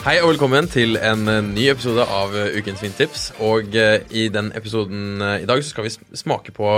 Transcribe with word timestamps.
Hei 0.00 0.14
og 0.22 0.30
velkommen 0.30 0.64
til 0.64 0.94
en 0.96 1.28
eh, 1.28 1.42
ny 1.44 1.66
episode 1.68 2.00
av 2.08 2.32
eh, 2.32 2.54
Ukens 2.56 2.80
vintips. 2.80 3.26
Og 3.44 3.74
eh, 3.76 3.98
i 4.16 4.22
den 4.32 4.46
episoden 4.56 5.20
i 5.20 5.44
dag 5.44 5.60
så 5.60 5.74
skal 5.74 5.84
vi 5.84 5.92
smake 6.16 6.54
på 6.56 6.70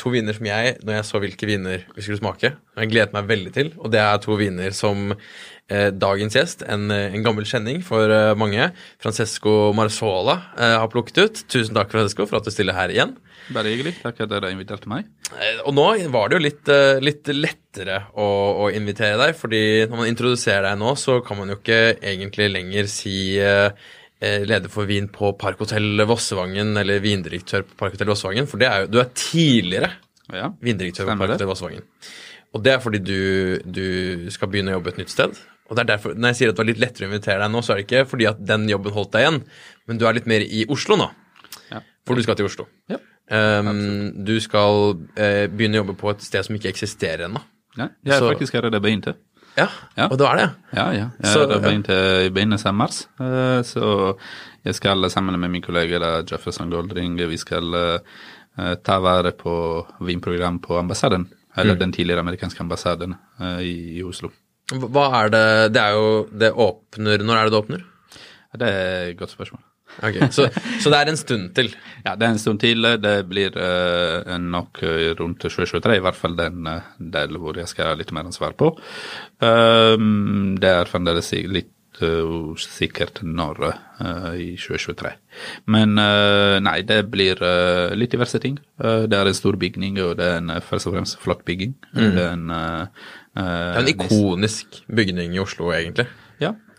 to 0.00 0.10
viner 0.10 0.34
som 0.34 0.48
jeg, 0.48 0.72
når 0.82 0.96
jeg 0.96 1.06
så 1.06 1.20
hvilke 1.22 1.46
viner 1.46 1.84
vi 1.94 2.02
skulle 2.02 2.18
smake, 2.18 2.50
jeg 2.50 2.90
gledet 2.90 3.14
meg 3.14 3.28
veldig 3.30 3.52
til. 3.54 3.70
Og 3.78 3.94
det 3.94 4.00
er 4.02 4.18
to 4.24 4.34
viner 4.40 4.74
som 4.74 5.14
eh, 5.14 5.92
dagens 5.94 6.34
gjest, 6.34 6.66
en, 6.66 6.90
en 6.90 7.28
gammel 7.28 7.46
kjenning 7.46 7.78
for 7.86 8.10
mange, 8.42 8.66
Francesco 8.98 9.70
Marzola, 9.78 10.40
eh, 10.58 10.74
har 10.74 10.90
plukket 10.90 11.22
ut. 11.22 11.44
Tusen 11.46 11.78
takk, 11.78 11.94
Francesco, 11.94 12.26
for 12.26 12.42
at 12.42 12.50
du 12.50 12.50
stiller 12.56 12.74
her 12.74 12.90
igjen. 12.90 13.14
Bare 13.52 13.68
hyggelig. 13.74 13.94
Takk 14.00 14.22
at 14.24 14.30
dere 14.30 14.52
inviterte 14.54 14.88
meg. 14.88 15.04
Eh, 15.36 15.58
Og 15.66 15.74
nå 15.76 15.84
var 16.12 16.28
det 16.30 16.38
jo 16.38 16.44
litt, 16.46 16.68
eh, 16.72 17.00
litt 17.04 17.28
lettere 17.34 17.98
å, 18.16 18.28
å 18.64 18.70
invitere 18.72 19.18
deg, 19.20 19.34
fordi 19.36 19.60
når 19.90 19.96
man 20.00 20.08
introduserer 20.08 20.70
deg 20.70 20.78
nå, 20.80 20.94
så 20.96 21.18
kan 21.26 21.36
man 21.42 21.52
jo 21.52 21.58
ikke 21.58 21.98
egentlig 22.00 22.48
lenger 22.54 22.88
si 22.88 23.36
eh, 23.38 23.68
leder 24.48 24.70
for 24.72 24.88
vin 24.88 25.08
på 25.12 25.34
Parkhotell 25.36 26.00
Vossevangen 26.08 26.72
eller 26.80 27.02
vindirektør 27.04 27.66
på 27.68 27.76
Parkhotell 27.82 28.08
Vossevangen, 28.14 28.46
for 28.48 28.56
det 28.62 28.70
er 28.70 28.84
jo, 28.86 28.92
du 28.94 29.00
er 29.02 29.10
tidligere 29.12 29.90
Ja. 30.32 30.48
vindirektør 30.64 31.10
på 31.10 31.18
Parkhotell 31.20 31.50
Vossevangen. 31.50 31.84
Og 32.54 32.62
det 32.64 32.72
er 32.72 32.78
fordi 32.80 33.00
du, 33.04 33.58
du 33.66 34.30
skal 34.30 34.48
begynne 34.48 34.72
å 34.72 34.78
jobbe 34.78 34.94
et 34.94 35.02
nytt 35.02 35.10
sted. 35.12 35.34
Og 35.68 35.76
det 35.76 35.82
er 35.82 35.88
derfor, 35.96 36.14
Når 36.14 36.28
jeg 36.32 36.36
sier 36.38 36.48
at 36.52 36.56
det 36.56 36.62
var 36.62 36.68
litt 36.70 36.80
lettere 36.80 37.06
å 37.06 37.10
invitere 37.10 37.40
deg 37.42 37.50
nå, 37.52 37.60
så 37.64 37.72
er 37.74 37.80
det 37.80 37.84
ikke 37.88 38.06
fordi 38.08 38.26
at 38.30 38.40
den 38.46 38.64
jobben 38.70 38.92
holdt 38.94 39.12
deg 39.16 39.24
igjen, 39.26 39.38
men 39.88 39.98
du 40.00 40.06
er 40.06 40.14
litt 40.16 40.26
mer 40.30 40.40
i 40.44 40.64
Oslo 40.70 40.96
nå. 41.00 41.10
Ja. 41.70 41.80
For 42.06 42.14
du 42.14 42.22
skal 42.22 42.36
til 42.36 42.46
Oslo. 42.46 42.66
Ja. 42.90 42.96
Um, 43.32 44.24
du 44.24 44.34
skal 44.40 44.94
uh, 44.94 45.46
begynne 45.48 45.78
å 45.78 45.84
jobbe 45.84 45.94
på 45.96 46.10
et 46.12 46.20
sted 46.22 46.44
som 46.44 46.56
ikke 46.56 46.68
eksisterer 46.74 47.24
ennå. 47.28 47.40
ja. 47.78 47.88
Jeg 48.04 48.14
er 48.14 48.18
Så- 48.18 48.32
faktisk 48.32 48.54
allerede 48.54 48.80
begynte. 48.82 49.14
Ja, 49.56 49.68
Ja. 49.96 50.08
og 50.10 50.18
det 50.18 50.26
er 50.26 50.36
det. 50.36 50.50
Ja, 50.74 50.90
ja. 50.92 51.08
Jeg 51.22 51.26
Så- 51.32 51.48
har 51.48 51.60
begynte 51.60 52.26
i 52.26 52.28
begynnelsen 52.30 52.66
av 52.68 52.74
mars. 52.74 53.06
eh, 53.20 53.62
Så 53.62 54.18
jeg 54.64 54.74
skal 54.74 55.10
sammen 55.10 55.38
med 55.40 55.50
min 55.50 55.62
kollega 55.62 56.22
Jefferson 56.30 56.70
Goldring 56.70 57.16
vi 57.16 57.36
skal 57.36 57.74
eh, 57.74 58.74
ta 58.84 58.98
vare 59.00 59.32
på 59.32 59.86
vinprogram 60.00 60.58
på 60.60 60.78
ambassaden. 60.78 61.28
Eller 61.56 61.76
den 61.76 61.92
tidligere 61.92 62.18
amerikanske 62.20 62.60
ambassaden 62.60 63.14
i, 63.60 63.98
i 63.98 64.02
Oslo. 64.02 64.30
Hva 64.72 65.24
er 65.24 65.28
det 65.28 65.72
Det 65.74 65.80
er 65.82 65.92
jo 65.92 66.24
Det 66.32 66.52
åpner 66.52 67.18
Når 67.18 67.36
er 67.36 67.44
det 67.44 67.52
det 67.52 67.60
åpner? 67.62 67.84
Det 68.58 68.68
er 68.68 69.10
et 69.10 69.16
godt 69.16 69.30
spørsmål. 69.30 69.60
Ok, 70.02 70.18
Så, 70.34 70.48
så 70.82 70.90
det 70.92 71.00
er 71.00 71.12
en 71.12 71.20
stund 71.20 71.52
til. 71.54 71.70
Ja, 72.04 72.14
det 72.16 72.26
er 72.26 72.34
en 72.34 72.42
stund 72.42 72.60
til. 72.62 72.88
Det 73.02 73.14
blir 73.30 73.54
uh, 73.58 74.34
nok 74.40 74.82
eh, 74.82 75.12
rundt 75.18 75.44
2023, 75.44 75.98
i 75.98 76.04
hvert 76.04 76.18
fall 76.18 76.36
den 76.38 76.66
uh, 76.66 76.90
delen 76.98 77.40
hvor 77.42 77.58
jeg 77.58 77.70
skal 77.70 77.92
ha 77.92 77.98
litt 77.98 78.12
mer 78.14 78.26
ansvar 78.28 78.56
på. 78.58 78.72
Um, 79.44 80.56
det 80.60 80.72
er 80.72 80.90
fremdeles 80.90 81.32
litt 81.46 81.74
litt 81.94 82.02
uh, 82.02 82.54
usikkert 82.54 83.22
når 83.22 83.60
uh, 83.64 84.34
i 84.36 84.56
2023. 84.56 85.12
Men 85.66 85.98
uh, 85.98 86.60
nei, 86.60 86.82
det 86.82 87.06
blir 87.10 87.38
litt 87.94 88.12
diverse 88.12 88.38
ting. 88.38 88.58
Det 88.78 89.14
er 89.14 89.26
en 89.26 89.34
stor 89.34 89.56
bygning, 89.56 89.98
og 90.02 90.16
det 90.18 90.24
er 90.24 90.38
en 90.40 90.60
først 90.62 90.88
og 90.88 90.94
fremst 90.94 91.18
flott 91.20 91.44
bygging. 91.44 91.74
Det 91.92 92.18
er 92.18 92.32
en, 92.32 92.48
Det 92.48 93.44
er 93.44 93.80
en 93.80 93.88
ikonisk 93.88 94.82
bygning 94.88 95.34
i 95.34 95.40
Oslo, 95.42 95.72
egentlig. 95.72 96.06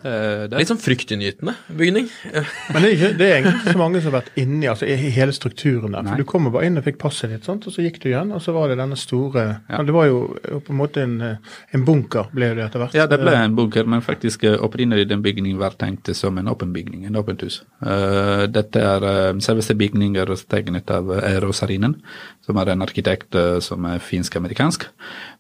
Uh, 0.06 0.46
det 0.46 0.60
Litt 0.62 0.70
sånn 0.70 0.82
fryktinngytende 0.82 1.56
bygning. 1.74 2.10
Men 2.74 2.86
det 2.86 2.92
er, 2.92 2.94
ikke, 2.94 3.12
det 3.18 3.28
er 3.28 3.36
egentlig 3.40 3.56
ikke 3.58 3.74
så 3.74 3.82
mange 3.82 4.02
som 4.02 4.12
har 4.12 4.18
vært 4.20 4.40
inni 4.42 4.70
altså, 4.70 4.86
i 4.86 5.12
hele 5.16 5.34
strukturen 5.36 5.96
der. 5.96 6.06
Nei. 6.06 6.14
For 6.14 6.24
Du 6.24 6.30
kommer 6.30 6.54
bare 6.54 6.70
inn 6.70 6.78
og 6.80 6.86
fikk 6.86 7.00
passet 7.02 7.34
ditt, 7.34 7.48
sant? 7.48 7.66
og 7.66 7.74
så 7.74 7.86
gikk 7.86 7.98
du 8.04 8.10
igjen. 8.12 8.34
Og 8.36 8.44
så 8.44 8.54
var 8.56 8.70
det 8.70 8.78
denne 8.80 8.98
store 9.00 9.46
ja. 9.70 9.82
Det 9.86 9.96
var 9.96 10.08
jo 10.10 10.20
på 10.66 10.74
en 10.74 10.78
måte 10.78 11.04
en, 11.04 11.16
eh, 11.24 11.58
en 11.76 11.86
bunker, 11.88 12.30
ble 12.36 12.52
det 12.58 12.68
etter 12.68 12.82
hvert. 12.82 12.96
Ja, 12.98 13.08
det 13.10 13.20
ble 13.22 13.34
en 13.38 13.56
bunker, 13.58 13.88
men 13.90 14.04
faktisk 14.06 14.46
eh, 14.48 14.58
opprinnelig 14.62 15.08
den 15.10 15.24
bygningen 15.26 15.58
var 15.62 15.78
tenkt 15.80 16.10
som 16.18 16.38
en 16.38 16.50
åpen 16.52 16.74
bygning, 16.76 17.06
en 17.10 17.20
åpent 17.20 17.44
hus. 17.46 17.62
Eh, 17.82 18.46
dette 18.52 18.82
er 18.82 19.06
uh, 19.06 19.42
selveste 19.44 19.76
bygningen 19.78 20.22
er 20.22 20.32
tegnet 20.50 20.92
av 20.94 21.10
Rosarinen, 21.44 21.98
som 22.46 22.60
er 22.62 22.72
en 22.74 22.86
arkitekt 22.86 23.36
eh, 23.38 23.58
som 23.64 23.86
er 23.90 24.02
finsk-amerikansk. 24.04 24.86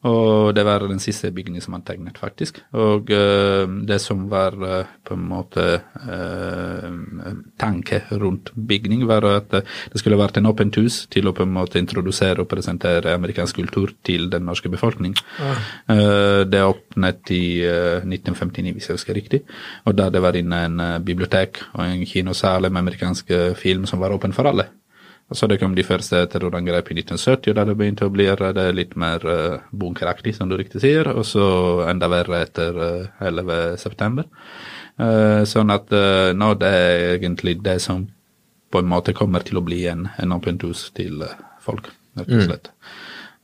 Og 0.09 0.53
det 0.57 0.65
var 0.65 0.85
den 0.89 1.01
siste 1.01 1.31
bygningen 1.33 1.63
som 1.63 1.75
han 1.77 1.85
tegnet, 1.85 2.17
faktisk. 2.21 2.61
Og 2.73 3.11
eh, 3.13 3.65
det 3.89 3.99
som 4.01 4.25
var 4.31 4.54
eh, 4.63 4.91
på 5.05 5.13
en 5.13 5.25
måte 5.29 5.65
uh, 6.05 6.87
tanke 7.61 8.01
rundt 8.11 8.51
bygning, 8.55 9.05
var 9.07 9.25
at 9.29 9.53
eh, 9.53 9.65
det 9.91 10.01
skulle 10.01 10.19
vært 10.19 10.39
en 10.39 10.49
åpent 10.49 10.77
hus 10.79 11.03
til 11.11 11.27
å 11.27 11.33
på 11.35 11.45
en 11.45 11.53
måte 11.55 11.79
introdusere 11.81 12.43
og 12.43 12.49
presentere 12.51 13.15
amerikansk 13.15 13.59
kultur 13.61 13.93
til 14.05 14.29
den 14.33 14.45
norske 14.47 14.71
befolkning. 14.71 15.15
Eh, 15.41 16.41
det 16.47 16.63
åpnet 16.63 17.33
i 17.35 17.45
eh, 17.65 18.05
1959, 18.05 18.73
hvis 18.75 18.89
jeg 18.89 18.99
husker 18.99 19.17
riktig, 19.17 19.43
og 19.85 19.97
da 19.97 20.09
det 20.13 20.23
var 20.23 20.37
inne 20.39 20.63
en 20.69 20.79
eh, 20.79 20.97
bibliotek 21.05 21.61
og 21.73 21.85
en 21.85 22.05
kinosal 22.07 22.69
med 22.69 22.83
amerikansk 22.83 23.31
eh, 23.31 23.53
film 23.59 23.85
som 23.89 24.03
var 24.03 24.15
åpen 24.15 24.35
for 24.35 24.51
alle. 24.51 24.69
Og 25.25 25.39
så 25.39 25.47
det 25.49 25.57
kom 25.57 25.73
de 25.73 25.85
første 25.85 26.19
terrorangrepene 26.29 27.01
i 27.01 27.03
1970, 27.03 27.49
og 27.49 27.57
da 27.57 27.63
det 27.65 27.77
begynte 27.79 28.05
å 28.05 28.13
bli 28.13 28.27
det 28.29 28.65
litt 28.77 28.93
mer 28.99 29.23
uh, 29.25 29.63
bunkeraktig, 29.73 30.35
som 30.37 30.51
du 30.51 30.53
riktig 30.59 30.83
sier, 30.83 31.09
og 31.09 31.25
så 31.25 31.45
enda 31.89 32.09
verre 32.11 32.43
etter 32.45 32.77
uh, 32.77 33.23
11. 33.25 33.79
september. 33.81 34.29
Eh, 34.95 35.41
sånn 35.43 35.73
at 35.73 35.89
uh, 35.91 36.29
nå 36.31 36.53
det 36.55 36.69
er 36.71 37.15
egentlig 37.17 37.57
det 37.65 37.81
som 37.83 38.05
på 38.75 38.79
en 38.79 38.89
måte 38.91 39.15
kommer 39.15 39.45
til 39.45 39.59
å 39.59 39.65
bli 39.65 39.85
en, 39.87 40.09
en 40.19 40.35
åpent 40.35 40.65
hus 40.67 40.89
til 40.95 41.23
eh, 41.23 41.37
folk, 41.63 41.87
rett 42.19 42.33
og 42.35 42.43
slett. 42.49 42.71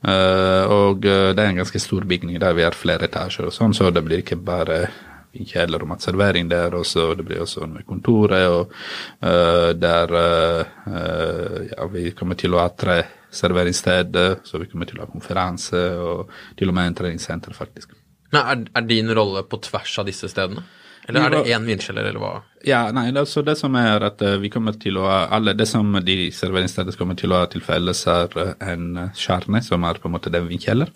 Eh, 0.02 0.72
og 0.74 1.06
eh, 1.08 1.30
det 1.32 1.40
er 1.40 1.52
en 1.52 1.62
ganske 1.62 1.80
stor 1.80 2.04
bygning 2.10 2.40
der 2.42 2.56
vi 2.58 2.66
har 2.66 2.76
flere 2.76 3.08
etasjer 3.08 3.48
og 3.48 3.54
sånn, 3.56 3.72
så 3.76 3.88
det 3.94 4.04
blir 4.04 4.20
ikke 4.20 4.40
bare 4.42 4.84
kjeller 5.32 5.82
og 5.82 5.90
matservering 5.94 6.50
der, 6.50 6.74
og 6.76 6.84
så 6.86 7.12
det 7.16 7.24
blir 7.26 7.42
også 7.44 7.66
med 7.70 7.86
kontoret, 7.88 8.48
og 8.52 8.74
uh, 9.24 9.72
der 9.76 10.14
eh, 10.20 11.72
ja, 11.72 11.86
vi 11.92 12.10
kommer 12.16 12.38
til 12.38 12.54
å 12.54 12.62
ha 12.62 12.68
tre 12.76 12.98
serveringssteder, 13.32 14.42
så 14.44 14.60
vi 14.60 14.68
kommer 14.68 14.88
til 14.88 15.00
å 15.00 15.06
ha 15.06 15.10
konferanse, 15.10 15.82
og 15.96 16.30
til 16.58 16.72
og 16.72 16.76
med 16.76 16.90
en 16.90 16.98
treningssenter, 17.00 17.56
faktisk. 17.56 17.96
Men 18.32 18.42
er, 18.42 18.64
er 18.76 18.88
din 18.88 19.12
rolle 19.16 19.44
på 19.48 19.60
tvers 19.64 19.98
av 20.00 20.08
disse 20.08 20.28
stedene? 20.32 20.64
Eller 21.08 21.26
er 21.26 21.34
det 21.34 21.50
én 21.50 21.64
vinkjeller, 21.66 22.06
eller 22.10 22.22
hva? 22.22 22.32
Ja, 22.62 22.84
nei, 22.94 23.08
altså 23.18 23.42
det 23.42 23.56
som 23.58 23.74
er 23.78 24.04
at 24.06 24.20
eh, 24.22 24.36
vi 24.38 24.50
kommer 24.52 24.76
til 24.78 25.00
å 25.00 25.06
ha 25.08 25.16
alle 25.34 25.54
det 25.58 25.66
som 25.66 25.88
de 26.06 26.16
serveringsstedene 26.34 26.94
kommer 26.98 27.18
til 27.18 27.34
å 27.34 27.40
ha 27.40 27.48
til 27.50 27.64
felles, 27.64 28.04
er 28.06 28.36
eh, 28.38 28.52
en 28.70 28.84
eh, 29.02 29.18
kjerne, 29.18 29.62
som 29.66 29.82
er 29.88 29.98
på 29.98 30.06
en 30.06 30.14
måte 30.14 30.30
den 30.30 30.46
vinkjeller. 30.50 30.92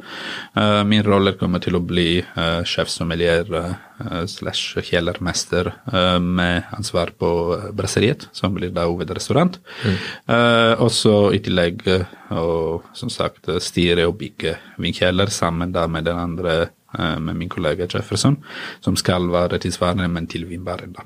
Eh, 0.55 0.83
min 0.87 1.03
rolle 1.07 1.35
kommer 1.41 1.63
til 1.65 1.79
å 1.79 1.83
bli 1.83 2.23
sjefsommelier 2.71 3.51
eh, 3.59 4.23
slash 4.31 4.79
kjellermester 4.87 5.73
eh, 5.91 6.21
med 6.23 6.71
ansvar 6.77 7.11
på 7.19 7.31
brasseriet, 7.75 8.29
som 8.37 8.55
blir 8.55 8.71
da 8.77 8.87
hovedrestaurant. 8.87 9.59
Eh, 9.83 10.73
og 10.79 10.93
så 10.95 11.17
i 11.35 11.43
tillegg, 11.43 11.83
å 12.31 12.47
som 12.95 13.11
sagt, 13.11 13.49
eh, 13.49 13.59
styre 13.63 14.07
og 14.07 14.19
bygge 14.21 14.57
vinkjeller 14.83 15.31
sammen 15.35 15.75
da 15.75 15.87
med 15.91 16.07
den 16.07 16.19
andre 16.19 16.57
eh, 16.63 16.73
med 16.95 17.37
min 17.37 17.51
kollega 17.53 17.89
Jefferson, 17.91 18.39
som 18.85 18.97
skal 18.97 19.27
være 19.33 19.59
tilsvarende, 19.61 20.07
men 20.09 20.29
til 20.31 20.47
Vinbæren, 20.49 20.95
da. 20.97 21.05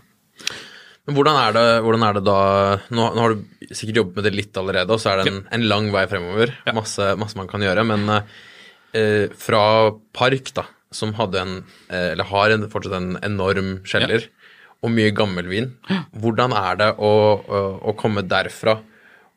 Men 1.08 1.16
hvordan 1.16 1.38
er 1.40 1.54
det, 1.56 1.62
hvordan 1.82 2.04
er 2.06 2.18
det 2.18 2.22
da 2.28 2.40
nå, 2.94 3.06
nå 3.16 3.22
har 3.24 3.32
du 3.34 3.70
sikkert 3.72 4.02
jobbet 4.02 4.18
med 4.18 4.26
det 4.28 4.34
litt 4.36 4.60
allerede, 4.60 4.94
og 4.94 5.00
så 5.02 5.10
er 5.10 5.22
det 5.22 5.32
en, 5.32 5.40
en 5.56 5.64
lang 5.72 5.88
vei 5.94 6.04
fremover. 6.10 6.52
Masse, 6.76 7.14
masse 7.18 7.38
man 7.40 7.48
kan 7.50 7.64
gjøre. 7.64 7.86
Men 7.88 8.04
eh, 8.12 9.32
fra 9.40 9.62
Park, 10.14 10.52
da, 10.54 10.66
som 10.94 11.16
hadde 11.18 11.40
en, 11.40 11.56
eh, 11.88 12.12
eller 12.12 12.28
har 12.30 12.54
en, 12.54 12.68
fortsatt 12.70 12.98
en 13.00 13.16
enorm 13.26 13.80
kjeller, 13.88 14.28
og 14.80 14.94
mye 14.94 15.10
gammel 15.16 15.48
vin, 15.50 15.72
hvordan 16.16 16.54
er 16.56 16.78
det 16.80 16.92
å, 17.04 17.10
å, 17.40 17.64
å 17.90 17.96
komme 17.98 18.22
derfra 18.24 18.78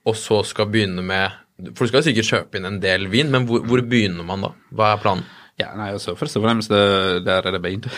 og 0.03 0.17
så 0.19 0.41
skal 0.47 0.69
begynne 0.71 1.03
med 1.05 1.39
For 1.77 1.85
du 1.85 1.91
skal 1.91 2.03
sikkert 2.05 2.29
kjøpe 2.29 2.59
inn 2.59 2.67
en 2.67 2.81
del 2.83 3.07
vin, 3.11 3.29
men 3.31 3.47
hvor, 3.47 3.63
hvor 3.67 3.83
begynner 3.87 4.25
man 4.27 4.43
da? 4.43 4.51
Hva 4.75 4.93
er 4.93 5.01
planen? 5.03 5.27
Ja, 5.61 5.73
nei, 5.77 5.91
altså, 5.93 6.15
Først 6.17 6.37
og 6.39 6.45
fremst, 6.47 6.71
der 6.73 7.45
er 7.45 7.51
det 7.55 7.61
beint. 7.63 7.89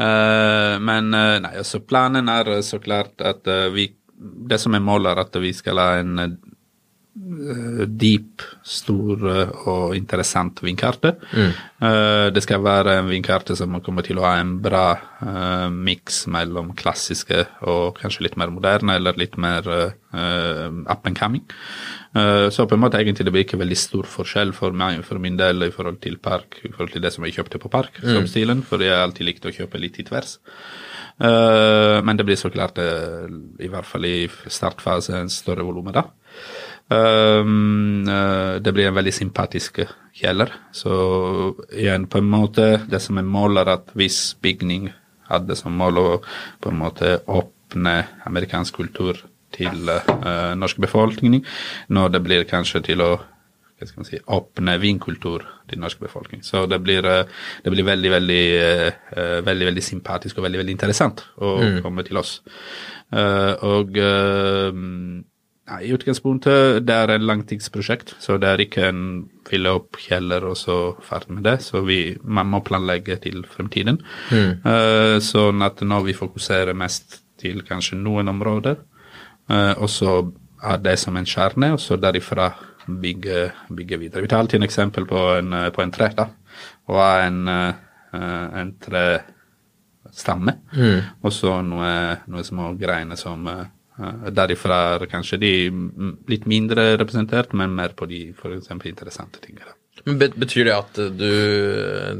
uh, 0.00 0.76
men 0.82 1.14
eh, 1.14 1.38
nei, 1.44 1.54
altså 1.62 1.80
planen 1.80 2.28
er 2.28 2.50
så 2.66 2.80
klart 2.82 3.22
at 3.24 3.46
eh, 3.48 3.68
vi 3.72 3.90
Det 4.50 4.58
som 4.60 4.74
er 4.76 4.82
målet, 4.84 5.14
er 5.14 5.20
at 5.22 5.36
vi 5.40 5.52
skal 5.56 5.78
ha 5.80 5.92
en 5.96 6.18
deep, 7.12 8.42
stor 8.62 9.24
eh, 9.26 9.52
og 9.68 9.96
interessant 9.98 10.62
vindkarte. 10.62 11.16
Mm. 11.34 11.52
det 12.34 12.42
skal 12.44 12.60
være 12.60 12.98
en 13.00 13.08
vindkarte 13.08 13.54
som 13.56 13.78
kommer 13.80 14.04
til 14.04 14.20
å 14.20 14.24
ha 14.26 14.34
en 14.36 14.50
bra 14.60 14.84
uh, 15.22 15.68
miks 15.72 16.26
mellom 16.28 16.74
klassiske 16.76 17.38
og 17.64 17.96
kanskje 17.96 18.26
litt 18.26 18.36
mer 18.36 18.52
moderne, 18.52 18.98
eller 19.00 19.16
litt 19.16 19.38
mer 19.40 19.64
uh, 19.64 20.68
up 20.92 21.08
and 21.08 21.16
coming. 21.16 21.46
Uh, 22.12 22.52
så 22.52 22.66
på 22.68 22.76
en 22.76 22.84
måte 22.84 23.00
egentlig 23.00 23.24
det 23.24 23.32
blir 23.32 23.46
ikke 23.46 23.62
veldig 23.62 23.80
stor 23.80 24.10
forskjell 24.12 24.52
for 24.56 24.76
meg 24.76 25.00
for 25.08 25.22
min 25.24 25.40
del 25.40 25.70
i 25.70 25.72
forhold 25.72 26.02
til 26.04 26.20
Park, 26.20 26.60
i 26.62 26.68
forhold 26.68 26.92
til 26.92 27.06
det 27.06 27.14
som 27.16 27.24
jeg 27.24 27.38
kjøpte 27.38 27.62
på 27.64 27.72
Park, 27.72 27.96
som 28.04 28.28
stilen, 28.28 28.60
for 28.66 28.84
jeg 28.84 28.92
har 28.92 29.06
alltid 29.08 29.30
likt 29.30 29.48
å 29.48 29.56
kjøpe 29.56 29.80
litt 29.80 29.98
i 30.02 30.06
tvers. 30.10 30.36
Eh, 31.20 31.98
men 32.04 32.16
det 32.16 32.24
blir 32.24 32.36
så 32.36 32.50
klart, 32.50 32.78
eh, 32.78 33.28
i 33.60 33.68
hvert 33.68 33.86
fall 33.86 34.06
i 34.08 34.28
startfase, 34.28 35.18
en 35.18 35.28
større 35.28 35.66
volum 35.66 35.92
da. 35.92 36.06
Um, 36.90 38.08
eh, 38.08 38.58
det 38.58 38.72
blir 38.74 38.88
en 38.88 38.96
veldig 38.96 39.12
sympatisk 39.14 39.78
kjeller. 40.16 40.50
Så 40.74 40.90
igjen, 41.70 42.08
på 42.10 42.18
en 42.18 42.30
måte, 42.30 42.80
det 42.90 42.98
som 43.02 43.20
er 43.20 43.28
målet, 43.28 43.62
er 43.62 43.76
at 43.76 43.92
hvis 43.94 44.34
bygning 44.42 44.90
hadde 45.30 45.54
som 45.54 45.76
mål 45.78 46.00
å 46.00 46.06
på 46.60 46.72
en 46.72 46.80
måte 46.80 47.20
åpne 47.30 47.94
amerikansk 48.26 48.80
kultur 48.80 49.22
til 49.54 49.86
uh, 49.86 50.54
norsk 50.58 50.80
befolkning, 50.82 51.44
når 51.94 52.16
det 52.16 52.22
blir 52.26 52.48
kanskje 52.50 52.82
til 52.90 53.06
å 53.06 53.12
hva 53.80 53.86
skal 53.88 54.02
man 54.02 54.08
si, 54.10 54.18
åpne 54.20 54.74
vinkultur 54.82 55.46
til 55.70 55.80
norsk 55.80 56.02
befolkning. 56.02 56.42
Så 56.44 56.66
det 56.68 56.82
blir, 56.84 57.06
eh, 57.08 57.24
det 57.64 57.70
blir 57.72 57.86
veldig, 57.86 58.10
veldig, 58.12 58.44
veldig, 59.46 59.66
veldig 59.70 59.84
sympatisk 59.86 60.36
og 60.36 60.44
veldig, 60.44 60.60
veldig 60.60 60.74
interessant 60.76 61.22
å 61.40 61.54
komme 61.80 62.04
til 62.04 62.20
oss. 62.20 62.42
Og 63.16 63.96
nei, 65.70 65.80
i 65.86 65.94
utgangspunktet 65.94 66.82
det 66.86 66.96
er 66.96 67.14
en 67.14 67.26
langtidsprosjekt, 67.28 68.16
så 68.22 68.36
det 68.42 68.50
er 68.50 68.64
ikke 68.66 68.88
en 68.90 69.04
fylle 69.48 69.72
opp 69.78 69.98
kjeller 70.02 70.44
og 70.50 70.58
så 70.58 70.76
ferdig 71.06 71.38
med 71.38 71.46
det. 71.46 71.56
Så 71.64 71.84
vi, 71.86 72.00
man 72.22 72.50
må 72.50 72.62
planlegge 72.66 73.16
til 73.22 73.42
fremtiden. 73.48 74.02
Eh, 74.66 75.16
sånn 75.24 75.66
at 75.66 75.82
nå 75.86 76.02
vi 76.06 76.16
fokuserer 76.16 76.76
mest 76.76 77.20
til 77.40 77.62
kanskje 77.66 77.98
noen 78.00 78.30
områder, 78.32 78.80
uh, 79.50 79.74
og 79.80 79.88
så 79.90 80.16
er 80.60 80.82
det 80.84 80.96
som 81.00 81.16
en 81.16 81.28
kjerne, 81.28 81.72
og 81.74 81.80
så 81.80 81.96
derifra 81.96 82.50
bygge, 82.84 83.46
bygge 83.76 83.98
videre. 84.00 84.24
Vi 84.24 84.28
tar 84.28 84.42
alltid 84.42 84.60
en 84.60 84.68
eksempel 84.68 85.06
på 85.08 85.20
en, 85.38 85.52
eh, 85.56 85.70
på 85.72 85.82
en 85.82 85.92
tre, 85.94 86.10
da. 86.16 86.26
Og 86.90 86.98
har 87.00 87.26
en, 87.28 87.48
uh, 87.48 88.46
en 88.60 88.72
trestamme, 88.82 90.56
og 91.22 91.32
så 91.32 91.60
noe, 91.62 91.92
noe 92.26 92.44
små 92.44 92.72
greiner 92.80 93.16
som 93.16 93.46
eh, 94.00 94.28
Derifra 94.34 94.80
er 94.96 95.06
kanskje 95.10 95.40
de 95.40 95.54
litt 96.30 96.46
mindre 96.50 96.94
representert, 97.00 97.54
men 97.56 97.74
mer 97.76 97.96
på 97.96 98.08
de 98.10 98.28
eksempel 98.32 98.92
interessante 98.92 99.42
tingene. 99.44 99.76
Men 100.06 100.20
Betyr 100.20 100.64
det 100.70 100.76
at 100.76 101.00
du, 101.18 101.32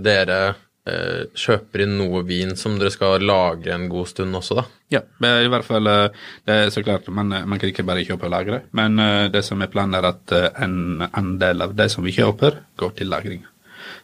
dere 0.05 0.41
eh, 0.85 1.23
kjøper 1.33 1.85
inn 1.87 1.97
noe 2.01 2.23
vin 2.29 2.53
som 2.59 2.77
dere 2.81 2.93
skal 2.93 3.25
lagre 3.25 3.73
en 3.77 3.89
god 3.93 4.11
stund 4.11 4.37
også, 4.37 4.59
da? 4.61 4.67
Ja, 4.91 5.05
i 5.41 5.53
hvert 5.53 5.67
fall 5.69 5.89
eh, 5.89 6.27
det 6.49 6.57
er 6.57 6.75
så 6.75 6.85
klart, 6.85 7.09
man, 7.09 7.33
man 7.33 7.61
kan 7.61 7.71
ikke 7.71 7.87
bare 7.89 8.05
kjøpe 8.05 8.29
og 8.29 8.35
lagre, 8.35 8.65
men 8.77 9.01
det 9.33 9.45
som 9.47 9.63
er 9.63 9.73
planen 9.73 9.97
er 9.97 10.11
at 10.11 10.37
en 10.67 11.07
andel 11.09 11.65
av 11.69 11.79
det 11.79 11.89
som 11.95 12.05
vi 12.05 12.17
kjøper, 12.19 12.61
går 12.81 12.99
til 12.99 13.11
lagring. 13.13 13.47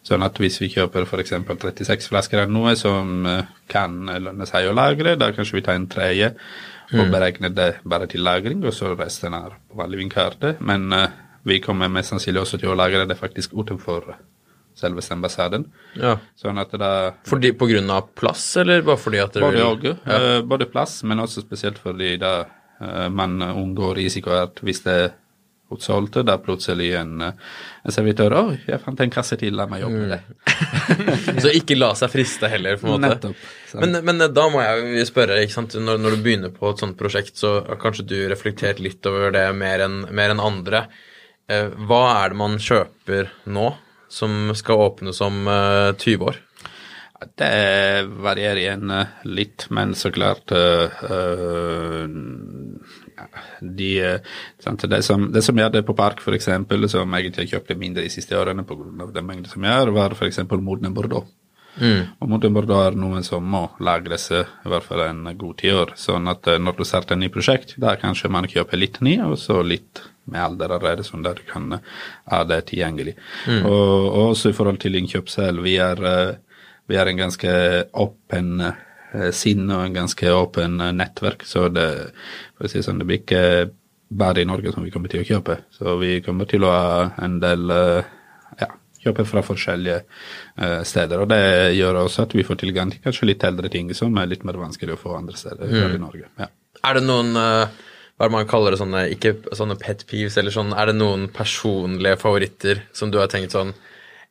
Sånn 0.06 0.22
at 0.24 0.38
hvis 0.40 0.56
vi 0.62 0.70
kjøper 0.72 1.04
f.eks. 1.04 1.34
36 1.34 2.08
flasker 2.08 2.40
av 2.44 2.50
noe 2.50 2.72
som 2.78 3.26
kan 3.68 3.98
lønne 4.06 4.46
seg 4.48 4.70
å 4.70 4.74
lagre, 4.76 5.16
da 5.18 5.32
kanskje 5.34 5.58
vi 5.58 5.64
tar 5.66 5.76
en 5.76 5.88
tredje 5.90 6.30
og 6.94 7.10
beregner 7.12 7.52
det 7.54 7.70
bare 7.88 8.06
til 8.10 8.22
lagring, 8.26 8.62
og 8.66 8.74
så 8.74 8.92
resten 8.98 9.34
er 9.34 9.56
på 9.70 9.80
vanlig 9.80 10.04
vindkarte. 10.04 10.54
Men 10.60 10.86
uh, 10.94 11.08
vi 11.46 11.60
kommer 11.62 11.90
mest 11.92 12.12
sannsynlig 12.12 12.42
også 12.42 12.60
til 12.62 12.72
å 12.72 12.78
lagre 12.78 13.06
det 13.08 13.18
faktisk 13.18 13.56
utenfor 13.56 14.14
selveste 14.76 15.16
ambassaden. 15.16 15.66
Ja. 15.96 16.16
Sånn 16.36 16.60
at 16.60 16.74
da 16.76 16.92
Fordi, 17.26 17.52
på 17.56 17.68
grunn 17.70 17.90
av 17.92 18.10
plass, 18.18 18.44
eller 18.60 18.84
bare 18.86 19.00
fordi 19.00 19.22
at 19.22 19.36
dere 19.36 19.48
både 19.48 19.62
vil 19.62 19.68
og. 19.70 19.86
uh, 20.04 20.40
både 20.46 20.68
plass, 20.70 21.00
men 21.08 21.22
også 21.24 21.44
spesielt 21.44 21.80
fordi 21.82 22.16
da 22.20 22.34
uh, 22.44 23.06
man 23.08 23.40
unngår 23.42 23.96
risiko 24.02 24.34
at 24.36 24.60
hvis 24.64 24.84
det 24.84 24.98
er 25.66 25.80
solgte 25.82 26.22
det 26.26 26.36
plutselig 26.44 26.92
en, 26.94 27.20
eh, 27.22 27.32
en 27.84 27.94
servitør 27.94 28.34
'Å, 28.36 28.42
jeg 28.68 28.80
fant 28.84 29.00
en 29.00 29.10
kasse 29.10 29.36
til, 29.40 29.56
la 29.56 29.66
meg 29.66 29.82
jobbe 29.82 30.02
med 30.02 30.12
det. 30.14 30.20
Så 31.42 31.50
ikke 31.50 31.78
la 31.78 31.92
seg 31.98 32.12
friste 32.12 32.48
heller, 32.48 32.78
på 32.78 32.86
en 32.86 33.00
måte. 33.00 33.10
Nettopp. 33.16 33.48
Men, 33.74 33.98
men 34.04 34.18
da 34.32 34.46
må 34.48 34.62
jeg 34.62 35.08
spørre, 35.10 35.40
ikke 35.42 35.56
sant? 35.58 35.74
Når, 35.74 35.98
når 35.98 36.16
du 36.16 36.22
begynner 36.22 36.54
på 36.54 36.70
et 36.70 36.78
sånt 36.78 36.96
prosjekt, 36.98 37.36
så 37.36 37.58
har 37.66 37.80
kanskje 37.82 38.06
du 38.06 38.16
reflektert 38.30 38.78
litt 38.80 39.04
over 39.10 39.34
det 39.34 39.48
mer 39.58 39.84
enn 39.88 40.06
mer 40.14 40.30
enn 40.34 40.40
andre. 40.42 40.86
Eh, 41.50 41.68
hva 41.88 42.02
er 42.22 42.32
det 42.32 42.40
man 42.40 42.58
kjøper 42.62 43.30
nå, 43.46 43.68
som 44.08 44.54
skal 44.54 44.86
åpnes 44.86 45.20
om 45.20 45.46
eh, 45.50 45.92
20 45.98 46.30
år? 46.30 46.42
Det 47.34 48.06
varierer 48.22 48.60
igjen 48.60 48.90
eh, 48.90 49.06
litt, 49.24 49.66
men 49.70 49.94
så 49.96 50.10
klart 50.12 50.52
eh, 50.52 51.02
eh, 51.10 52.08
ja, 52.08 53.05
de, 53.60 53.90
eh, 54.00 54.20
det, 54.88 55.02
som, 55.04 55.30
det 55.32 55.42
som 55.44 55.56
jeg 55.56 55.68
hadde 55.68 55.84
på 55.86 55.96
Park, 55.96 56.22
eksempel, 56.34 56.88
som 56.90 57.14
egentlig 57.14 57.50
kjøpte 57.52 57.78
mindre 57.78 58.04
de 58.06 58.12
siste 58.12 58.36
årene 58.38 58.66
pga. 58.66 59.10
den 59.12 59.26
mengden 59.26 59.50
som 59.50 59.64
har, 59.64 59.90
var 59.94 60.16
eksempel 60.26 60.62
modne 60.62 60.92
Bordeaux. 60.94 61.26
Og 62.20 62.30
modne 62.30 62.52
Bordeaux 62.54 62.86
er 62.86 62.96
noe 62.96 63.20
som 63.26 63.44
må 63.44 63.66
lagres 63.84 64.30
eh, 64.32 64.48
i 64.64 64.72
hvert 64.72 64.86
fall 64.86 65.04
en 65.06 65.24
god 65.36 65.58
tiår. 65.60 65.94
Sånn 66.00 66.28
at 66.32 66.48
eh, 66.48 66.60
når 66.62 66.78
du 66.78 66.84
starter 66.88 67.16
et 67.16 67.24
nytt 67.24 67.34
prosjekt, 67.34 67.76
da 67.82 67.96
kanskje 68.00 68.32
man 68.32 68.48
kjøper 68.48 68.80
litt 68.80 69.00
ny, 69.04 69.18
og 69.26 69.36
så 69.40 69.60
litt 69.64 70.04
med 70.26 70.42
alder 70.42 70.72
allerede, 70.74 71.04
sånn 71.06 71.22
der 71.22 71.38
du 71.38 71.44
kan 71.46 71.78
ha 71.78 72.40
det 72.48 72.64
tilgjengelig. 72.72 73.14
Og, 73.60 73.68
og 73.68 74.22
også 74.32 74.50
i 74.50 74.56
forhold 74.56 74.80
til 74.82 74.98
innkjøp 74.98 75.28
selv, 75.30 75.62
vi 75.62 75.76
er, 75.78 76.00
vi 76.90 76.98
er 76.98 77.10
en 77.12 77.20
ganske 77.20 77.52
åpen 77.94 78.64
sinn 79.34 79.66
og 79.70 79.82
en 79.84 79.96
ganske 79.96 80.32
åpen 80.32 80.80
eh, 80.82 80.94
nettverk, 80.96 81.44
så 81.46 81.66
det, 81.72 81.88
for 82.56 82.68
å 82.68 82.72
si 82.72 82.82
sånn, 82.84 83.00
det 83.02 83.08
blir 83.08 83.22
ikke 83.22 83.44
bare 84.08 84.42
i 84.42 84.48
Norge 84.48 84.72
som 84.74 84.84
vi 84.86 84.92
kommer 84.94 85.10
til 85.10 85.24
å 85.24 85.26
kjøpe. 85.26 85.58
Så 85.74 85.96
vi 86.00 86.18
kommer 86.24 86.48
til 86.50 86.66
å 86.66 86.72
ha 86.72 87.00
en 87.24 87.40
del 87.42 87.72
eh, 87.74 88.12
ja, 88.60 88.70
kjøpe 89.02 89.26
fra 89.26 89.42
forskjellige 89.46 89.98
eh, 90.02 90.80
steder. 90.86 91.24
Og 91.24 91.30
det 91.32 91.42
gjør 91.78 92.04
også 92.04 92.26
at 92.26 92.36
vi 92.36 92.46
får 92.46 92.62
tilgang 92.62 92.92
til 92.92 93.02
kanskje 93.04 93.32
litt 93.32 93.46
eldre 93.46 93.72
ting 93.72 93.90
som 93.98 94.14
er 94.20 94.30
litt 94.30 94.46
mer 94.46 94.60
vanskelig 94.60 94.94
å 94.94 95.02
få 95.02 95.16
andre 95.18 95.38
steder 95.38 95.72
mm. 95.72 95.96
i 95.96 96.02
Norge. 96.04 96.30
Ja. 96.38 96.50
Er 96.86 96.98
det 96.98 97.06
noen 97.08 97.34
eh, 97.40 97.82
hva 98.16 98.24
er 98.24 98.30
det 98.30 98.36
man 98.38 98.48
kaller 98.48 98.72
det 98.72 98.80
sånne, 98.80 99.02
ikke 99.12 99.34
sånne 99.56 99.76
pet 99.80 100.06
peeves, 100.08 100.38
eller 100.40 100.54
sånn, 100.54 100.70
er 100.72 100.88
det 100.88 100.96
noen 100.96 101.26
personlige 101.34 102.16
favoritter 102.22 102.86
som 102.96 103.10
du 103.12 103.18
har 103.20 103.28
tenkt 103.32 103.52
sånn 103.52 103.74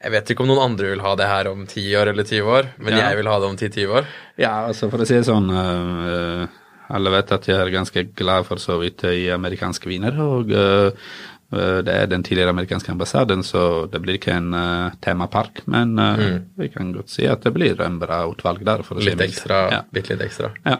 Jeg 0.03 0.11
vet 0.11 0.29
ikke 0.33 0.43
om 0.43 0.49
noen 0.51 0.63
andre 0.71 0.91
vil 0.91 1.01
ha 1.01 1.15
det 1.17 1.27
her 1.29 1.47
om 1.49 1.63
10 1.65 1.85
år 2.01 2.11
eller 2.11 2.23
20 2.27 2.51
år, 2.57 2.67
men 2.77 2.93
Ja. 2.93 3.09
jeg 3.09 3.17
vil 3.17 3.27
ha 3.31 3.39
det 3.39 3.47
om 3.47 3.55
10-20 3.57 3.93
år. 4.01 4.05
Ja, 4.37 4.67
altså 4.67 4.89
for 4.91 4.99
å 4.99 5.07
si 5.07 5.15
det 5.15 5.25
sånn 5.25 5.49
uh, 5.49 6.47
Alle 6.93 7.09
vet 7.15 7.31
at 7.31 7.47
jeg 7.47 7.57
er 7.57 7.71
ganske 7.73 8.03
glad 8.13 8.45
for 8.45 8.61
så 8.61 8.77
vidt 8.81 9.01
i 9.09 9.29
amerikanske 9.33 9.89
viner. 9.89 10.13
Og 10.21 10.51
eh, 10.53 10.91
det 11.81 11.93
er 11.95 12.05
den 12.11 12.21
tidligere 12.21 12.51
amerikanske 12.53 12.91
ambassaden, 12.91 13.41
så 13.41 13.87
det 13.89 14.01
blir 14.03 14.19
ikke 14.19 14.35
en 14.37 14.53
uh, 14.53 14.91
temapark. 15.01 15.63
Men 15.65 15.97
eh, 15.97 16.41
vi 16.61 16.69
kan 16.69 16.91
godt 16.93 17.09
si 17.09 17.25
at 17.25 17.41
det 17.41 17.55
blir 17.55 17.81
en 17.81 17.97
bra 17.97 18.19
utvalg 18.29 18.61
der. 18.67 18.83
Litt 19.01 19.21
ekstra, 19.25 19.63
Ja. 19.71 19.81
litt 19.97 20.11
ekstra. 20.13 20.51
Ja. 20.65 20.77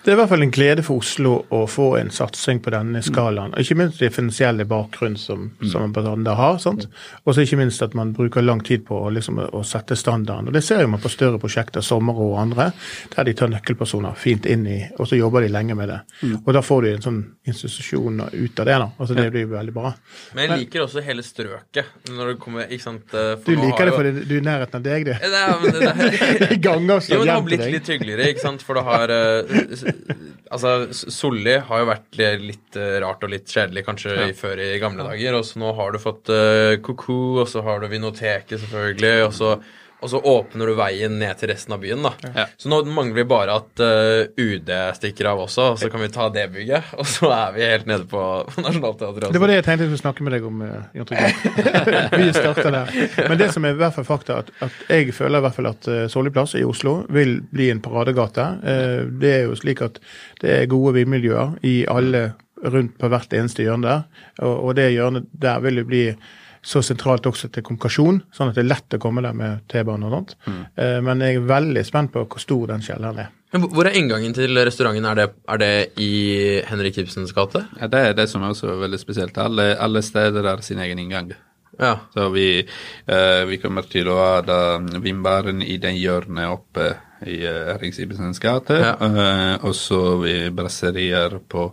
Det 0.00 0.08
er 0.08 0.14
i 0.14 0.16
hvert 0.16 0.30
fall 0.30 0.42
en 0.46 0.52
glede 0.54 0.80
for 0.84 1.02
Oslo 1.02 1.32
å 1.52 1.58
få 1.68 1.90
en 1.98 2.08
satsing 2.14 2.62
på 2.64 2.72
denne 2.72 3.02
skalaen. 3.04 3.52
Ikke 3.60 3.76
minst 3.76 3.98
den 4.00 4.12
finansielle 4.14 4.64
bakgrunnen 4.64 5.18
som, 5.20 5.50
som 5.60 5.82
ambassaden 5.90 6.24
har. 6.38 6.56
sant? 6.62 6.86
Og 7.26 7.34
så 7.36 7.44
ikke 7.44 7.58
minst 7.60 7.82
at 7.84 7.92
man 7.98 8.14
bruker 8.16 8.40
lang 8.40 8.62
tid 8.64 8.86
på 8.88 8.96
å, 8.96 9.10
liksom, 9.12 9.42
å 9.52 9.60
sette 9.66 9.98
standarden. 10.00 10.48
Og 10.48 10.56
Det 10.56 10.62
ser 10.64 10.86
man 10.88 11.02
på 11.02 11.10
større 11.12 11.36
prosjekter, 11.42 11.84
sommer 11.84 12.16
og 12.16 12.38
andre, 12.40 12.70
der 13.12 13.28
de 13.28 13.34
tar 13.36 13.52
nøkkelpersoner 13.52 14.16
fint 14.16 14.48
inn 14.48 14.64
i, 14.72 14.78
og 14.96 15.10
så 15.10 15.18
jobber 15.20 15.44
de 15.44 15.52
lenge 15.52 15.76
med 15.76 15.92
det. 15.92 15.98
Og 16.46 16.48
da 16.56 16.64
får 16.64 16.86
de 16.86 16.94
en 16.96 17.04
sånn 17.04 17.20
institusjon 17.52 18.24
ut 18.24 18.64
av 18.64 18.70
det. 18.70 18.78
da. 18.80 18.88
Altså 18.96 19.18
Det 19.20 19.28
blir 19.36 19.52
veldig 19.52 19.76
bra. 19.76 19.92
Men 20.32 20.46
jeg 20.46 20.64
liker 20.64 20.86
også 20.86 21.04
hele 21.04 21.26
strøket. 21.26 21.92
Når 22.08 22.32
det 22.32 22.38
kommer, 22.40 22.72
ikke 22.72 22.86
sant? 22.86 23.12
eh, 23.12 23.34
for 23.36 23.52
Du 23.52 23.60
liker 23.66 23.90
det 23.90 23.96
fordi 23.98 24.14
du 24.24 24.34
er 24.38 24.40
i 24.40 24.48
nærheten 24.48 24.80
av 24.80 24.88
deg, 24.88 25.06
du. 25.10 25.12
Det 25.12 25.44
er, 25.44 25.54
men 25.60 25.72
det 25.76 25.84
det, 25.84 25.92
det, 25.92 26.10
det, 26.40 26.60
det, 26.64 27.18
men 27.20 27.26
det 27.28 27.36
har 27.36 27.44
blitt 27.44 27.68
litt 27.68 27.92
hyggeligere, 27.92 28.32
ikke 28.32 28.46
sant? 28.48 28.64
For 28.64 28.80
det 28.80 28.86
har 28.88 29.12
eh, 29.12 29.89
Altså, 30.50 30.90
Solli 30.90 31.52
har 31.62 31.82
jo 31.82 31.86
vært 31.86 32.16
litt 32.42 32.78
eh, 32.78 32.96
rart 33.04 33.22
og 33.22 33.30
litt 33.30 33.46
kjedelig 33.46 33.84
kanskje 33.86 34.16
ja. 34.16 34.24
før 34.34 34.58
i 34.64 34.80
gamle 34.82 35.06
dager. 35.06 35.36
Og 35.38 35.44
så 35.46 35.60
nå 35.62 35.70
har 35.78 35.94
du 35.94 36.00
fått 36.02 36.32
uh, 36.34 36.74
Koko, 36.82 37.44
og 37.44 37.46
så 37.52 37.62
har 37.66 37.78
du 37.78 37.86
Vinoteket, 37.92 38.58
selvfølgelig. 38.64 39.28
Og 39.28 39.36
så 39.36 39.52
og 40.00 40.10
så 40.10 40.20
åpner 40.20 40.70
du 40.70 40.74
veien 40.78 41.18
ned 41.20 41.36
til 41.40 41.50
resten 41.52 41.74
av 41.76 41.82
byen. 41.82 42.02
da. 42.04 42.12
Ja. 42.34 42.46
Så 42.56 42.70
nå 42.72 42.80
mangler 42.88 43.20
vi 43.20 43.24
bare 43.28 43.56
at 43.60 43.82
uh, 43.84 44.32
UD 44.40 44.72
stikker 44.96 45.28
av 45.32 45.42
også, 45.44 45.66
og 45.74 45.80
så 45.82 45.90
kan 45.92 46.02
vi 46.02 46.10
ta 46.12 46.28
det 46.32 46.46
bygget. 46.54 46.94
Og 47.00 47.08
så 47.08 47.30
er 47.34 47.54
vi 47.56 47.66
helt 47.68 47.88
nede 47.90 48.08
på, 48.08 48.22
på 48.48 48.62
Nationaltheatret. 48.66 49.32
Det 49.34 49.42
var 49.42 49.52
det 49.52 49.60
jeg 49.60 49.66
tenkte 49.68 49.86
jeg 49.86 49.92
skulle 49.92 50.04
snakke 50.06 50.26
med 50.26 50.36
deg 50.36 50.48
om, 50.48 50.60
Uh, 50.60 51.06
Vi 52.20 52.26
starter 52.34 52.70
der. 52.74 52.90
Men 53.28 53.38
det 53.40 53.48
som 53.54 53.64
er 53.64 53.74
i 53.74 53.78
hvert 53.78 53.94
fall 53.94 54.06
fakta, 54.06 54.40
at, 54.44 54.50
at 54.62 54.90
jeg 54.90 55.14
føler 55.16 55.40
i 55.40 55.44
hvert 55.44 55.56
fall 55.56 55.68
at 55.70 55.88
uh, 55.88 56.02
Solli 56.12 56.32
plass 56.34 56.54
i 56.58 56.64
Oslo 56.66 57.00
vil 57.12 57.38
bli 57.50 57.70
en 57.72 57.80
paradegate. 57.82 58.44
Uh, 58.60 59.08
det 59.20 59.32
er 59.38 59.42
jo 59.48 59.56
slik 59.58 59.82
at 59.84 59.98
det 60.42 60.52
er 60.54 60.70
gode 60.70 60.94
vinmiljøer 60.98 61.56
i 61.66 61.80
alle 61.90 62.32
rundt 62.60 62.98
på 63.00 63.08
hvert 63.10 63.32
eneste 63.36 63.64
hjørne 63.64 63.88
der. 63.88 64.26
Og, 64.44 64.54
og 64.68 64.76
det 64.78 64.90
hjørnet 64.94 65.28
der 65.32 65.64
vil 65.64 65.82
jo 65.82 65.88
bli 65.88 66.04
så 66.62 66.82
sentralt 66.84 67.24
også 67.26 67.48
til 67.52 67.62
kommunikasjon, 67.62 68.22
sånn 68.36 68.50
at 68.50 68.54
det 68.54 68.64
er 68.64 68.68
lett 68.74 68.96
å 68.96 68.98
komme 69.00 69.22
der 69.22 69.32
med 69.32 69.62
T-bane 69.68 70.04
og 70.06 70.12
sånt. 70.12 70.34
Eh, 70.76 71.00
men 71.00 71.20
jeg 71.24 71.36
er 71.36 71.46
veldig 71.48 71.84
spent 71.86 72.12
på 72.12 72.26
hvor 72.26 72.38
stor 72.42 72.66
den 72.74 72.80
kjelleren 72.84 73.18
er. 73.18 73.28
Men 73.52 73.62
hvor- 73.62 73.70
hvor 73.74 73.86
er 73.86 73.96
inngangen 73.98 74.32
til 74.34 74.54
restauranten? 74.54 75.06
Er 75.10 75.14
det, 75.14 75.30
er 75.48 75.58
det 75.58 75.92
i 75.98 76.62
Henrik 76.68 76.98
Ibsens 76.98 77.32
gate? 77.34 77.64
Ja, 77.80 77.86
det 77.88 77.98
er 77.98 78.12
det 78.14 78.28
som 78.28 78.42
er 78.42 78.50
også 78.52 78.76
veldig 78.78 79.00
spesielt. 79.00 79.38
Alle, 79.38 79.74
alle 79.80 80.02
steder 80.02 80.42
har 80.46 80.58
sin 80.62 80.78
egen 80.78 80.98
inngang. 80.98 81.32
Ja. 81.80 81.94
Så 82.14 82.28
vi, 82.34 82.48
eh, 83.06 83.44
vi 83.48 83.58
kommer 83.62 83.86
til 83.88 84.08
å 84.12 84.18
ha 84.20 84.40
da 84.44 84.58
vinbaren 85.00 85.62
i 85.64 85.78
den 85.80 85.96
hjørnet 85.96 86.50
oppe 86.52 86.90
i 87.26 87.38
Erik 87.44 87.96
Henrik 87.98 88.40
gate. 88.40 88.76
Ja. 88.80 88.92
eh, 89.00 89.64
og 89.64 89.74
så 89.76 90.16
vi 90.22 90.34
brasserier 90.56 91.38
på 91.48 91.66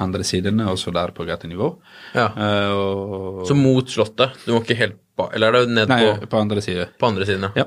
andre 0.00 0.24
sidene, 0.24 0.68
også 0.68 0.92
der 0.92 1.12
på 1.16 1.24
gatenivå. 1.28 1.74
ja. 2.14 2.26
Eh, 2.36 2.70
og, 2.72 3.46
Så 3.48 3.54
mot 3.56 3.88
Slottet? 3.88 4.36
Du 4.46 4.52
må 4.52 4.62
ikke 4.64 4.76
helt. 4.80 4.98
Eller 5.34 5.52
er 5.52 5.66
det 5.66 5.74
ned 5.76 5.88
Nei, 5.92 6.00
på, 6.00 6.26
på 6.32 6.38
andre 6.40 6.62
side. 6.64 6.86
på 6.98 7.06
andre 7.10 7.26
siden? 7.28 7.50
Ja. 7.54 7.66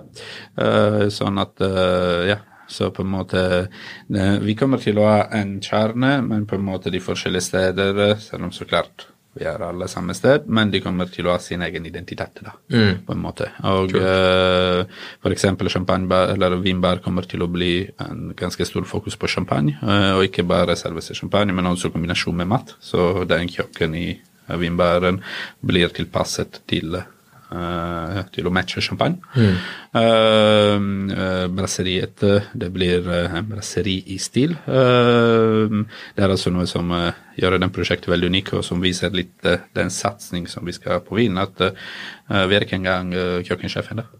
Ja. 0.57 0.63
Eh, 0.65 1.07
sånn 1.13 1.37
at 1.41 1.61
eh, 1.61 2.27
Ja. 2.33 2.37
Så 2.73 2.87
på 2.95 3.03
en 3.03 3.11
måte 3.11 3.41
eh, 4.15 4.37
Vi 4.41 4.55
kommer 4.55 4.79
til 4.81 4.97
å 4.97 5.03
ha 5.05 5.25
en 5.35 5.59
kjerne, 5.61 6.21
men 6.25 6.47
på 6.49 6.55
en 6.55 6.63
måte 6.65 6.89
de 6.89 7.01
forskjellige 7.03 7.45
steder, 7.45 7.99
eh, 8.07 8.15
selv 8.17 8.47
om 8.47 8.51
så 8.55 8.65
klart 8.65 9.05
vi 9.33 9.45
er 9.49 9.63
alle 9.65 9.87
samme 9.89 10.13
sted, 10.17 10.45
men 10.47 10.71
de 10.73 10.81
kommer 10.83 11.09
til 11.09 11.27
å 11.27 11.33
ha 11.33 11.39
sin 11.41 11.61
egen 11.65 11.85
identitet, 11.89 12.41
da, 12.43 12.53
Mm. 12.69 13.05
på 13.05 13.13
en 13.13 13.21
måte. 13.21 13.49
Og 13.63 13.95
uh, 13.95 14.83
for 15.21 15.31
eksempel 15.33 15.69
champagnebar, 15.69 16.33
eller 16.35 16.57
vinbar 16.61 17.01
kommer 17.01 17.25
til 17.25 17.41
å 17.41 17.49
bli 17.51 17.87
en 17.99 18.33
ganske 18.37 18.65
stor 18.65 18.85
fokus 18.85 19.15
på 19.15 19.27
champagne, 19.27 19.77
uh, 19.81 20.17
og 20.17 20.27
ikke 20.27 20.45
bare 20.47 20.75
selveste 20.75 21.15
champagne, 21.15 21.53
men 21.53 21.65
også 21.65 21.91
kombinasjon 21.91 22.35
med 22.35 22.47
mat. 22.47 22.75
Så 22.79 23.25
den 23.27 23.49
kjøkken 23.49 23.95
i 23.95 24.07
vinbæren 24.47 24.83
vinbaren 24.83 25.21
blir 25.63 25.91
tilpasset 25.93 26.61
til 26.67 26.97
eh, 26.99 27.09
til 28.33 28.47
å 28.49 28.53
matche 28.53 28.81
champagne. 28.81 29.21
Eh, 29.93 30.73
Uh, 31.13 31.47
brasseriet, 31.53 32.23
eh, 32.23 32.47
det 32.57 32.69
blir 32.73 33.05
eh, 33.05 33.35
en 33.37 33.45
brasseri 33.45 33.99
i 34.13 34.17
stil. 34.17 34.55
Uh, 34.65 35.83
det 36.15 36.25
er 36.25 36.33
altså 36.33 36.49
noe 36.53 36.65
som 36.69 36.89
uh, 36.89 37.11
gjør 37.37 37.59
den 37.61 37.73
prosjektet 37.73 38.09
veldig 38.11 38.31
unik, 38.33 38.53
og 38.57 38.65
som 38.65 38.81
viser 38.83 39.13
litt 39.13 39.45
eh, 39.45 39.61
den 39.77 39.93
satsing 39.93 40.49
som 40.49 40.65
vi 40.65 40.73
skal 40.75 40.97
ha 40.97 41.03
på 41.05 41.17
vin. 41.19 41.37
At 41.37 41.61
eh, 41.61 41.73
vi 42.49 42.57
er 42.57 42.65
ikke 42.65 42.79
engang 42.81 43.13
uh, 43.13 43.39
kjøkkensjefen 43.45 44.01
der. 44.01 44.11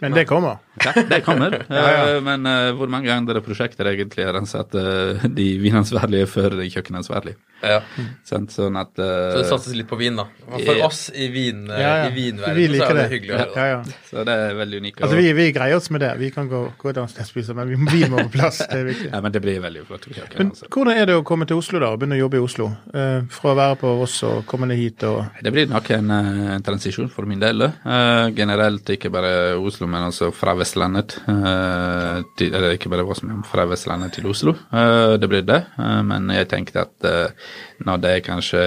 Men 0.00 0.12
det 0.12 0.26
kommer. 0.28 0.58
Ja, 0.84 0.92
det 1.08 1.22
kommer. 1.24 1.54
Ja, 1.72 1.84
ja. 1.88 2.16
Eh, 2.16 2.22
Men 2.22 2.46
eh, 2.46 2.72
hvor 2.76 2.90
mange 2.92 3.12
andre 3.12 3.40
prosjekter 3.40 3.88
egentlig 3.88 4.26
er 4.26 4.36
ansatt 4.36 4.74
eh, 4.76 5.24
de 5.24 5.46
vinansvarlige 5.62 6.28
før 6.28 6.58
de 6.58 6.68
kjøkkenansvarlige? 6.68 7.38
Ja. 7.62 7.80
Sånn, 8.28 8.46
Sånn 8.52 8.76
at 8.78 8.92
Så 8.96 9.02
eh, 9.06 9.36
det 9.40 9.46
satses 9.48 9.74
litt 9.74 9.88
på 9.88 9.96
vin, 9.98 10.16
da. 10.16 10.26
For 10.46 10.76
Ja. 10.76 10.86
oss 10.86 11.10
i, 11.14 11.28
vin, 11.32 11.66
Ja, 11.70 11.78
ja. 11.78 12.06
i 12.06 12.10
Vi 12.12 12.30
vinverdenen 12.30 12.76
så 12.76 12.84
er 12.90 12.94
det 12.94 13.02
det. 13.02 13.10
hyggelig 13.14 13.32
å 13.34 13.38
høre. 13.38 13.56
Ja, 13.56 13.66
ja. 13.66 13.82
Så 14.10 14.24
det 14.28 14.34
er 14.36 14.54
veldig 14.58 14.80
unikt. 14.84 15.00
Altså, 15.02 15.16
vi, 15.16 15.32
vi 15.32 15.46
greier 15.56 15.76
oss 15.76 15.90
med 15.90 16.00
det. 16.04 16.10
Vi 16.18 16.30
kan 16.30 16.48
gå, 16.50 16.60
gå 16.78 16.90
et 16.92 16.96
annet 17.00 17.10
sted 17.14 17.24
og 17.24 17.30
spise, 17.30 17.54
men 17.56 17.68
vi, 17.72 17.76
vi 17.96 18.08
må 18.12 18.18
på 18.26 18.30
plass. 18.36 18.58
Det 18.58 18.76
er 18.80 18.84
viktig. 18.90 19.10
Ja, 19.12 19.20
men 19.24 19.32
det 19.32 19.42
blir 19.42 19.60
veldig 19.64 19.86
flott. 19.88 20.06
Men 20.38 20.50
altså. 20.52 20.68
hvordan 20.70 20.96
er 21.00 21.06
det 21.06 21.16
å 21.16 21.24
komme 21.24 21.46
til 21.48 21.56
Oslo 21.56 21.80
da, 21.80 21.90
og 21.94 21.98
begynne 22.02 22.18
å 22.18 22.22
jobbe 22.26 22.36
i 22.36 22.44
Oslo? 22.44 22.68
Uh, 22.94 23.24
fra 23.30 23.52
å 23.54 23.56
være 23.58 23.80
på 23.80 23.94
Voss 24.02 24.18
og 24.28 24.44
komme 24.46 24.68
ned 24.68 24.76
hit 24.78 25.02
og 25.08 25.24
Det 25.42 25.52
blir 25.52 25.66
nok 25.72 25.90
en, 25.96 26.10
eh, 26.10 26.54
en 26.56 26.62
transisjon 26.62 27.08
for 27.10 27.24
min 27.26 27.40
del. 27.40 27.62
Uh, 27.84 28.28
generelt 28.36 28.84
ikke 28.94 29.10
bare 29.10 29.56
Oslo, 29.58 29.86
men 29.88 30.10
også 30.10 30.32
fra 30.34 30.54
Vestlandet. 30.54 31.16
eh, 31.26 32.22
til, 32.36 32.52
eller 32.54 32.76
ikke 32.76 32.90
bare 32.92 33.04
Voss, 33.06 33.22
men 33.22 33.42
fra 33.46 33.64
Vestlandet 33.66 34.12
til 34.16 34.26
Oslo. 34.30 34.54
Eh, 34.72 35.16
det 35.16 35.28
blir 35.28 35.42
det. 35.46 35.62
Eh, 35.78 36.02
men 36.06 36.28
jeg 36.34 36.48
tenkte 36.48 36.84
at 36.86 37.04
eh, 37.08 37.45
nå 37.84 37.96
det 38.00 38.10
er 38.10 38.20
kanskje 38.24 38.60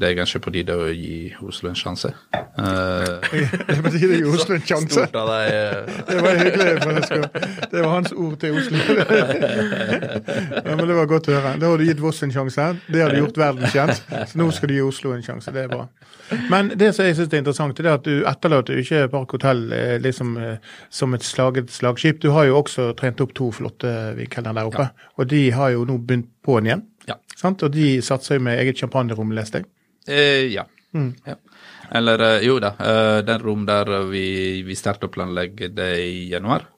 det 0.00 0.08
er 0.08 0.14
kanskje 0.16 0.40
på 0.40 0.52
tide 0.54 0.72
å 0.72 0.86
gi 0.88 1.34
Oslo 1.44 1.68
en 1.68 1.76
sjanse. 1.76 2.10
Uh, 2.56 3.20
Det 3.68 3.76
betyr 3.84 4.06
det 4.08 4.20
gi 4.22 4.28
Oslo 4.30 4.54
en 4.56 4.64
sjanse. 4.64 5.04
Eh, 5.04 5.10
Det 6.08 6.20
var 6.24 6.38
hyggelig. 6.40 6.68
Det 7.70 7.82
var 7.82 7.90
hans 7.92 8.12
ord 8.12 8.38
til 8.40 8.56
Oslo. 8.56 8.78
ja, 10.64 10.76
men 10.76 10.86
Det 10.88 10.96
var 10.96 11.06
godt 11.10 11.28
å 11.28 11.36
høre. 11.36 11.54
Da 11.60 11.70
har 11.70 11.78
du 11.78 11.84
gitt 11.84 12.00
Voss 12.02 12.22
en 12.24 12.32
sjanse. 12.32 12.68
Det 12.88 13.02
har 13.02 13.12
du 13.12 13.20
gjort 13.20 13.38
verden 13.40 13.68
kjent. 13.72 14.00
Så 14.30 14.40
nå 14.40 14.48
skal 14.54 14.72
du 14.72 14.76
gi 14.78 14.84
Oslo 14.84 15.12
en 15.16 15.24
sjanse. 15.26 15.52
Det 15.54 15.66
er 15.66 15.72
bra. 15.72 15.86
Men 16.50 16.72
det 16.80 16.94
som 16.96 17.04
jeg 17.04 17.18
syns 17.18 17.32
er 17.34 17.42
interessant, 17.42 17.76
det 17.76 17.84
er 17.90 17.98
at 17.98 18.06
du 18.08 18.24
etterlater 18.28 18.80
ikke 18.80 19.04
Park 19.12 19.36
Hotell 19.36 19.66
eh, 19.76 19.96
liksom, 20.02 20.34
som 20.88 21.14
et 21.16 21.26
slaget 21.26 21.72
slagskip. 21.74 22.22
Du 22.24 22.30
har 22.34 22.48
jo 22.48 22.58
også 22.62 22.92
trent 22.98 23.20
opp 23.24 23.34
to 23.36 23.50
flotte 23.54 23.92
vinkelner 24.18 24.56
der 24.56 24.70
oppe. 24.72 24.88
Og 25.18 25.28
de 25.30 25.44
har 25.54 25.74
jo 25.76 25.84
nå 25.88 25.98
begynt 26.00 26.30
på'n 26.44 26.68
igjen. 26.68 26.84
Ja. 27.08 27.18
Sant? 27.36 27.62
Og 27.66 27.72
de 27.74 27.98
satser 28.04 28.38
jo 28.38 28.44
med 28.46 28.60
eget 28.60 28.80
champagnerom, 28.80 29.34
leste 29.36 29.62
jeg. 29.62 29.70
Eh, 30.08 30.52
ja. 30.52 30.66
ja. 31.26 31.36
Eller 31.94 32.20
eh, 32.20 32.46
jo 32.46 32.58
da, 32.62 32.74
eh, 32.80 33.18
den 33.26 33.42
rom 33.42 33.66
der 33.68 33.90
vi, 34.10 34.62
vi 34.66 34.76
starter 34.78 35.10
å 35.10 35.14
planlegge 35.14 35.70
det 35.74 35.90
i 36.04 36.24
januar. 36.32 36.68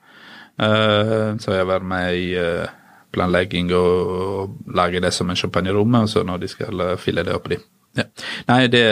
Eh, 0.56 1.37
så 1.42 1.54
jeg 1.56 1.68
var 1.68 1.87
med 1.87 2.16
i 2.16 2.26
planlegging 3.14 3.71
og, 3.76 4.11
og 4.16 4.75
lage 4.76 5.00
det 5.00 5.12
som 5.14 5.30
en 5.30 5.38
champagnerom, 5.38 5.95
og 6.02 6.11
så 6.11 6.25
når 6.26 6.42
de 6.42 6.52
skal 6.52 6.85
fylle 7.00 7.25
det 7.26 7.37
opp 7.37 7.49
de. 7.52 7.61
Ja. 7.97 8.04
Nei, 8.50 8.66
det, 8.68 8.85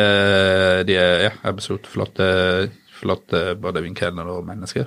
de 0.88 0.96
er 0.96 1.26
ja, 1.26 1.34
absolutt 1.50 1.90
flotte. 1.90 2.28
Flotte 2.94 3.40
både 3.60 3.82
vinkelner 3.84 4.28
og 4.30 4.46
mennesker. 4.46 4.86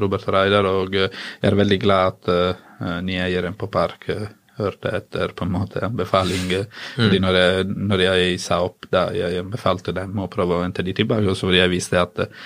Robert 0.00 0.22
Reidar, 0.30 0.64
og 0.70 0.94
jeg 0.94 1.10
er 1.44 1.56
veldig 1.58 1.78
glad 1.82 2.12
at 2.14 2.30
uh, 2.30 3.00
nye 3.04 3.26
eieren 3.26 3.58
på 3.58 3.66
Park 3.68 4.06
hørte 4.58 4.92
etter 4.98 5.34
på 5.36 5.46
en 5.46 5.54
måte 5.54 5.82
anbefalinger. 5.86 6.68
Mm. 6.68 7.00
Fordi 7.00 7.22
når 7.24 7.40
jeg, 7.40 7.66
når 7.92 8.04
jeg 8.06 8.38
sa 8.42 8.60
opp 8.66 8.88
da 8.92 9.08
jeg 9.16 9.42
anbefalte 9.42 9.94
dem 9.96 10.20
å 10.20 10.30
prøve 10.32 10.58
å 10.58 10.62
hente 10.66 10.84
de 10.86 10.94
tilbake, 10.96 11.30
og 11.30 11.38
så 11.38 11.48
ville 11.48 11.62
jeg 11.62 11.74
vise 11.74 12.00
at 12.00 12.24
eh, 12.26 12.38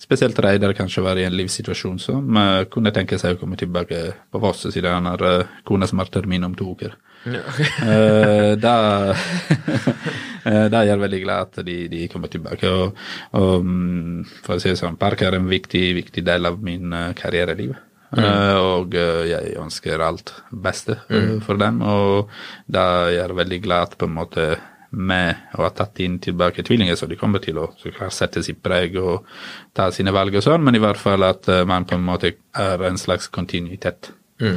spesielt 0.00 0.38
Reidar 0.40 0.72
kanskje 0.78 1.04
var 1.04 1.20
i 1.20 1.26
en 1.28 1.36
livssituasjon 1.36 1.98
som 2.00 2.36
uh, 2.38 2.64
kunne 2.72 2.92
tenke 2.96 3.18
seg 3.20 3.36
å 3.36 3.40
komme 3.42 3.58
tilbake 3.60 4.00
på 4.32 4.40
Voss, 4.40 4.64
siden 4.72 4.96
han 4.96 5.10
har 5.10 5.24
uh, 5.26 5.58
kona 5.68 5.88
som 5.90 6.00
har 6.00 6.08
termin 6.12 6.46
om 6.48 6.56
to 6.56 6.72
uker. 6.72 6.96
Eh, 7.80 8.56
da, 8.56 8.74
eh, 10.44 10.66
da 10.72 10.80
er 10.80 10.88
jeg 10.88 11.00
veldig 11.02 11.20
glad 11.20 11.48
at 11.48 11.66
de, 11.66 11.76
de 11.92 12.06
kommer 12.12 12.32
tilbake. 12.32 12.70
Og, 12.70 12.96
og 13.36 13.66
mm, 13.66 14.24
for 14.44 14.56
å 14.56 14.62
si 14.62 14.72
det 14.72 14.80
sånn, 14.80 14.98
Park 15.00 15.24
er 15.26 15.36
en 15.36 15.48
viktig, 15.50 15.84
viktig 15.98 16.24
del 16.24 16.48
av 16.48 16.60
min 16.64 16.92
uh, 16.94 17.10
karriereliv. 17.16 17.74
Eh, 18.18 18.56
og 18.58 18.94
eh, 18.98 19.28
jeg 19.30 19.54
ønsker 19.60 20.02
alt 20.02 20.32
beste 20.50 20.96
mm. 21.06 21.38
for 21.46 21.60
dem, 21.60 21.78
og 21.86 22.30
da 22.66 23.06
er 23.06 23.14
jeg 23.20 23.38
veldig 23.38 23.60
glad 23.62 23.94
på 23.98 24.08
en 24.08 24.16
måte 24.16 24.46
med 24.90 25.54
å 25.54 25.62
ha 25.62 25.70
tatt 25.70 26.00
inn 26.02 26.16
tilbake 26.18 26.64
tvillinger, 26.66 26.98
så 26.98 27.06
de 27.06 27.18
kommer 27.18 27.42
til 27.42 27.60
å 27.62 27.68
så 27.78 27.92
klart 27.94 28.16
sette 28.16 28.42
sitt 28.42 28.58
preg 28.64 28.96
og 28.98 29.28
ta 29.76 29.92
sine 29.94 30.10
valg 30.14 30.34
og 30.34 30.42
sånn, 30.42 30.64
men 30.66 30.74
i 30.74 30.82
hvert 30.82 30.98
fall 30.98 31.22
at 31.28 31.46
eh, 31.46 31.62
man 31.68 31.86
på 31.86 31.94
en 31.98 32.08
måte 32.08 32.34
er 32.58 32.86
en 32.88 32.98
slags 32.98 33.30
kontinuitet. 33.30 34.14
Mm. 34.40 34.56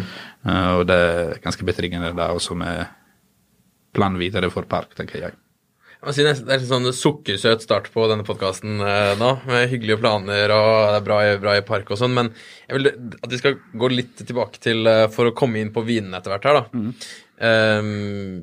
og 0.79 0.85
det 0.87 0.95
er 0.95 1.39
ganske 1.43 1.65
betryggende 1.67 2.13
da 2.15 2.29
også 2.31 2.55
med 2.55 2.85
plan 3.91 4.15
videre 4.15 4.47
for 4.47 4.63
Park, 4.63 4.93
tenker 4.95 5.19
jeg. 5.19 5.35
Jeg 5.35 5.35
må 5.35 5.35
si 5.35 5.35
nesten, 5.35 5.92
Det 6.03 6.23
er 6.27 6.57
en 6.57 6.65
sånn 6.67 6.89
sukkersøt 6.91 7.63
start 7.63 7.85
på 7.93 8.03
denne 8.11 8.25
podkasten 8.27 8.81
eh, 8.83 9.13
nå, 9.19 9.29
med 9.47 9.69
hyggelige 9.71 10.01
planer 10.01 10.51
og 10.51 10.71
det 10.91 10.97
er 10.99 11.05
bra, 11.05 11.19
bra 11.39 11.53
i 11.55 11.63
park 11.63 11.93
og 11.95 11.99
sånn, 12.01 12.11
men 12.17 12.31
jeg 12.67 12.75
vil 12.75 12.89
at 13.23 13.29
vi 13.31 13.39
skal 13.39 13.55
gå 13.79 13.89
litt 13.93 14.19
tilbake 14.19 14.59
til 14.63 14.83
eh, 14.89 15.05
For 15.13 15.29
å 15.29 15.35
komme 15.37 15.61
inn 15.61 15.71
på 15.75 15.85
vinene 15.87 16.19
etter 16.19 16.33
hvert 16.33 16.47
her, 16.49 16.59
da. 16.59 16.83
Ehm, 17.47 18.41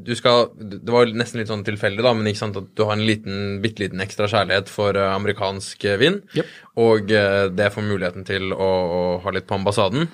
du 0.00 0.12
skal 0.18 0.48
Det 0.58 0.90
var 0.90 1.10
nesten 1.14 1.38
litt 1.42 1.50
sånn 1.50 1.66
tilfeldig, 1.66 2.02
da, 2.06 2.12
men 2.14 2.30
ikke 2.30 2.42
sant 2.44 2.58
at 2.58 2.70
du 2.74 2.84
har 2.86 2.94
en 2.94 3.04
liten, 3.06 3.58
bitte 3.62 3.82
liten 3.82 4.02
ekstra 4.02 4.28
kjærlighet 4.30 4.70
for 4.70 4.94
eh, 4.94 5.10
amerikansk 5.16 5.88
eh, 5.90 5.98
vin, 6.00 6.20
Yep. 6.38 6.54
og 6.86 7.10
det 7.10 7.72
får 7.74 7.86
muligheten 7.86 8.24
til 8.30 8.54
å, 8.54 8.70
å 8.70 9.02
ha 9.26 9.34
litt 9.34 9.50
på 9.50 9.58
ambassaden. 9.58 10.06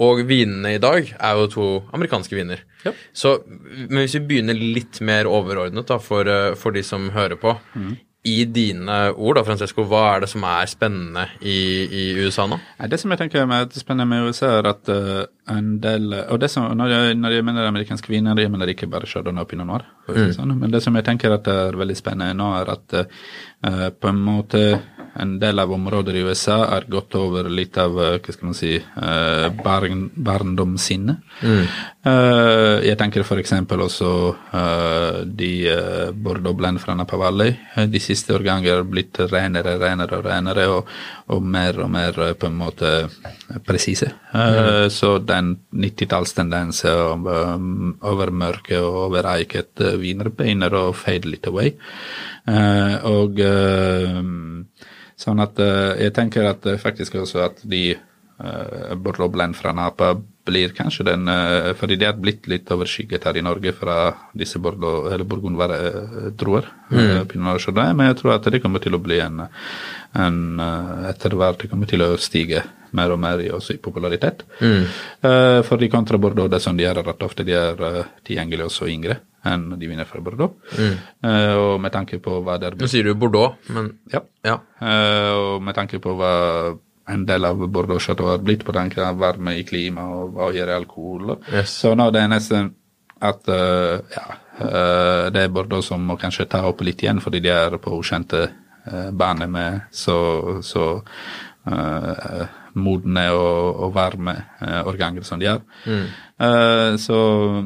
Og 0.00 0.22
vinene 0.28 0.76
i 0.76 0.82
dag 0.82 1.10
er 1.12 1.40
jo 1.40 1.48
to 1.52 1.70
amerikanske 1.92 2.36
viner. 2.36 2.62
Ja. 2.86 2.94
Så, 3.12 3.38
men 3.46 4.04
hvis 4.04 4.16
vi 4.16 4.26
begynner 4.30 4.56
litt 4.56 5.02
mer 5.04 5.28
overordnet 5.28 5.90
da, 5.90 5.98
for, 6.00 6.28
eh, 6.28 6.54
for 6.56 6.76
de 6.76 6.84
som 6.86 7.10
hører 7.12 7.40
på. 7.40 7.58
I 8.20 8.42
dine 8.44 8.96
ord, 9.16 9.38
da, 9.38 9.42
Francesco, 9.46 9.86
hva 9.88 10.02
er 10.10 10.18
det 10.20 10.28
som 10.28 10.42
er 10.44 10.68
spennende 10.68 11.22
i, 11.40 11.54
i 11.88 12.02
USA 12.20 12.44
nå? 12.50 12.58
Det 12.92 12.98
som 13.00 13.14
jeg 13.14 13.20
tenker 13.22 13.46
er 13.46 13.70
spennende 13.80 14.10
med 14.10 14.28
USA, 14.28 14.50
er 14.58 14.68
at 14.74 14.90
eh, 14.92 15.22
en 15.48 15.70
del 15.80 16.12
Og 16.26 16.36
det 16.42 16.50
som, 16.52 16.68
når, 16.76 16.92
jeg, 16.92 17.16
når 17.16 17.36
jeg 17.36 17.46
mener 17.48 17.70
amerikanske 17.70 18.12
viner, 18.12 18.36
jeg 18.36 18.52
mener 18.52 18.72
ikke 18.72 18.90
bare 18.92 19.08
Chardonnay 19.08 19.46
og 19.46 19.48
Pinot 19.48 19.68
Noir. 19.70 19.88
det 20.06 20.34
Sånn. 20.36 20.52
Men 20.60 20.72
det 20.72 20.82
som 20.84 20.96
jeg 21.00 21.08
tenker 21.08 21.32
at 21.32 21.48
er 21.48 21.80
veldig 21.80 21.96
spennende 21.96 22.36
nå, 22.36 22.50
er 22.60 22.74
at 22.76 22.98
uh, 23.00 23.88
på 23.88 24.12
en 24.12 24.20
måte 24.20 24.64
en 25.18 25.38
del 25.40 25.58
av 25.58 25.72
områder 25.72 26.16
i 26.16 26.22
USA 26.22 26.58
er 26.76 26.86
gått 26.90 27.14
over 27.18 27.48
litt 27.50 27.76
av 27.78 27.96
eh, 27.98 28.18
hva 28.22 28.32
skal 28.34 28.46
man 28.50 28.54
si, 28.58 28.76
eh, 28.76 29.48
barn, 29.64 30.10
Mm. 31.42 31.64
Eh, 32.00 32.76
jeg 32.86 32.96
tenker 32.96 33.20
f.eks. 33.24 33.52
også 33.52 34.10
eh, 34.54 35.18
de 35.26 35.50
eh, 35.68 36.10
Bordeaux 36.12 36.56
Blend 36.56 36.80
fra 36.80 36.94
Napa 36.94 37.16
Valley. 37.20 37.54
Eh, 37.76 37.86
De 37.86 38.00
siste 38.00 38.32
årganger 38.36 38.78
er 38.78 38.84
blitt 38.88 39.18
renere, 39.30 39.76
renere 39.80 40.16
og 40.18 40.24
renere, 40.24 40.66
og, 40.68 40.88
og 41.28 41.42
mer 41.42 41.80
og 41.84 41.90
mer 41.90 42.18
eh, 42.28 42.32
på 42.34 42.46
en 42.48 42.56
måte 42.56 42.92
presise. 43.66 44.12
Eh, 44.34 44.88
Så 44.88 45.18
den 45.18 45.56
90-tallstendensen 45.74 47.26
um, 47.26 47.96
over 48.02 48.30
mørke 48.30 48.78
og 48.80 48.96
over 49.10 49.26
eiket 49.34 49.80
viner 50.00 50.30
begynner 50.30 50.72
å 50.74 50.92
fade 50.96 51.28
litt 51.28 51.46
away. 51.50 51.74
Og 53.06 53.38
sånn 55.20 55.42
at 55.44 55.58
eh, 55.60 56.06
jeg 56.06 56.16
tenker 56.16 56.48
at 56.48 56.66
eh, 56.66 56.80
faktisk 56.80 57.18
også 57.20 57.42
at 57.44 57.58
de 57.68 57.82
uh, 57.94 58.96
Bordeaux 58.96 59.58
fra 59.58 59.74
Napa 59.76 60.14
blir 60.50 60.74
kanskje 60.76 61.06
den 61.10 61.28
eh, 61.28 61.72
Fordi 61.78 61.96
det 62.00 62.08
er 62.08 62.18
blitt 62.18 62.48
litt 62.50 62.70
overskygget 62.72 63.24
her 63.28 63.36
i 63.38 63.44
Norge 63.44 63.72
fra 63.76 63.96
disse 64.36 64.58
Bourgogne-druer. 64.62 66.64
Mm. 66.90 67.30
Men 67.94 68.06
jeg 68.08 68.16
tror 68.20 68.36
at 68.36 68.52
det 68.52 68.62
kommer 68.62 68.80
til 68.82 68.94
å 68.96 69.02
bli 69.02 69.18
en, 69.22 69.36
en 70.18 70.38
eh, 70.60 71.08
Etter 71.12 71.30
hvert 71.38 71.60
det 71.62 71.70
kommer 71.72 71.86
til 71.90 72.00
å 72.06 72.16
stige 72.20 72.60
mer 72.96 73.14
og 73.14 73.20
mer 73.22 73.42
i, 73.44 73.50
også 73.54 73.76
i 73.76 73.80
popularitet. 73.82 74.44
Eh, 74.60 75.60
fordi 75.66 75.90
kontra 75.92 76.18
Bordeaux, 76.18 76.50
det 76.50 76.62
som 76.62 76.76
de 76.76 76.86
er 76.88 77.00
rett 77.00 77.26
ofte, 77.26 77.46
de 77.46 77.56
er 77.56 77.80
uh, 77.80 78.04
tilgjengelige 78.26 78.70
også 78.70 78.88
yngre 78.90 79.20
enn 79.48 79.70
de 79.80 79.88
vinner 79.88 80.04
fra 80.04 80.20
Bordeaux. 80.20 80.52
Eh, 80.76 81.54
og 81.56 81.80
med 81.80 81.92
tanke 81.94 82.20
på 82.20 82.40
hva 82.44 82.58
det 82.60 82.70
er 82.70 82.76
Nå 82.80 82.88
sier 82.90 83.08
du 83.08 83.14
Bordeaux, 83.18 83.56
men 83.72 83.94
ja. 84.12 84.22
ja. 84.44 84.58
Uh, 84.82 85.56
og 85.56 85.64
med 85.64 85.76
tanke 85.78 86.00
på 86.02 86.14
hva 86.18 86.34
en 87.10 87.24
del 87.26 87.48
av 87.48 87.62
Bordeaux 87.66 88.02
Chateau 88.02 88.28
har 88.30 88.44
blitt 88.44 88.64
på 88.66 88.74
tanke 88.76 89.02
av 89.02 89.18
varme 89.18 89.56
i 89.58 89.64
klima 89.66 90.04
og 90.14 90.36
hva 90.36 90.50
gjør 90.54 90.74
alkohol. 90.76 91.34
Yes. 91.48 91.72
Så 91.82 91.94
nå 91.98 92.10
det 92.14 92.22
er 92.22 92.30
nesten 92.30 92.70
at 93.20 93.50
uh, 93.52 93.96
ja, 94.12 94.26
uh, 94.60 95.26
det 95.32 95.44
er 95.44 95.52
Bordeaux 95.52 95.84
som 95.86 96.04
må 96.06 96.18
kanskje 96.20 96.48
ta 96.52 96.62
opp 96.68 96.84
litt 96.86 97.02
igjen, 97.04 97.20
fordi 97.24 97.42
de 97.44 97.52
er 97.52 97.76
på 97.82 97.96
ukjente 97.98 98.46
uh, 98.46 99.10
baner 99.10 99.50
med 99.50 99.88
så, 99.92 100.60
så 100.64 100.86
modne 102.74 103.26
og, 103.34 103.80
og 103.86 103.94
varme 103.96 104.34
uh, 104.62 104.82
årganger 104.90 105.24
som 105.26 105.40
de 105.40 105.48
er. 105.50 105.60
Uh, 106.40 106.96
så, 107.00 107.18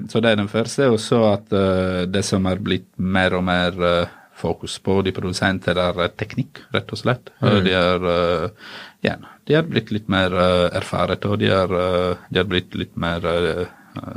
så 0.08 0.20
det 0.24 0.32
er 0.32 0.40
den 0.40 0.48
første. 0.52 0.88
Og 0.90 1.00
så 1.02 1.20
at 1.32 1.52
uh, 1.52 2.04
det 2.10 2.24
som 2.24 2.46
er 2.50 2.62
blitt 2.64 2.88
mer 2.96 3.36
og 3.36 3.44
mer 3.46 3.76
eh, 3.84 4.12
fokus 4.34 4.78
på 4.82 4.96
de 5.06 5.12
produsenter, 5.14 5.78
er 5.78 6.00
eh, 6.04 6.10
teknikk, 6.18 6.64
rett 6.74 6.90
og 6.92 6.98
slett. 6.98 7.30
Eh, 7.40 7.60
De 7.64 7.72
er 7.78 8.08
eh, 8.10 8.48
ja, 9.04 9.14
de 9.46 9.54
er 9.54 9.66
blitt 9.68 9.92
litt 9.92 10.08
mer 10.08 10.32
erfaret, 10.74 11.24
og 11.28 11.38
de 11.42 11.50
er, 11.52 11.74
eh, 11.78 12.26
de 12.32 12.40
er 12.42 12.48
blitt 12.50 12.74
litt 12.74 12.96
mer 12.96 13.20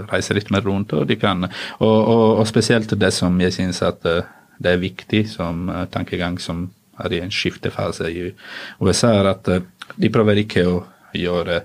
Reiser 0.10 0.34
litt 0.34 0.50
mer 0.50 0.64
rundt, 0.66 0.94
og 0.98 1.04
de 1.06 1.16
kan 1.22 1.46
Og, 1.46 1.52
og, 1.86 2.40
og 2.40 2.48
spesielt 2.50 2.96
det 2.98 3.12
som 3.14 3.36
jeg 3.40 3.54
syns 3.54 3.84
at 3.86 4.06
eh, 4.10 4.24
det 4.58 4.72
er 4.72 4.82
viktig 4.82 5.28
som 5.30 5.68
eh, 5.70 5.84
tankegang 5.94 6.40
som 6.42 6.64
er 6.98 7.14
i 7.14 7.20
en 7.22 7.30
skiftefase 7.30 8.10
i 8.10 8.24
USA, 8.82 9.12
er 9.20 9.30
at 9.36 9.52
eh, 9.54 9.62
de 9.96 10.10
prøver 10.14 10.44
ikke 10.44 10.66
å 10.68 10.76
gjøre 11.18 11.62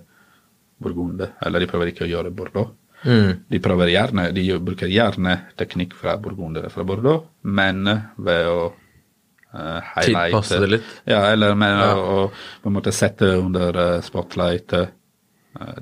Burgunde, 0.82 1.32
eller 1.42 1.62
de 1.62 1.66
prøver 1.70 1.92
ikke 1.92 2.04
å 2.06 2.10
gjøre 2.10 2.30
Bordeaux. 2.34 2.70
De 3.02 3.58
prøver 3.62 3.90
gjerne, 3.90 4.28
de 4.34 4.44
bruker 4.62 4.86
gjerne 4.90 5.32
teknikk 5.58 5.94
fra 5.98 6.14
Burgunde 6.22 6.60
eller 6.60 6.70
fra 6.70 6.84
Bordeaux, 6.86 7.24
men 7.42 7.82
ved 8.22 8.46
å 8.46 8.60
uh, 8.70 9.80
highlighte 9.96 10.28
Tilpasse 10.30 10.60
det 10.62 10.68
litt. 10.76 10.90
Ja, 11.10 11.24
eller 11.32 11.54
med 11.58 11.78
Ja. 11.82 11.92
å, 11.98 12.28
på 12.62 12.70
en 12.70 12.76
måte 12.76 12.92
sette 12.94 13.26
under 13.40 13.74
eh, 13.74 14.00
spotlight 14.06 14.72
uh, 14.78 14.86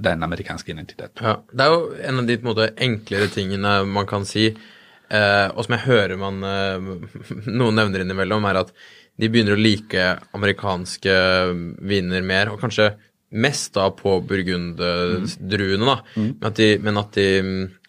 den 0.01 0.23
amerikanske 0.25 0.73
identiteten. 0.73 1.21
Ja, 1.23 1.37
Det 1.53 1.67
er 1.67 1.75
jo 1.77 1.93
en 2.09 2.19
av 2.23 2.27
de 2.27 2.39
på 2.41 2.47
en 2.49 2.53
måte, 2.55 2.71
enklere 2.89 3.29
tingene 3.29 3.85
man 3.85 4.09
kan 4.09 4.25
si, 4.25 4.49
uh, 5.13 5.49
og 5.55 5.65
som 5.67 5.77
jeg 5.77 5.85
hører 5.87 6.17
man 6.21 6.41
eh, 6.43 6.89
noen 7.61 7.77
nevner 7.83 8.01
innimellom, 8.07 8.49
er 8.49 8.63
at 8.65 8.73
de 9.21 9.29
begynner 9.31 9.57
å 9.57 9.61
like 9.61 10.09
amerikanske 10.37 11.15
viner 11.91 12.25
mer, 12.27 12.51
og 12.55 12.61
kanskje 12.63 12.91
mest 13.31 13.77
da 13.77 13.85
på 13.95 14.17
burgunddruene, 14.27 15.87
da. 15.87 15.97
Men, 16.17 16.49
at 16.49 16.57
de, 16.59 16.69
men 16.83 16.99
at, 17.01 17.15
de, 17.15 17.27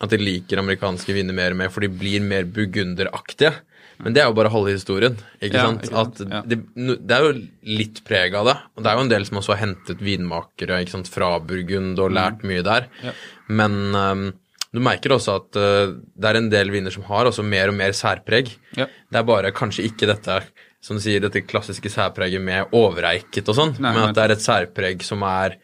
at 0.03 0.13
de 0.13 0.19
liker 0.21 0.61
amerikanske 0.61 1.15
viner 1.15 1.33
mer 1.37 1.55
og 1.55 1.61
mer, 1.63 1.71
for 1.73 1.85
de 1.85 1.89
blir 1.93 2.21
mer 2.25 2.45
burgunderaktige. 2.45 3.53
Men 4.01 4.15
det 4.15 4.21
er 4.23 4.29
jo 4.31 4.37
bare 4.37 4.49
halve 4.53 4.73
historien. 4.73 5.17
ikke 5.41 5.57
Ja, 5.59 5.65
sant? 5.67 5.83
ikke 5.85 5.97
sant? 5.97 6.21
Ja. 6.25 6.39
det, 6.49 6.57
det 7.05 7.17
er 7.17 7.25
jo 7.27 7.33
litt 7.69 7.99
preg 8.07 8.33
av 8.37 8.47
det. 8.49 8.55
Og 8.75 8.81
det 8.85 8.89
er 8.91 8.97
jo 8.97 9.03
en 9.05 9.11
del 9.11 9.25
som 9.27 9.37
også 9.41 9.53
har 9.53 9.61
hentet 9.61 10.01
vinmakere 10.01 10.79
ikke 10.81 10.95
sant, 10.95 11.11
fra 11.13 11.35
Burgund 11.45 12.01
og 12.01 12.13
lært 12.17 12.41
mye 12.47 12.63
der. 12.65 12.87
Men 13.53 13.77
um, 13.93 14.23
du 14.73 14.81
merker 14.81 15.13
også 15.13 15.35
at 15.41 15.59
uh, 15.61 15.93
det 16.17 16.31
er 16.31 16.39
en 16.39 16.49
del 16.53 16.73
viner 16.73 16.93
som 16.93 17.05
har 17.11 17.29
også 17.29 17.45
mer 17.45 17.69
og 17.69 17.77
mer 17.77 17.93
særpreg. 17.97 18.49
Ja. 18.79 18.87
Det 18.89 19.21
er 19.21 19.27
bare 19.29 19.53
kanskje 19.53 19.85
ikke 19.91 20.09
dette 20.09 20.39
som 20.81 20.97
du 20.97 21.01
sier, 21.03 21.21
dette 21.21 21.43
klassiske 21.45 21.89
særpreget 21.93 22.41
med 22.41 22.71
overeiket 22.73 23.47
og 23.49 23.55
sånn, 23.55 23.75
men 23.79 23.97
at 24.09 24.15
det 24.17 24.23
er 24.23 24.31
et 24.35 24.41
særpreg 24.43 25.03
som 25.05 25.21
er 25.23 25.55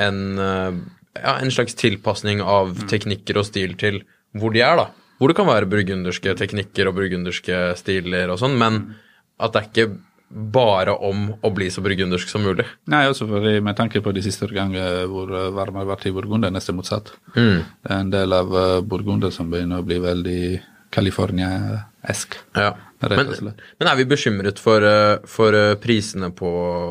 en, 0.00 0.38
eh, 0.38 0.72
ja, 1.20 1.36
en 1.38 1.50
slags 1.52 1.74
tilpasning 1.78 2.40
av 2.42 2.72
Mm. 2.74 2.88
teknikker 2.88 3.36
og 3.38 3.44
stil 3.46 3.74
til 3.76 4.02
hvor 4.34 4.52
de 4.52 4.60
er, 4.64 4.76
da. 4.76 4.86
Hvor 5.20 5.28
det 5.28 5.36
kan 5.36 5.46
være 5.46 5.68
burgunderske 5.70 6.34
teknikker 6.34 6.88
og 6.88 6.96
burgunderske 6.96 7.76
stiler 7.78 8.30
og 8.32 8.38
sånn, 8.40 8.56
men 8.58 8.72
Mm. 8.80 8.94
at 9.40 9.52
det 9.52 9.62
er 9.62 9.68
ikke 9.84 9.98
bare 10.34 10.90
om 10.98 11.34
å 11.44 11.54
bli 11.54 11.66
så 11.70 11.80
burgundersk 11.84 12.26
som 12.28 12.42
mulig. 12.42 12.64
Nei, 12.88 13.04
også 13.06 13.28
fordi 13.28 13.60
med 13.62 13.76
tanke 13.76 14.00
på 14.02 14.12
de 14.12 14.22
siste 14.22 14.48
årgangene 14.48 15.06
hvor 15.06 15.28
eh, 15.30 15.50
varme 15.54 15.76
har 15.84 15.86
vært 15.96 16.06
i 16.06 16.10
Burgund, 16.10 16.44
er 16.44 16.50
nesten 16.50 16.74
motsatt. 16.74 17.12
Mm. 17.36 17.62
Det 17.84 17.90
er 17.90 18.00
en 18.00 18.10
del 18.10 18.32
av 18.32 18.50
uh, 18.50 18.80
Burgunder 18.80 19.30
som 19.30 19.48
begynner 19.52 19.78
å 19.78 19.86
bli 19.86 19.98
veldig 20.00 20.60
California-esk. 20.90 22.34
Ja. 22.56 22.72
Men, 23.10 23.54
men 23.80 23.88
er 23.90 23.96
vi 24.00 24.04
bekymret 24.04 24.58
for, 24.62 24.82
eh, 24.84 25.18
for 25.26 25.52
eh, 25.54 25.74
prisene 25.82 26.30
på 26.34 26.50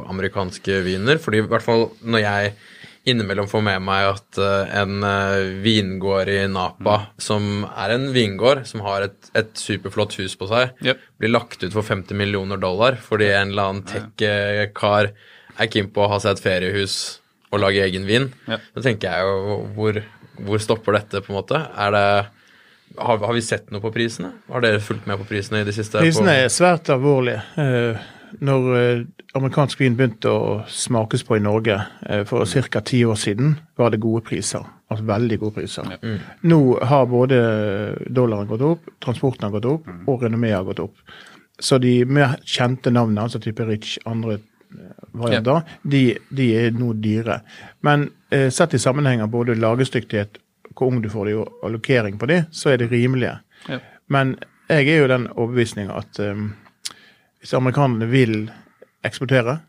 amerikanske 0.10 0.82
viner? 0.86 1.18
Fordi 1.24 1.42
i 1.44 1.48
hvert 1.48 1.66
fall 1.66 1.90
når 2.04 2.22
jeg 2.24 2.54
innimellom 3.06 3.50
får 3.52 3.64
med 3.66 3.82
meg 3.84 4.06
at 4.14 4.38
eh, 4.40 4.76
en 4.80 5.02
vingård 5.64 6.30
i 6.32 6.48
Napa, 6.48 6.98
Mm. 7.04 7.08
som 7.20 7.48
er 7.76 7.90
en 7.98 8.06
vingård 8.16 8.66
som 8.70 8.82
har 8.86 9.02
et, 9.10 9.30
et 9.36 9.52
superflott 9.60 10.16
hus 10.22 10.36
på 10.40 10.48
seg, 10.48 10.72
Yep. 10.86 11.00
blir 11.20 11.34
lagt 11.34 11.64
ut 11.64 11.74
for 11.74 11.84
50 11.84 12.14
millioner 12.16 12.58
dollar 12.58 12.96
fordi 13.02 13.28
en 13.34 13.50
eller 13.52 13.64
annen 13.74 13.84
tech-kar 13.90 15.12
er 15.60 15.68
keen 15.68 15.90
på 15.94 16.06
å 16.06 16.10
ha 16.14 16.20
seg 16.24 16.38
et 16.38 16.44
feriehus 16.46 16.96
og 17.54 17.60
lage 17.62 17.84
egen 17.86 18.08
vin. 18.10 18.32
Yep. 18.48 18.62
Da 18.76 18.82
tenker 18.88 19.12
jeg 19.12 19.28
jo 19.28 19.58
hvor, 19.76 20.00
hvor 20.48 20.64
stopper 20.64 20.96
dette, 20.98 21.22
på 21.22 21.30
en 21.34 21.38
måte? 21.42 21.60
Er 21.78 21.92
det 21.94 22.08
har, 22.98 23.18
har 23.18 23.34
vi 23.34 23.42
sett 23.42 23.72
noe 23.72 23.82
på 23.82 23.92
prisene? 23.94 24.32
Har 24.52 24.64
dere 24.64 24.82
fulgt 24.84 25.08
med 25.10 25.18
på 25.22 25.28
prisene 25.30 25.62
i 25.64 25.68
det 25.68 25.76
siste? 25.76 26.02
Prisene 26.04 26.36
er 26.44 26.52
svært 26.54 26.92
alvorlige. 26.94 27.42
Eh, 27.58 28.04
Når 28.44 28.70
eh, 28.80 29.02
amerikansk 29.38 29.82
vin 29.84 29.94
begynte 29.98 30.32
å 30.34 30.54
smakes 30.70 31.22
på 31.28 31.38
i 31.38 31.44
Norge 31.44 31.76
eh, 32.10 32.24
for 32.26 32.50
ca. 32.70 32.82
ti 32.82 33.04
år 33.06 33.20
siden, 33.22 33.56
var 33.78 33.94
det 33.94 34.02
gode 34.02 34.24
priser. 34.26 34.66
Altså 34.90 35.06
veldig 35.06 35.38
gode 35.42 35.56
priser. 35.60 35.92
Nå 36.50 36.60
har 36.86 37.06
både 37.10 37.38
dollaren 38.10 38.50
gått 38.50 38.66
opp, 38.66 38.90
transporten 39.02 39.48
har 39.48 39.54
gått 39.54 39.70
opp, 39.70 39.88
og 40.08 40.26
renommeet 40.26 40.58
har 40.58 40.68
gått 40.68 40.82
opp. 40.84 40.98
Så 41.62 41.78
de 41.82 42.04
mer 42.06 42.36
kjente 42.46 42.92
navnene, 42.94 43.26
altså 43.26 43.42
type 43.42 43.66
Rich, 43.66 43.96
andre 44.06 44.40
varianter, 45.14 45.62
de, 45.82 46.04
de 46.30 46.50
er 46.58 46.78
nå 46.78 46.92
dyre. 47.02 47.40
Men 47.86 48.06
sett 48.54 48.74
i 48.74 48.82
sammenheng 48.82 49.22
av 49.26 49.30
både 49.34 49.58
lagerstyktighet, 49.58 50.38
hvor 50.78 50.88
ung 50.92 51.02
du 51.04 51.10
får 51.10 51.26
de, 51.30 51.36
og 51.44 51.64
allokering 51.68 52.18
på 52.20 52.26
de, 52.32 52.42
så 52.52 52.74
er 52.74 52.78
de 52.82 52.88
rimelige. 52.92 53.38
Ja. 53.70 53.80
Men 54.10 54.36
jeg 54.70 54.88
er 54.90 55.02
jo 55.04 55.08
den 55.12 55.28
overbevisning 55.34 55.90
at 55.94 56.20
um, 56.20 56.54
hvis 57.40 57.54
amerikanerne 57.54 58.08
vil 58.12 58.52
eksportere, 59.06 59.60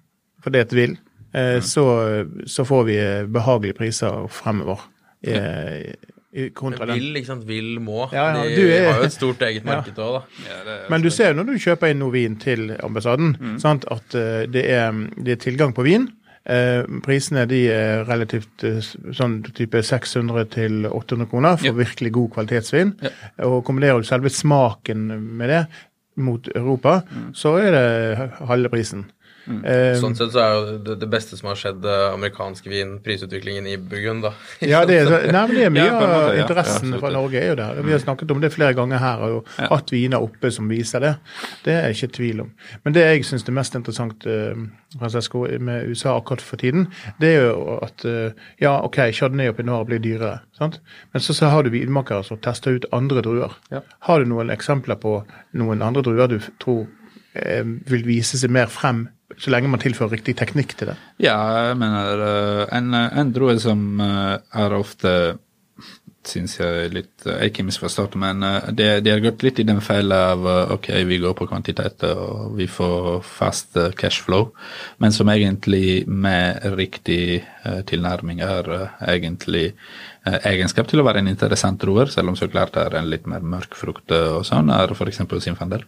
for 0.43 0.51
det 0.55 0.61
er 0.61 0.67
et 0.69 0.75
vil, 0.79 0.97
eh, 1.35 1.61
så, 1.65 1.85
så 2.47 2.65
får 2.69 2.85
vi 2.87 2.99
eh, 3.03 3.25
behagelige 3.27 3.75
priser 3.79 4.27
fremover. 4.31 4.85
I, 5.25 5.33
i, 6.35 6.49
kontra 6.55 6.85
den. 6.87 6.99
Vil, 6.99 7.17
ikke 7.17 7.31
sant? 7.31 7.47
Vil, 7.49 7.79
må. 7.81 8.09
Ja, 8.13 8.27
ja, 8.37 8.43
de 8.57 8.65
er- 8.75 8.89
har 8.93 8.99
jo 9.01 9.07
et 9.09 9.15
stort 9.15 9.41
eget 9.47 9.65
marked 9.65 9.97
òg, 10.03 10.19
da. 10.21 10.75
Men 10.93 11.03
du 11.03 11.09
ser 11.15 11.31
jo 11.33 11.39
når 11.39 11.49
du 11.53 11.55
kjøper 11.63 11.91
inn 11.95 12.03
noe 12.03 12.13
vin 12.13 12.35
til 12.43 12.75
ambassaden, 12.85 13.33
sant, 13.63 13.87
at 13.91 14.15
eh, 14.19 14.45
det, 14.53 14.65
er, 14.75 14.93
det 15.17 15.37
er 15.39 15.41
tilgang 15.47 15.73
på 15.77 15.87
vin. 15.87 16.09
Eh, 16.47 16.83
prisene 17.03 17.47
de 17.49 17.63
er 17.73 18.03
relativt 18.05 18.65
eh, 18.69 18.81
sånn 19.17 19.39
type 19.57 19.81
600 19.83 20.45
til 20.53 20.85
800 20.91 21.31
kroner 21.31 21.57
for 21.57 21.67
Ja. 21.71 21.73
virkelig 21.73 22.13
god 22.13 22.31
kvalitetsvin. 22.35 22.93
Ja. 23.01 23.09
Og 23.49 23.65
kombinerer 23.65 24.03
du 24.03 24.05
selve 24.05 24.29
smaken 24.29 25.07
med 25.39 25.49
det 25.49 25.67
mot 26.17 26.47
Europa, 26.55 27.03
så 27.33 27.57
er 27.59 27.71
det 27.73 28.31
halve 28.47 28.69
prisen. 28.71 29.07
Eh, 29.45 29.95
Sånn 30.01 30.15
sett 30.17 30.33
så 30.33 30.41
er 30.41 30.55
jo 30.55 30.77
det, 30.87 30.95
det 31.03 31.09
beste 31.13 31.37
som 31.37 31.51
har 31.51 31.59
skjedd 31.61 31.85
eh, 31.85 32.05
amerikansk 32.15 32.69
vin, 32.71 32.95
prisutviklingen 33.05 33.67
i 33.69 33.77
Burgund, 33.77 34.25
da. 34.25 34.33
Ja, 34.73 34.85
det 34.89 35.03
er, 35.03 35.11
nei, 35.35 35.43
men 35.51 35.57
det 35.59 35.67
er 35.67 35.75
mye 35.75 35.91
av 35.91 36.05
ja. 36.07 36.45
interessen 36.45 36.65
Ja, 36.65 36.79
absolutt. 36.95 37.03
fra 37.03 37.13
Norge 37.17 37.41
er 37.43 37.51
jo 37.53 37.59
der. 37.61 37.83
Vi 37.85 37.93
har 37.93 38.03
snakket 38.03 38.33
om 38.33 38.41
det 38.41 38.53
flere 38.55 38.77
ganger 38.79 39.03
her, 39.03 39.27
og 39.29 39.53
hatt 39.59 39.93
viner 39.93 40.25
oppe 40.25 40.53
som 40.55 40.71
viser 40.73 41.05
det. 41.05 41.13
Det 41.67 41.75
er 41.77 41.89
jeg 41.91 41.99
ikke 41.99 42.17
tvil 42.19 42.43
om. 42.47 42.51
Men 42.87 42.97
det 42.97 43.05
jeg 43.05 43.29
syns 43.29 43.45
er 43.49 43.59
mest 43.61 43.77
interessant 43.79 44.27
eh, 44.31 44.65
Francesco, 44.97 45.45
med 45.61 45.91
USA 45.91 46.17
akkurat 46.17 46.45
for 46.45 46.61
tiden, 46.61 46.89
det 47.21 47.35
er 47.37 47.49
jo 47.51 47.79
at 47.85 48.05
eh, 48.09 48.49
ja, 48.63 48.79
OK, 48.87 49.01
Chardonnay 49.13 49.53
og 49.53 49.59
Pinot 49.61 49.89
blir 49.91 50.03
dyrere, 50.03 50.39
sant? 50.57 50.81
men 51.13 51.23
så, 51.23 51.35
så 51.37 51.51
har 51.53 51.65
du 51.65 51.73
vinmakere 51.75 52.25
som 52.27 52.41
tester 52.43 52.79
ut 52.79 52.89
andre 52.95 53.23
druer. 53.25 53.57
Ja. 53.75 53.83
Har 54.09 54.23
du 54.23 54.31
noen 54.31 54.53
eksempler 54.55 54.99
på 55.01 55.19
noen 55.59 55.83
andre 55.85 56.05
druer 56.07 56.31
du 56.31 56.39
tror 56.63 56.87
eh, 57.35 57.65
vil 57.91 58.07
vise 58.07 58.41
seg 58.41 58.53
mer 58.55 58.71
frem, 58.73 59.07
så 59.41 59.51
lenge 59.51 59.71
man 59.73 59.83
tilfører 59.83 60.15
riktig 60.17 60.37
teknikk 60.39 60.77
til 60.79 60.93
det? 60.93 60.99
Ja, 61.23 61.39
jeg 61.71 61.79
mener 61.81 62.25
eh, 62.27 62.77
en, 62.77 62.95
en 62.95 63.33
drue 63.35 63.57
som 63.63 64.03
eh, 64.05 64.37
er 64.65 64.77
ofte 64.77 65.15
syns 66.29 66.57
jeg 66.59 66.85
er 66.87 66.93
litt 66.95 67.27
eh, 67.29 67.47
Ikke 67.49 67.65
misforstått, 67.67 68.17
men 68.21 68.43
eh, 68.47 68.71
det, 68.77 68.89
det 69.05 69.15
har 69.15 69.23
gått 69.25 69.45
litt 69.47 69.61
i 69.61 69.67
den 69.67 69.81
fella 69.85 70.21
av 70.33 70.47
eh, 70.49 70.75
ok, 70.77 70.91
vi 71.09 71.21
går 71.23 71.37
på 71.39 71.49
kvantitet 71.51 72.07
og 72.09 72.57
vi 72.59 72.69
får 72.71 73.25
fast 73.27 73.79
eh, 73.81 73.93
cashflow, 73.99 74.51
men 75.03 75.15
som 75.15 75.31
egentlig 75.33 76.05
med 76.09 76.65
riktig 76.79 77.43
eh, 77.43 77.81
tilnærming 77.89 78.43
er 78.45 78.71
eh, 78.79 79.03
egentlig 79.17 79.67
eh, 79.73 80.39
egenskap 80.53 80.91
til 80.91 81.03
å 81.03 81.09
være 81.09 81.25
en 81.25 81.33
interessant 81.33 81.81
druer, 81.83 82.13
selv 82.13 82.33
om 82.33 82.39
så 82.39 82.51
klart 82.51 82.77
det 82.77 82.87
er 82.87 83.01
en 83.01 83.11
litt 83.11 83.29
mer 83.31 83.45
mørk 83.45 83.77
frukt 83.79 84.15
eh, 84.15 84.31
og 84.39 84.47
sånn, 84.49 84.73
er 84.75 84.95
f.eks. 84.97 85.25
Sinfandel. 85.45 85.87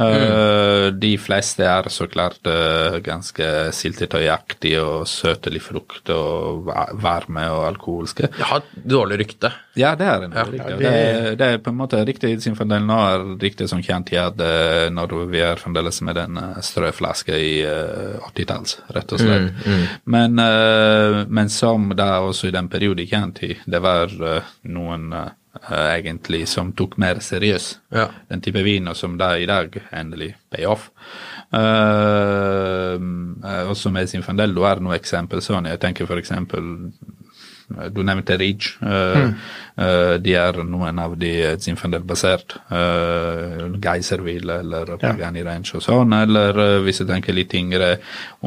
Eh, 0.00 0.90
De 0.96 1.10
fleste 1.20 1.64
er 1.66 1.88
så 1.92 2.06
klart 2.08 2.46
eh, 2.48 2.98
ganske 3.04 3.44
syltetøyaktige 3.76 4.80
og 4.80 5.02
søtelig 5.10 5.60
frukt 5.64 6.08
og 6.14 6.70
varme 7.02 7.44
og 7.52 7.66
alkoholske. 7.68 8.30
Jeg 8.38 8.46
har 8.48 8.62
dårlig 8.74 9.18
rykte. 9.24 9.50
Ja, 9.76 9.92
det 9.94 10.06
er 10.08 10.24
en 10.24 10.32
Ja. 10.32 10.44
riktig. 10.44 10.70
Ja, 10.80 10.90
det, 10.90 10.92
det- 11.24 11.38
det 11.38 11.46
er 11.54 11.58
på 11.58 11.70
en 11.70 11.76
måte 11.76 12.00
riktig 12.06 12.40
Sinfandel 12.42 12.82
nå 12.86 12.96
er 12.98 13.26
riktig 13.42 13.68
som 13.68 13.82
kjent 13.82 14.12
i 14.12 14.16
at 14.16 14.40
eh, 14.40 14.88
når 14.90 15.26
vi 15.30 15.40
er 15.40 15.56
fremdeles 15.60 16.00
med 16.02 16.16
den 16.16 16.38
strøflaska 16.62 17.36
i 17.36 17.60
eh, 17.62 18.16
80-talls, 18.32 18.78
rett 18.94 19.12
og 19.12 19.18
slett. 19.20 19.52
Men, 20.04 20.34
mm. 20.36 21.28
men 21.28 21.48
som 21.48 21.90
da 21.96 22.20
også 22.24 22.48
i 22.48 22.54
den 22.56 22.68
perioden 22.68 23.06
kjent 23.06 23.42
i, 23.46 23.56
det 23.66 23.80
var 23.82 24.08
noen 24.64 25.12
egentlig 25.68 26.46
som 26.48 26.72
tok 26.72 26.96
mer 26.98 27.20
seriøst 27.20 27.78
Ja. 27.92 28.08
den 28.30 28.40
type 28.40 28.62
viner 28.64 28.94
som 28.94 29.18
da 29.18 29.34
i 29.38 29.46
dag 29.46 29.76
endelig 29.92 30.34
pay 30.50 30.64
off. 30.66 30.90
Uh, 31.52 32.98
også 33.70 33.90
med 33.92 34.08
Sinfandello 34.10 34.64
er 34.68 34.80
noe 34.82 34.96
eksempel 34.98 35.42
sånn. 35.44 35.66
Jeg 35.70 35.80
tenker 35.82 36.10
eksempel 36.18 36.68
eh, 37.76 37.88
Du 37.94 38.02
nevnte 38.02 38.36
Ridge. 38.38 38.76
Uh, 38.82 39.34
uh, 39.78 40.14
de 40.22 40.34
er 40.34 40.58
noen 40.66 40.98
av 40.98 41.16
de 41.18 41.32
Zinfandel-basert. 41.62 42.56
Uh, 42.70 43.68
Geiserville 43.82 44.60
eller 44.64 44.96
Pagani 44.98 45.42
Ranch 45.46 45.74
og 45.78 45.82
sånn. 45.82 46.12
Eller 46.18 46.58
uh, 46.58 46.78
hvis 46.86 47.02
jeg 47.02 47.10
tenker 47.10 47.34
litt 47.36 47.54
yngre, 47.54 47.96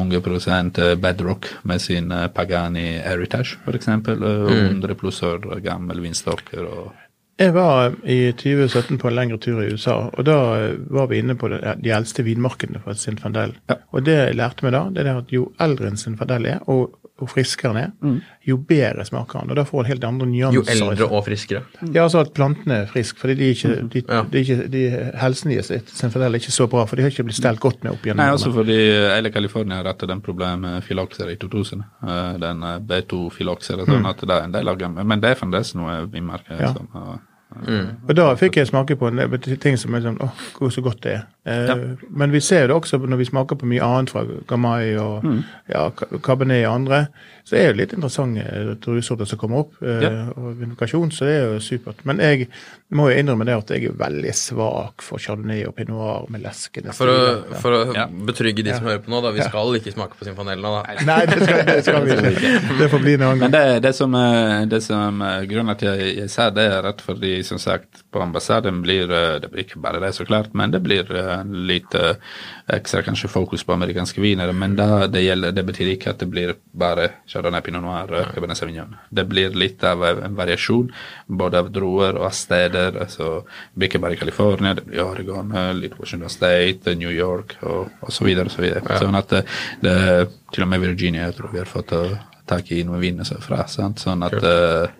unge 0.00 0.20
prosent, 0.24 0.78
uh, 0.80 0.94
Bedrock 1.00 1.48
med 1.64 1.80
sin 1.80 2.12
uh, 2.12 2.26
Pagani 2.28 2.98
Heritage, 3.04 3.58
for 3.64 3.76
eksempel. 3.76 4.20
mm. 4.20 4.68
100 4.80 4.94
pluss 5.00 5.22
år 5.22 5.60
gammel 5.64 6.00
vinstokker. 6.04 6.64
og 6.64 6.92
Jeg 7.40 7.50
var 7.56 7.96
i 8.06 8.18
2017 8.38 8.98
på 9.02 9.08
en 9.10 9.16
lengre 9.18 9.38
tur 9.42 9.58
i 9.64 9.72
USA, 9.74 9.96
og 10.14 10.24
da 10.28 10.36
eh, 10.68 10.76
var 10.94 11.08
vi 11.10 11.18
inne 11.18 11.34
på 11.34 11.48
det, 11.50 11.58
de 11.82 11.90
eldste 11.90 12.22
vinmarkedene 12.22 12.78
for 12.84 12.94
Sinfandel. 12.94 13.56
Ja. 13.70 13.80
Og 13.90 14.04
det 14.06 14.14
jeg 14.20 14.36
lærte 14.38 14.62
meg 14.66 14.76
da, 14.76 14.84
det 14.94 15.02
er 15.08 15.16
at 15.18 15.32
jo 15.34 15.48
eldre 15.58 15.90
en 15.90 15.98
Sinfandel 15.98 16.46
er, 16.52 16.60
og, 16.70 16.94
og 17.18 17.30
friskere 17.30 17.72
den 17.74 17.80
er, 18.20 18.20
jo 18.46 18.56
bedre 18.68 19.02
smaker 19.06 19.40
den. 19.42 19.50
Og 19.50 19.58
da 19.58 19.64
får 19.66 19.82
den 19.82 19.90
helt 19.92 20.04
andre 20.06 20.26
nyanser. 20.30 20.54
Jo 20.60 20.90
eldre 20.90 21.08
og 21.10 21.24
friskere. 21.26 21.62
Ja, 21.94 22.04
altså 22.04 22.22
at 22.22 22.30
plantene 22.36 22.80
er 22.84 22.88
friske, 22.90 23.18
fordi 23.22 23.34
de 23.38 23.50
ikke, 23.54 23.74
de, 23.94 24.02
Ja. 24.08 24.22
de 24.30 24.42
ikke, 24.44 24.56
de, 24.70 24.84
helsen 25.22 25.50
deres 25.54 25.72
Sinfandel 25.90 26.34
er 26.34 26.42
ikke 26.42 26.54
så 26.54 26.66
bra, 26.70 26.84
for 26.86 26.94
de 26.98 27.02
har 27.06 27.10
ikke 27.14 27.26
blitt 27.30 27.38
stelt 27.42 27.62
godt 27.62 27.82
med 27.86 27.94
opp 27.96 28.06
gjennom 28.06 28.22
Nei, 28.22 28.30
altså 28.34 28.50
også 28.52 28.60
fordi 28.62 28.78
Eile 29.14 29.30
California 29.34 29.78
har 29.82 29.90
hatt 29.90 30.06
den 30.10 30.22
problemet 30.26 30.60
med 30.68 30.86
filakser 30.86 31.30
i 31.34 31.38
2000. 31.42 31.82
eh, 32.06 32.32
Den 32.46 32.62
eh, 32.62 32.78
B2-filokser, 32.78 33.82
sånn 33.90 34.06
at 34.10 34.22
det 34.26 34.34
er 34.38 34.48
en 34.50 34.54
del 34.58 34.68
av 34.74 34.78
dem. 34.82 34.98
Men 35.02 35.22
det 35.22 35.34
er 35.34 35.40
fremdeles 35.42 35.74
noe 35.78 36.04
vi 36.14 36.22
merker. 36.22 36.60
Ja. 36.60 36.74
Som, 36.74 36.90
har- 37.54 37.94
Og 38.08 38.16
da 38.16 38.34
fikk 38.34 38.56
jeg 38.56 38.66
smake 38.66 38.96
på 38.96 39.08
en 39.08 39.38
ting 39.60 39.76
som 39.78 39.94
er 39.94 40.00
sånn 40.00 40.18
åh, 40.20 40.30
hvor 40.58 40.68
så 40.70 40.82
godt 40.82 41.02
det 41.02 41.12
er. 41.12 41.22
Eh, 41.46 41.74
Men 42.08 42.30
vi 42.32 42.40
ser 42.40 42.68
det 42.68 42.76
også 42.76 42.96
når 43.04 43.18
vi 43.20 43.24
smaker 43.28 43.58
på 43.60 43.66
mye 43.68 43.84
annet 43.84 44.10
fra 44.14 44.22
Gamay 44.48 44.94
og 44.96 45.24
ja, 45.68 45.90
Cabernet 46.24 46.64
og 46.66 46.74
andre. 46.80 47.06
Så 47.44 47.58
er 47.60 47.74
det 47.74 47.76
litt 47.82 47.92
interessante 47.92 48.40
druesorter 48.80 49.28
som 49.28 49.36
kommer 49.38 49.58
opp, 49.66 49.74
eh, 49.84 50.00
Ja. 50.00 50.12
og 50.32 50.54
vindikasjon, 50.56 51.10
så 51.12 51.26
det 51.28 51.34
er 51.36 51.42
jo 51.52 51.58
supert. 51.60 51.98
Men 52.08 52.16
jeg 52.24 52.48
må 52.96 53.10
jo 53.10 53.18
innrømme 53.20 53.44
det 53.44 53.52
at 53.58 53.68
jeg 53.74 53.84
er 53.90 53.98
veldig 54.00 54.32
svak 54.34 55.02
for 55.04 55.18
chardonnay 55.20 55.66
og 55.68 55.74
pinot 55.76 55.92
noir 55.98 56.24
med 56.32 56.40
leskende 56.46 56.94
For 56.96 57.06
å, 57.12 57.44
for 57.60 57.70
å 57.76 57.94
Ja. 57.94 58.06
betrygge 58.08 58.64
de 58.64 58.72
som 58.72 58.86
hører 58.88 59.02
på 59.04 59.10
nå, 59.12 59.20
da. 59.20 59.30
Vi 59.36 59.42
skal 59.44 59.74
ikke 59.76 59.92
smake 59.92 60.16
på 60.16 60.24
Sinfanel 60.24 60.62
nå, 60.64 60.72
da. 60.80 60.94
Nei, 61.04 61.26
det 61.26 61.42
skal, 61.44 61.64
det 61.68 61.84
skal 61.84 62.04
vi 62.06 62.16
ikke. 62.32 62.78
Det 62.80 62.90
får 62.90 63.00
bli 63.04 63.14
en 63.18 63.22
annen 63.28 63.38
Men 63.44 63.50
det, 63.50 63.82
det 63.82 63.94
som, 63.94 64.14
er- 64.14 64.64
det 64.66 64.82
som 64.82 65.20
er 65.20 65.44
grunnen 65.44 65.76
til 65.76 65.88
at 65.92 65.98
jeg, 66.00 66.16
jeg 66.22 66.30
sa 66.30 66.48
det, 66.48 66.64
er 66.72 66.82
rett 66.88 67.04
fordi 67.04 67.34
som 67.44 67.58
sagt 67.58 68.02
på 68.10 68.22
ambassaden 68.24 68.80
blir 68.82 69.04
eh, 69.12 69.38
det 69.44 69.50
blir 69.52 69.64
ikke 69.68 69.82
bare 69.84 70.00
det, 70.00 70.14
så 70.16 70.24
klart, 70.24 70.54
men 70.54 70.70
det 70.70 70.80
blir 70.82 71.04
eh, 71.34 71.44
litt 71.70 71.94
eh, 71.98 72.14
ekstra 72.74 73.02
kanskje 73.04 73.28
fokus 73.28 73.64
på 73.64 73.74
amerikanske 73.74 74.22
viner. 74.22 74.52
Men 74.52 74.76
da 74.78 75.06
det 75.10 75.24
gjelder, 75.24 75.52
det 75.52 75.66
betyr 75.68 75.92
ikke 75.94 76.14
at 76.14 76.22
det 76.22 76.30
blir 76.32 76.54
bare 76.72 77.10
Chardonnay 77.30 77.64
Pinot 77.64 77.84
Noir 77.84 78.14
eh, 78.14 78.30
Cabernet 78.34 78.58
Sauvignon. 78.58 78.96
Det 79.10 79.26
blir 79.28 79.56
litt 79.58 79.84
av 79.84 80.04
en 80.12 80.36
variasjon, 80.38 80.90
både 81.26 81.64
av 81.64 81.70
druer 81.74 82.18
og 82.18 82.28
av 82.30 82.36
steder. 82.36 83.00
Det 83.04 83.30
blir 83.74 83.90
ikke 83.90 84.02
bare 84.04 84.20
California, 84.20 84.74
det 84.74 84.86
blir 84.88 85.04
Oregon, 85.04 85.52
eh, 85.52 85.72
litt 85.78 85.98
Washington 85.98 86.32
State, 86.32 86.90
eh, 86.90 86.98
New 86.98 87.12
York 87.12 87.58
og, 87.62 87.90
og 88.00 88.12
så 88.12 88.26
videre. 88.26 88.48
Og 88.50 88.56
så 88.56 88.64
videre. 88.64 89.00
Sånn 89.00 89.18
at 89.18 89.34
det, 89.34 89.44
det, 89.84 89.96
til 90.54 90.66
og 90.66 90.70
med 90.70 90.84
Virginia 90.84 91.28
jeg 91.28 91.38
tror 91.38 91.52
vi 91.52 91.62
har 91.62 91.70
fått 91.70 91.94
eh, 91.96 92.18
tak 92.48 92.70
i 92.72 92.82
noen 92.86 93.02
viner 93.02 93.28
fra. 93.42 93.64
Sant? 93.70 94.02
Sånn 94.04 94.24
at 94.26 94.36
eh, 94.40 94.92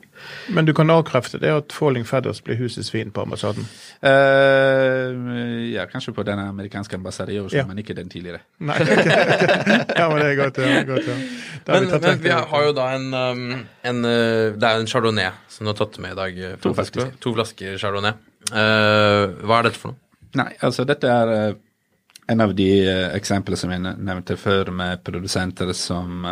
Men 0.54 0.66
du 0.68 0.72
kan 0.76 0.90
avkrefte 0.92 1.38
det 1.40 1.50
at 1.54 1.72
Falling 1.72 2.04
Feathers 2.06 2.40
blir 2.44 2.56
husets 2.60 2.90
svin 2.92 3.10
på 3.14 3.22
ambassaden. 3.24 3.66
Uh, 4.04 5.72
Ja, 5.74 5.86
kanskje 5.90 6.12
på 6.14 6.22
den 6.26 6.38
amerikanske 6.38 6.96
ambassaden 6.96 7.34
i 7.34 7.38
Oslo, 7.40 7.58
Ja. 7.58 7.66
men 7.66 7.78
ikke 7.78 7.94
den 7.96 8.08
tidligere. 8.12 8.40
Nei, 8.60 8.76
ja, 9.98 10.08
men 10.08 10.18
det 10.20 10.28
er 10.30 10.36
godt. 10.38 10.58
Ja, 10.58 10.82
godt 10.88 11.08
ja. 11.08 11.16
Men, 11.66 11.88
vi 11.90 11.98
men 12.06 12.22
vi 12.22 12.30
har, 12.30 12.62
jo 12.66 12.72
da 12.76 12.88
en, 12.94 13.06
um, 13.14 13.66
en 13.84 14.04
uh, 14.04 14.54
Det 14.58 14.68
er 14.68 14.80
en 14.80 14.86
chardonnay 14.90 15.30
som 15.48 15.64
du 15.66 15.72
har 15.72 15.78
tatt 15.80 15.98
med 16.04 16.12
i 16.12 16.18
dag. 16.20 16.38
uh, 16.52 16.56
To 16.62 16.74
flasker. 16.76 17.12
To 17.24 17.34
flasker 17.34 17.78
chardonnay. 17.80 18.12
Uh, 18.52 19.32
hva 19.44 19.60
er 19.62 19.70
dette 19.70 19.80
for 19.80 19.94
noe? 19.94 20.00
Nei, 20.34 20.50
altså 20.66 20.82
dette 20.84 21.06
er 21.06 21.30
eh, 21.30 21.54
en 22.32 22.40
av 22.42 22.50
de 22.58 22.64
eh, 22.82 23.12
eksemplene 23.14 23.54
som 23.60 23.70
jeg 23.70 23.78
nevnte 23.84 24.34
før, 24.40 24.72
med 24.74 24.98
produsenter 25.06 25.70
som 25.78 26.24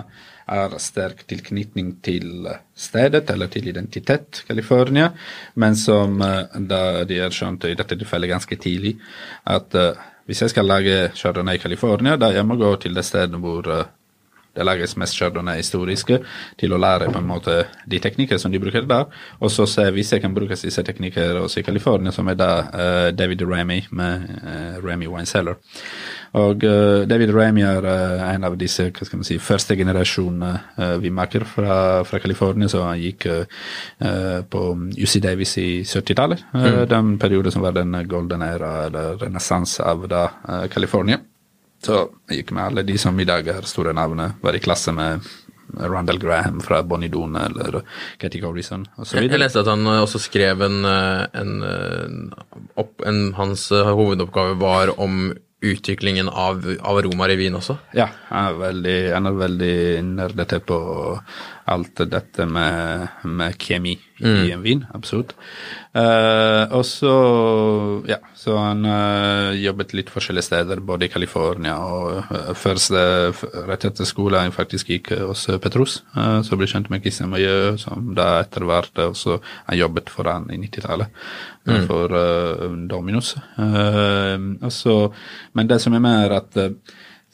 har 0.53 0.77
sterk 0.83 1.25
tilknytning 1.29 1.97
til 2.05 2.47
stedet 2.75 3.31
eller 3.31 3.51
til 3.53 3.69
identitet, 3.73 4.43
California, 4.49 5.11
men 5.55 5.77
som 5.77 6.21
eh, 6.23 6.61
da 6.69 7.05
de 7.09 7.21
har 7.25 7.35
skjønt 7.35 7.69
i 7.71 7.77
dette 7.79 7.99
tilfellet 7.99 8.33
ganske 8.33 8.59
tidlig 8.61 8.97
at 9.49 9.75
eh, 9.79 10.09
hvis 10.27 10.45
jeg 10.45 10.53
skal 10.53 10.69
lage 10.69 11.11
chardonnay 11.19 11.59
i 11.59 11.63
California, 11.63 12.17
da 12.17 12.31
jeg 12.35 12.47
må 12.47 12.57
gå 12.61 12.77
til 12.83 12.95
det 12.95 13.05
stedet 13.05 13.41
hvor 13.43 13.69
eh, 13.73 13.91
det 14.55 14.67
lages 14.67 14.97
mest 15.01 15.17
chardonnay 15.19 15.61
historiske, 15.63 16.21
til 16.61 16.73
å 16.73 16.81
lære 16.81 17.11
på 17.13 17.19
en 17.21 17.29
måte 17.29 17.59
de 17.89 18.01
teknikker 18.03 18.39
som 18.39 18.53
de 18.53 18.61
bruker 18.63 18.87
der, 18.89 19.07
og 19.41 19.51
så 19.53 19.67
se 19.67 19.89
hvis 19.95 20.13
jeg 20.13 20.23
kan 20.25 20.35
bruke 20.35 20.57
disse 20.59 20.83
teknikker 20.85 21.41
også 21.41 21.61
i 21.61 21.67
California, 21.67 22.13
som 22.13 22.29
er 22.29 22.39
da 22.39 22.51
uh, 22.63 23.09
David 23.17 23.43
Remy 23.49 23.83
med 23.91 24.29
uh, 24.43 24.77
Remy 24.85 25.09
Wine 25.09 25.27
Cellar. 25.27 25.59
Og 26.39 26.65
uh, 26.65 27.05
David 27.09 27.35
Remy 27.37 27.61
er 27.61 27.85
eh, 27.85 28.23
en 28.33 28.45
av 28.49 28.55
disse 28.57 28.87
hva 28.89 29.05
skal 29.05 29.21
man 29.21 29.27
si, 29.29 29.37
første 29.43 29.77
generasjonene 29.77 30.53
uh, 30.79 30.95
vinmaker 31.03 31.45
fra, 31.45 31.75
fra 32.09 32.21
California, 32.23 32.71
så 32.73 32.87
han 32.87 33.01
gikk 33.03 33.27
eh, 33.29 33.59
eh, 34.01 34.39
på 34.49 34.63
UC 34.97 35.19
Davis 35.25 35.57
i 35.61 35.69
70-tallet, 35.85 36.45
Mm. 36.53 36.87
den 36.89 37.19
perioden 37.19 37.53
som 37.53 37.63
var 37.63 37.73
den 37.73 37.95
golden 38.09 38.43
era, 38.43 38.87
eller 38.87 39.17
renessanse 39.21 39.85
av 39.85 40.07
da 40.09 40.25
eh, 40.49 40.67
California. 40.73 41.19
Så 41.83 41.99
jeg 42.31 42.43
gikk 42.43 42.53
med 42.57 42.69
alle 42.69 42.85
de 42.87 42.99
som 43.01 43.19
i 43.19 43.27
dag 43.27 43.49
har 43.51 43.67
store 43.67 43.95
navn, 43.97 44.23
var 44.43 44.55
i 44.55 44.63
klasse 44.63 44.95
med 44.95 45.25
Randall 45.81 46.19
Graham 46.19 46.61
fra 46.61 46.83
Bonnie 46.83 47.11
Doon 47.11 47.37
eller 47.37 47.81
Katie 48.21 48.43
Corrison 48.43 48.85
osv. 48.97 49.17
Jeg, 49.19 49.41
leste 49.41 49.63
at 49.63 49.71
han 49.73 49.87
uh, 49.89 50.03
også 50.03 50.21
skrev 50.21 50.63
en, 50.67 50.83
uh, 50.85 51.25
en, 51.39 51.55
uh, 51.65 52.67
opp, 52.81 53.01
en 53.09 53.33
Hans 53.39 53.71
hovedoppgave 53.73 54.59
var 54.61 54.93
om 55.01 55.33
utviklingen 55.63 56.29
av, 56.29 56.65
av 56.83 56.99
Romar 57.07 57.31
i 57.31 57.37
Wien 57.39 57.55
også. 57.55 57.77
Ja, 57.97 58.09
han 58.29 58.49
er 58.51 58.57
veldig, 58.59 58.97
han 59.15 59.31
er 59.31 59.37
veldig 59.39 59.77
nerdete 60.09 60.59
på 60.67 60.79
alt 61.71 62.01
dette 62.11 62.47
med, 62.47 63.09
med 63.25 63.55
kjemi 63.63 63.93
i 64.23 64.51
en 64.55 64.63
vin. 64.63 64.85
Absolutt. 64.95 65.33
Uh, 65.97 66.65
og 66.79 66.85
så 66.87 67.13
ja, 68.09 68.17
så 68.39 68.55
han 68.59 68.85
uh, 68.87 69.51
jobbet 69.59 69.93
litt 69.99 70.11
forskjellige 70.13 70.47
steder, 70.47 70.81
både 70.87 71.07
i 71.07 71.11
California 71.13 71.75
og 71.83 72.31
uh, 72.31 72.53
først 72.59 72.95
eh, 72.97 73.29
f- 73.35 73.45
rett 73.69 73.87
etter 73.89 74.07
skolen 74.09 74.47
han 74.47 74.55
faktisk 74.55 74.93
gikk 74.95 75.13
hos 75.21 75.47
Petrus. 75.63 76.01
som 76.15 76.45
så 76.47 76.59
ble 76.59 76.69
kjent 76.71 76.91
med 76.91 77.03
Christian 77.05 77.31
Mailleux, 77.33 77.83
som 77.83 78.13
da 78.17 78.41
etter 78.45 78.65
hvert 78.69 79.03
også 79.09 79.39
han 79.69 79.79
jobbet 79.79 80.11
for 80.13 80.31
han 80.31 80.49
i 80.55 80.59
90-tallet, 80.63 81.11
mm. 81.69 81.87
for 81.91 82.17
Dominos. 82.91 83.35
Eh, 83.59 84.39
og 84.63 84.73
så- 84.73 85.13
men 85.55 85.67
det 85.71 85.81
som 85.83 85.95
er 85.95 86.01
med, 86.05 86.25
er 86.27 86.37
at 86.41 86.61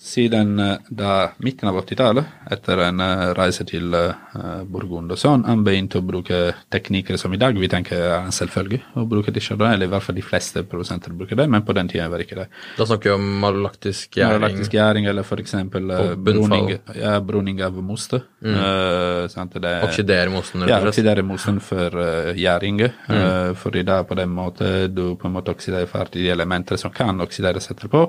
siden 0.01 0.59
eh, 0.59 0.77
da 0.89 1.31
midten 1.39 1.69
av 1.69 1.81
80-tallet, 1.81 2.27
etter 2.55 2.83
en 2.85 3.01
eh, 3.03 3.23
reise 3.35 3.65
til 3.67 3.91
eh, 3.99 4.61
Burgund 4.71 5.11
og 5.11 5.19
sånn, 5.19 5.43
han 5.49 5.65
begynte 5.67 5.99
å 5.99 6.05
bruke 6.07 6.39
teknikker 6.71 7.19
som 7.19 7.35
i 7.35 7.41
dag 7.41 7.59
vi 7.59 7.71
tenker 7.71 7.99
er 7.99 8.29
en 8.29 8.35
selvfølge 8.35 8.79
å 8.95 9.03
bruke 9.11 9.35
til 9.35 9.43
chardonnay, 9.43 9.75
eller 9.75 9.91
i 9.91 9.93
hvert 9.97 10.07
fall 10.07 10.19
de 10.21 10.23
fleste 10.23 10.63
produsenter 10.71 11.17
bruker 11.19 11.41
det, 11.41 11.49
men 11.51 11.65
på 11.67 11.75
den 11.75 11.91
tida 11.91 12.07
var 12.13 12.23
det 12.23 12.29
ikke 12.29 12.39
det. 12.45 12.47
Da 12.79 12.87
snakker 12.87 13.11
vi 13.11 13.17
om 13.17 13.27
malolaktisk 13.43 14.21
gjæring. 14.21 14.39
Malolaktisk 14.39 14.77
gjæring, 14.79 15.09
eller 15.11 15.27
bunnfall. 15.27 16.23
bruning, 16.29 16.71
ja, 16.95 17.17
bruning 17.33 17.65
av 17.67 17.83
moste. 17.83 18.23
Eh, 18.39 19.27
sant, 19.35 19.59
det, 19.59 19.75
Oksidere 19.89 20.31
mosten. 20.31 20.63
ja, 20.71 20.79
oksidere 20.87 21.27
mosten 21.27 21.59
for 21.59 21.99
uh, 21.99 22.31
gjæring. 22.39 22.85
mm. 22.87 23.19
uh, 23.19 23.55
for 23.59 23.75
i 23.77 23.83
dag 23.83 24.07
på 24.07 24.15
den 24.15 24.31
måten 24.31 24.95
du 24.95 25.17
på 25.19 25.27
en 25.27 25.35
måte 25.35 25.51
oksiderer 25.51 25.91
ferdig 25.91 26.23
de 26.23 26.31
elementer 26.31 26.79
som 26.79 26.95
kan 26.95 27.19
oksideres 27.21 27.67
etterpå, 27.73 28.07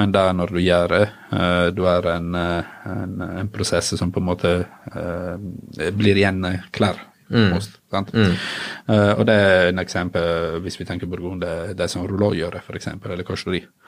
men 0.00 0.12
da 0.16 0.30
når 0.32 0.56
du 0.56 0.60
gjør 0.64 0.88
det, 0.96 1.04
du 1.74 1.82
har 1.86 2.06
en, 2.12 2.34
eh, 2.34 2.72
en, 2.92 3.20
en 3.42 3.48
prosess 3.52 3.94
som 3.98 4.12
på 4.12 4.22
en 4.22 4.28
måte 4.30 4.54
eh, 4.92 5.92
blir 5.92 6.16
igjen 6.16 6.42
klær 6.70 6.96
klar. 6.96 7.04
Most, 7.50 7.80
sant? 7.90 8.12
Uh, 8.14 9.12
og 9.18 9.24
det 9.26 9.34
er 9.34 9.68
en 9.72 9.82
eksempel, 9.82 10.60
hvis 10.62 10.78
vi 10.78 10.86
tenker 10.86 11.10
Burgund, 11.10 11.42
det, 11.42 11.74
det 11.78 11.88
som 11.90 12.04
Rouleau 12.06 12.36
gjør, 12.38 12.60
eksempel, 12.78 13.10
eller 13.12 13.26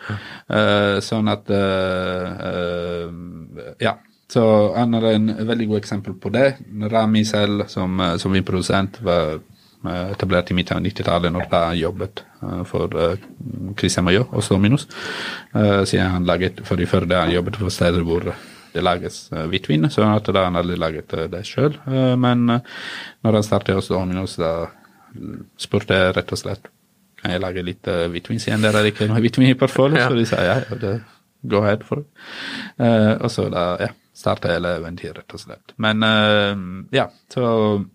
Mm. 0.09 0.17
Uh, 0.51 0.97
sånn 1.05 1.31
at 1.31 1.51
uh, 1.55 2.27
eh, 2.51 3.75
Ja. 3.85 3.99
Så 4.29 4.43
han 4.75 4.93
er 4.93 5.07
en 5.15 5.31
veldig 5.49 5.67
god 5.71 5.79
eksempel 5.79 6.13
på 6.21 6.29
det. 6.29 6.59
Rami 6.93 7.23
selv, 7.25 7.63
som, 7.73 7.97
som 8.21 8.35
vi 8.35 8.43
produsent, 8.45 8.99
var 9.01 9.39
eh, 9.39 9.58
etablert 9.87 10.51
i 10.51 10.57
midten 10.59 10.79
av 10.79 10.83
90-tallet, 10.83 11.33
når 11.33 11.45
jeg 11.47 11.51
han 11.55 11.79
jobbet 11.79 12.23
eh, 12.43 12.63
for 12.67 12.95
eh, 12.99 13.27
Christian 13.79 14.07
Maillot 14.09 14.33
og. 14.35 14.87
Uh, 15.55 15.85
siden 15.87 16.11
han 16.17 16.27
laget, 16.27 16.63
for 16.67 16.81
i 16.81 16.87
Førde 16.87 17.15
han 17.15 17.33
jobbet 17.33 17.57
for 17.61 17.71
steder 17.71 18.03
hvor 18.07 18.27
det 18.75 18.83
lages 18.85 19.29
hvitvin, 19.31 19.89
så 19.91 20.05
at 20.13 20.27
da 20.35 20.45
han 20.45 20.59
aldri 20.59 20.77
laget 20.77 21.15
eh, 21.15 21.29
det 21.31 21.45
sjøl. 21.47 21.79
men 22.19 22.51
eh, 22.51 22.61
når 23.23 23.39
han 23.39 23.47
startet 23.47 23.75
hos 23.79 23.89
Dominos, 23.89 24.37
da 24.37 24.67
spurte 25.57 25.95
jeg 25.95 26.17
rett 26.17 26.33
og 26.33 26.39
slett 26.39 26.69
kan 27.19 27.33
jeg 27.33 27.43
lage 27.43 27.63
litt 27.67 27.89
hvitvin, 28.13 28.39
siden 28.39 28.63
dere 28.63 28.85
ikke 28.87 29.09
noe 29.11 29.19
hvitvin 29.19 29.49
i 29.51 29.57
portfolio. 29.59 30.05
Så 30.07 30.15
de 30.15 30.27
sa 30.29 30.43
ja, 30.45 30.61
det, 30.79 31.01
go 31.43 31.63
ahead 31.63 31.83
for. 31.87 32.05
Eh, 32.79 33.15
og 33.19 33.31
så 33.31 33.49
da, 33.53 33.65
ja, 33.81 33.89
starta 34.17 34.53
hele 34.53 34.77
eventyret, 34.79 35.23
rett 35.23 35.35
og 35.35 35.43
slett. 35.43 35.75
Men 35.83 36.03
eh, 36.07 36.65
ja, 36.95 37.09
så 37.33 37.47
eh, 37.47 37.87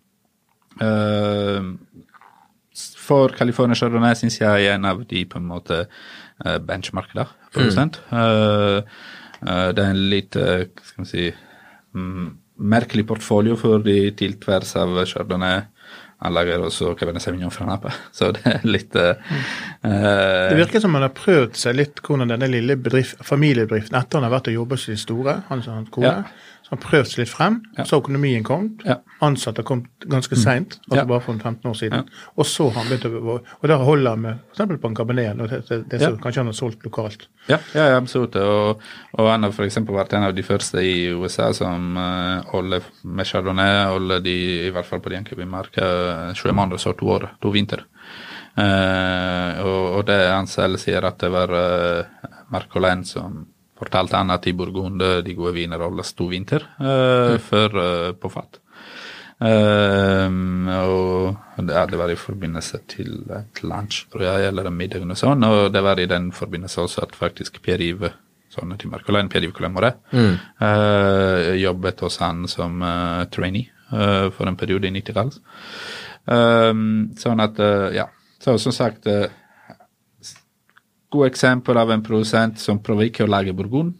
For 3.04 3.34
California 3.38 3.76
Chardonnay 3.78 4.16
syns 4.18 4.40
jeg 4.40 4.66
er 4.66 4.78
en 4.78 4.86
av 4.90 5.04
de 5.06 5.26
på 5.30 5.38
en 5.38 5.46
måte 5.46 5.84
uh, 5.86 6.58
benchmark 6.64 7.12
da, 7.14 7.28
Mm. 7.54 7.92
Eh, 8.12 8.78
eh, 9.48 9.70
det 9.74 9.84
er 9.84 9.90
en 9.90 10.10
litt, 10.10 10.36
eh, 10.36 10.66
skal 10.84 11.06
vi 11.06 11.10
si, 11.10 11.34
mm, 11.96 12.38
merkelig 12.60 13.08
portfolio 13.08 13.56
for 13.56 13.80
de 13.80 14.12
til 14.12 14.34
tvers 14.40 14.76
av 14.76 15.06
Chardonnay. 15.06 15.64
Han 16.24 16.34
lager 16.34 16.62
også 16.64 16.96
Cabernet 16.96 17.22
Sauvignon 17.22 17.52
fra 17.52 17.66
Napa, 17.66 17.92
så 18.16 18.32
det 18.32 18.46
er 18.48 18.62
litt 18.64 18.96
uh, 18.96 19.12
eh, 19.84 20.50
Det 20.54 20.56
virker 20.62 20.80
som 20.80 20.94
han 20.96 21.04
har 21.04 21.12
prøvd 21.12 21.58
seg 21.60 21.76
litt 21.76 22.00
hvordan 22.00 22.32
denne 22.32 22.48
lille 22.48 22.78
bedrift, 22.80 23.20
familiebedriften 23.28 23.98
etter 24.00 24.22
han 24.22 24.30
har 24.30 24.32
vært 24.38 24.48
og 24.48 24.56
jobbet 24.56 24.80
hos 24.80 24.86
de 24.88 24.96
store, 25.02 25.42
han 25.50 25.64
som 25.66 25.82
hans 25.82 25.92
kone, 25.92 26.08
Ja. 26.08 26.24
Så 26.64 26.72
han 26.72 26.80
har 26.80 26.84
prøvd 26.90 27.10
seg 27.12 27.20
litt 27.20 27.30
frem, 27.32 27.56
Ja. 27.78 27.84
så 27.84 28.00
økonomien 28.02 28.44
kom, 28.44 28.78
Ja. 28.86 28.96
ansatte 29.22 29.60
har 29.62 29.68
kommet 29.68 29.90
ganske 30.08 30.36
seint, 30.36 30.80
altså 30.90 31.02
Ja. 31.02 31.06
bare 31.06 31.20
for 31.22 31.34
15 31.34 31.70
år 31.70 31.76
siden, 31.76 32.10
og 32.38 32.46
så 32.46 32.70
har 32.72 32.84
han 32.84 32.88
begynt 32.88 33.06
å 33.06 33.42
Og 33.64 33.68
da 33.68 33.78
holder 33.78 34.10
han 34.10 34.22
med 34.22 34.40
f.eks. 34.56 34.80
på 34.82 34.88
en 34.88 34.96
kabinel, 34.96 35.42
og 35.42 35.50
det, 35.50 35.68
det, 35.68 35.90
det 35.90 36.02
som 36.02 36.18
kanskje 36.18 36.38
han 36.38 36.46
har 36.48 36.54
solgt 36.54 36.84
lokalt. 36.84 37.28
Ja, 37.48 37.60
absolutt. 37.98 38.36
Og, 38.36 38.80
og 39.14 39.30
han 39.30 39.44
har 39.44 39.52
f.eks. 39.52 39.76
vært 39.76 40.14
en 40.14 40.24
av 40.24 40.36
de 40.36 40.42
første 40.44 40.82
i 40.82 41.12
USA 41.14 41.52
som 41.54 41.98
uh, 41.98 42.42
holder 42.52 42.82
med 43.04 43.26
chardonnay, 43.26 43.86
holder 43.92 44.20
de, 44.24 44.68
i 44.68 44.72
hvert 44.72 44.86
fall 44.86 45.00
på 45.00 45.10
de 45.10 45.18
enkelte 45.18 45.42
vinmarker, 45.42 46.34
sju 46.36 46.52
måneder 46.52 46.78
så 46.78 46.94
to 46.98 47.06
år, 47.06 47.30
to 47.42 47.52
vinter. 47.52 47.84
Uh, 48.58 49.64
og, 49.66 49.98
og 49.98 50.06
det 50.06 50.20
han 50.30 50.46
selv 50.48 50.78
sier 50.78 51.04
at 51.04 51.18
det 51.20 51.32
var 51.34 51.50
uh, 51.50 52.06
Marcolin 52.54 53.04
som 53.04 53.48
fortalte 53.84 54.20
han 54.20 54.34
at 54.34 54.48
i 54.48 54.56
Burgunde 54.58 55.22
de 55.26 55.36
gode 55.38 55.56
viner 55.58 55.82
holdes 55.84 56.14
to 56.18 56.30
vinter 56.32 56.66
uh, 56.80 57.36
før 57.42 57.80
uh, 57.80 58.12
på 58.18 58.32
fat. 58.34 58.60
Um, 59.44 60.70
og 60.70 61.58
det, 61.58 61.76
det 61.92 62.00
var 62.00 62.12
i 62.14 62.20
forbindelse 62.20 62.80
til 62.88 63.26
et 63.36 63.64
lunsj, 63.66 64.06
tror 64.14 64.24
jeg, 64.24 64.48
eller 64.48 64.70
en 64.70 64.78
middag 64.78 65.04
og 65.04 65.18
sånn, 65.20 65.44
og 65.44 65.66
det 65.74 65.82
var 65.84 66.00
i 66.00 66.08
den 66.08 66.30
forbindelse 66.36 66.86
også 66.86 67.04
at 67.08 67.18
faktisk 67.18 67.60
Per 67.66 67.82
Ive 67.84 68.14
sånn 68.54 68.76
til 68.78 68.92
Marcolin, 68.92 69.32
Pierre-Yves 69.34 69.96
mm. 70.14 70.34
uh, 70.62 71.54
jobbet 71.58 72.04
hos 72.06 72.20
han 72.22 72.44
som 72.48 72.84
trainee 73.34 73.72
for 73.90 74.50
en 74.50 74.56
periode 74.58 74.88
i 74.88 74.94
90-tallet. 74.94 75.36
Um, 76.26 77.12
sånn 77.20 77.42
at, 77.44 77.60
ja. 77.94 78.08
Så 78.42 78.56
som 78.62 78.74
sagt, 78.74 79.06
uh, 81.14 81.18
god 81.18 81.30
eksempel 81.30 81.78
av 81.78 81.92
en 81.94 82.04
produsent 82.04 82.60
som 82.60 82.82
prøver 82.84 83.10
ikke 83.10 83.28
å 83.28 83.32
lage 83.32 83.56
Burgund, 83.56 83.94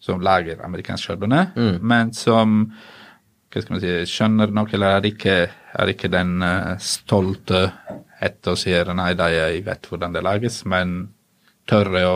som 0.00 0.22
lager 0.22 0.62
amerikansk 0.64 1.10
chardonnay, 1.10 1.78
men 1.80 2.12
som 2.14 2.60
hva 3.48 3.62
skal 3.62 3.74
man 3.74 3.80
si, 3.80 3.92
skjønner 4.10 4.52
nok, 4.52 4.74
eller 4.76 4.98
er 4.98 5.06
ikke, 5.08 5.36
er 5.80 5.90
ikke 5.94 6.10
den 6.12 6.42
uh, 6.44 6.76
stolte 6.82 7.62
etter 8.20 8.52
og 8.52 8.60
sier 8.60 8.90
nei 8.92 9.14
da, 9.16 9.30
jeg 9.32 9.64
vet 9.64 9.88
hvordan 9.88 10.14
det 10.14 10.24
lages, 10.26 10.62
men 10.68 11.00
tørre 11.68 12.04
å 12.08 12.14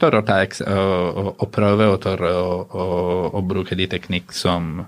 tørre 0.00 0.22
å 0.22 0.24
ta 0.24 0.38
og, 0.40 1.18
og, 1.20 1.28
og 1.44 1.50
prøve 1.52 1.88
og 1.92 1.98
tørre 2.02 2.30
å, 2.32 2.54
å, 2.64 2.86
å 3.36 3.42
bruke 3.44 3.76
de 3.76 3.86
teknikk 3.92 4.32
som 4.34 4.80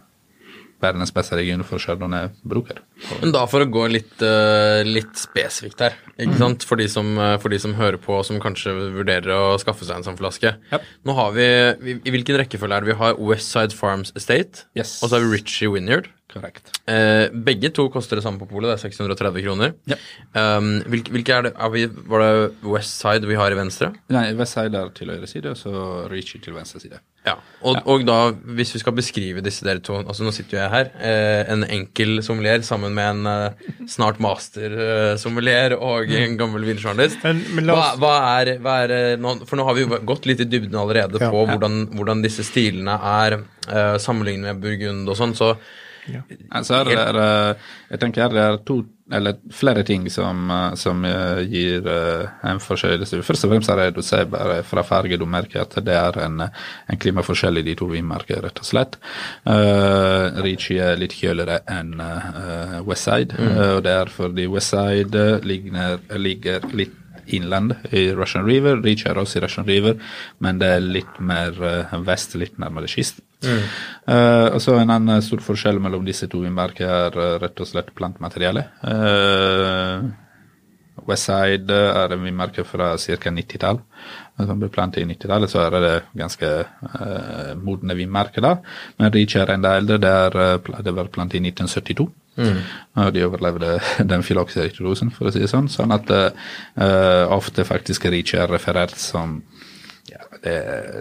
verdens 0.83 1.13
beste 1.15 1.37
region 1.39 1.63
for 1.67 1.79
chardonnay 1.83 2.29
bruker. 2.45 2.81
Men 3.23 3.33
da 3.35 3.45
for 3.51 3.65
å 3.65 3.69
gå 3.71 3.85
litt, 3.91 4.23
eh, 4.23 4.83
litt 4.87 5.15
spesifikt 5.21 5.81
her, 5.85 5.95
ikke 6.19 6.39
sant? 6.41 6.67
For 6.69 6.77
de, 6.81 6.89
som, 6.91 7.13
eh, 7.19 7.37
for 7.43 7.49
de 7.55 7.59
som 7.63 7.75
hører 7.79 7.99
på, 8.03 8.19
og 8.19 8.27
som 8.27 8.41
kanskje 8.43 8.75
vurderer 8.95 9.31
å 9.33 9.59
skaffe 9.63 9.87
seg 9.87 9.97
en 10.01 10.07
sånn 10.11 10.19
flaske. 10.19 10.57
Yep. 10.73 10.83
Nå 11.07 11.15
har 11.19 11.33
vi, 11.33 11.47
I 12.03 12.11
hvilken 12.15 12.39
rekkefølge 12.43 12.77
er 12.77 12.81
det 12.87 12.93
vi 12.93 12.99
har 13.01 13.15
Westside 13.23 13.73
Farms 13.73 14.13
Estate, 14.19 14.65
Yes. 14.77 14.99
og 15.03 15.11
så 15.11 15.17
har 15.19 15.25
vi 15.27 15.37
Ritchie 15.39 15.71
Wynyard. 15.73 16.09
Korrekt. 16.33 16.71
Eh, 16.89 17.29
begge 17.47 17.69
to 17.77 17.89
koster 17.93 18.17
det 18.19 18.25
samme 18.25 18.41
på 18.41 18.49
polet, 18.51 18.71
det 18.73 18.79
er 18.79 18.83
630 18.89 19.45
kroner. 19.45 19.75
Ja. 19.91 19.99
Um, 20.33 20.71
hvilke, 20.89 21.13
hvilke 21.13 21.35
er 21.37 21.49
det, 21.49 21.55
er 21.61 21.73
vi, 21.75 21.87
Var 21.87 22.23
det 22.25 22.69
Westside 22.73 23.29
vi 23.29 23.37
har 23.37 23.53
i 23.53 23.59
venstre? 23.59 23.91
Nei, 24.13 24.31
Westside 24.39 24.81
er 24.81 24.93
til 24.97 25.13
høyre 25.13 25.29
side, 25.29 25.53
og 25.53 25.59
så 25.61 25.73
Ritchie 26.13 26.41
til 26.41 26.57
venstre 26.57 26.81
side. 26.81 27.01
Ja, 27.23 27.37
og, 27.63 27.77
og 27.87 28.03
da, 28.09 28.17
hvis 28.59 28.73
vi 28.75 28.81
skal 28.83 28.97
beskrive 28.99 29.45
disse 29.47 29.63
dere 29.63 29.79
to 29.79 29.95
Altså, 30.01 30.25
nå 30.27 30.33
sitter 30.35 30.57
jo 30.57 30.63
jeg 30.65 30.73
her, 30.73 30.89
eh, 31.07 31.53
en 31.53 31.63
enkel 31.71 32.17
sommelier 32.27 32.65
sammen 32.67 32.97
med 32.97 33.11
en 33.13 33.29
eh, 33.31 33.69
snart 33.93 34.19
master-sommelier 34.19 35.77
og 35.79 36.11
en 36.19 36.35
gammel 36.41 36.67
vinjournalist. 36.67 37.23
Hva, 37.23 37.93
hva 38.01 38.15
er, 38.41 38.55
hva 38.63 38.79
er 38.87 38.95
eh, 38.97 39.13
nå, 39.23 39.37
For 39.47 39.61
nå 39.61 39.67
har 39.69 39.79
vi 39.79 39.85
jo 39.85 40.01
gått 40.09 40.27
litt 40.31 40.43
i 40.43 40.49
dybden 40.49 40.79
allerede 40.81 41.21
Ja. 41.23 41.29
på 41.31 41.45
hvordan, 41.47 41.85
hvordan 41.95 42.25
disse 42.25 42.43
stilene 42.47 42.97
er 42.97 43.39
eh, 43.39 43.97
sammenlignet 44.03 44.49
med 44.57 44.63
Burgund 44.65 45.13
og 45.13 45.19
sånn, 45.19 45.37
så 45.39 45.53
Altså 46.51 46.81
er 46.81 46.89
det, 46.91 46.99
er, 46.99 47.69
jeg 47.93 48.01
tenker 48.03 48.33
det 48.35 48.43
er 48.43 48.57
to, 48.67 48.81
eller 49.13 49.37
flere 49.55 49.83
ting 49.87 50.09
som, 50.11 50.51
eh, 50.51 50.75
som 50.79 51.05
eh, 51.07 51.43
gir 51.47 51.87
eh, 51.89 52.25
en 52.49 52.61
forskjell. 52.63 53.05
Først 53.23 53.47
og 53.47 53.53
fremst 53.53 53.71
er 53.71 53.81
det 53.81 53.89
du 53.97 54.03
ser 54.05 54.25
bare 54.31 54.63
fra 54.67 54.85
farge, 54.87 55.19
du 55.21 55.27
merker 55.31 55.63
at 55.63 55.77
det 55.85 55.95
er 55.95 56.19
en, 56.25 56.41
en 56.43 57.01
klimaforskjell 57.03 57.61
i 57.61 57.67
de 57.67 57.77
to 57.79 57.91
vinmarkene, 57.93 58.43
rett 58.47 58.63
og 58.63 58.67
slett. 58.67 58.99
Uh, 59.47 60.43
Ritchie 60.43 60.83
er 60.93 60.99
litt 61.01 61.15
kjøligere 61.17 61.61
enn 61.71 61.95
uh, 62.01 62.81
Westside, 62.87 63.37
eh, 63.39 63.63
og 63.77 63.85
det 63.87 63.95
er 64.01 64.13
fordi 64.13 64.49
Westside 64.51 65.27
ligger, 65.47 66.01
ligger 66.19 66.67
litt 66.75 66.99
innland 67.27 67.75
i 67.91 68.09
Russian 68.17 68.47
River. 68.47 68.81
De 68.83 68.95
er 68.95 69.19
også 69.19 69.39
i 69.39 69.45
Russian 69.45 69.67
River, 69.69 69.99
men 70.39 70.59
det 70.61 70.71
er 70.77 70.89
litt 70.99 71.21
mer 71.21 71.59
eh, 71.69 71.95
vest, 72.07 72.35
litt 72.41 72.59
nærmere 72.63 72.91
kyst. 72.91 73.23
Eh, 73.43 74.49
og 74.55 74.61
så 74.63 74.77
En 74.79 74.91
annen 74.91 75.23
stor 75.23 75.43
forskjell 75.43 75.81
mellom 75.83 76.05
disse 76.07 76.29
to 76.31 76.43
vindmarkene 76.45 76.99
er 77.07 77.19
eh, 77.19 77.39
rett 77.43 77.63
og 77.63 77.69
slett 77.69 77.95
plantmateriale. 77.99 78.67
Uh, 78.83 80.11
Westside 81.09 81.75
er 81.75 82.13
en 82.15 82.23
vinmerke 82.23 82.63
fra 82.69 82.93
ca. 83.01 83.31
90-tall. 83.35 83.81
Som 84.43 84.61
ble 84.61 84.69
plantet 84.73 85.03
i 85.03 85.07
90-tallet, 85.09 85.51
så 85.51 85.65
er 85.65 85.77
det 85.83 85.95
ganske 86.19 86.51
uh, 86.63 87.53
modne 87.59 87.97
vinmerker 87.99 88.45
der. 88.45 88.61
Men 89.01 89.13
Reach 89.15 89.37
er 89.41 89.55
enda 89.55 89.75
eldre. 89.81 89.99
Det, 90.03 90.13
er, 90.27 90.39
uh, 90.61 90.83
det 90.85 90.95
var 90.95 91.11
plantet 91.15 91.41
i 91.41 91.45
1972. 91.51 92.07
Mm. 92.37 92.61
Og 93.03 93.11
de 93.15 93.25
overlevde 93.27 93.75
den 94.13 94.25
filoxeriktodosen, 94.27 95.13
for 95.15 95.29
å 95.29 95.35
si 95.35 95.43
det 95.43 95.51
sånn. 95.53 95.71
Sånn 95.73 95.95
at 95.95 96.13
uh, 96.13 97.27
ofte 97.33 97.67
faktisk 97.69 98.09
Rich 98.13 98.37
er 98.39 98.51
referert 98.53 98.97
som 99.01 99.41
ja, 100.11 100.23
det, 100.43 100.57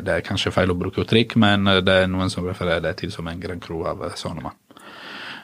det, 0.06 0.18
er 0.18 0.26
kanskje 0.26 0.54
feil 0.54 0.72
å 0.72 0.78
bruke 0.78 1.04
uttrykk, 1.04 1.38
men 1.42 1.68
det 1.86 2.04
er 2.04 2.12
noen 2.12 2.32
som 2.32 2.46
refererer 2.48 2.84
det 2.84 2.98
til 3.02 3.14
som 3.14 3.28
en 3.28 3.42
grønn 3.42 3.64
kro 3.64 3.84
av 3.90 4.06
Sonoma. 4.20 4.54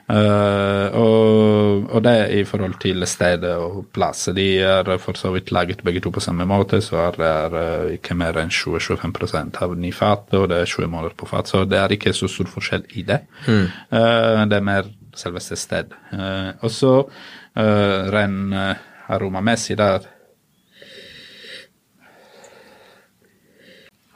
Uh, 0.07 0.87
og, 0.95 1.89
og, 1.91 1.97
det 2.05 2.13
i 2.31 2.43
forhold 2.47 2.77
til 2.79 3.03
stedet 3.11 3.51
og 3.59 3.89
plass. 3.91 4.29
De 4.31 4.45
er 4.63 4.87
for 5.03 5.19
så 5.19 5.33
vidt 5.33 5.51
laget 5.51 5.83
begge 5.83 5.99
to 5.99 6.13
på 6.15 6.23
samme 6.23 6.45
måte, 6.47 6.79
så 6.81 7.09
det 7.17 7.27
er, 7.27 7.57
uh, 7.57 7.89
ikke 7.97 8.15
mer 8.15 8.39
enn 8.39 8.53
20-25 8.53 9.59
av 9.65 9.75
nyfat, 9.75 10.31
og 10.39 10.47
det 10.53 10.61
er 10.61 10.71
20 10.71 10.93
måneder 10.93 11.17
på 11.17 11.27
fat. 11.27 11.51
Så 11.51 11.65
det 11.67 11.81
er 11.81 11.91
ikke 11.91 12.15
så 12.15 12.31
stor 12.31 12.47
forskjell 12.53 12.87
i 12.95 13.03
det. 13.09 13.19
Mm. 13.49 13.67
Uh, 13.91 14.45
det 14.47 14.61
er 14.61 14.69
mer 14.69 14.87
selveste 15.17 15.57
sted. 15.59 15.93
og 16.61 16.71
så 16.71 16.93
ren 17.57 18.53
aromamessig 19.09 19.77
der 19.79 20.05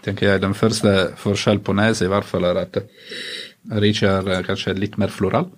tenker 0.05 0.31
jeg 0.31 0.41
Den 0.43 0.57
første 0.57 1.13
forskjell 1.21 1.61
på 1.65 1.75
nese 1.77 2.07
i 2.07 2.11
hvert 2.11 2.27
fall 2.27 2.47
er 2.49 2.63
at 2.65 2.81
Riche 3.81 4.09
er 4.09 4.45
kanskje 4.45 4.73
litt 4.77 4.97
mer 4.97 5.13
floral. 5.13 5.51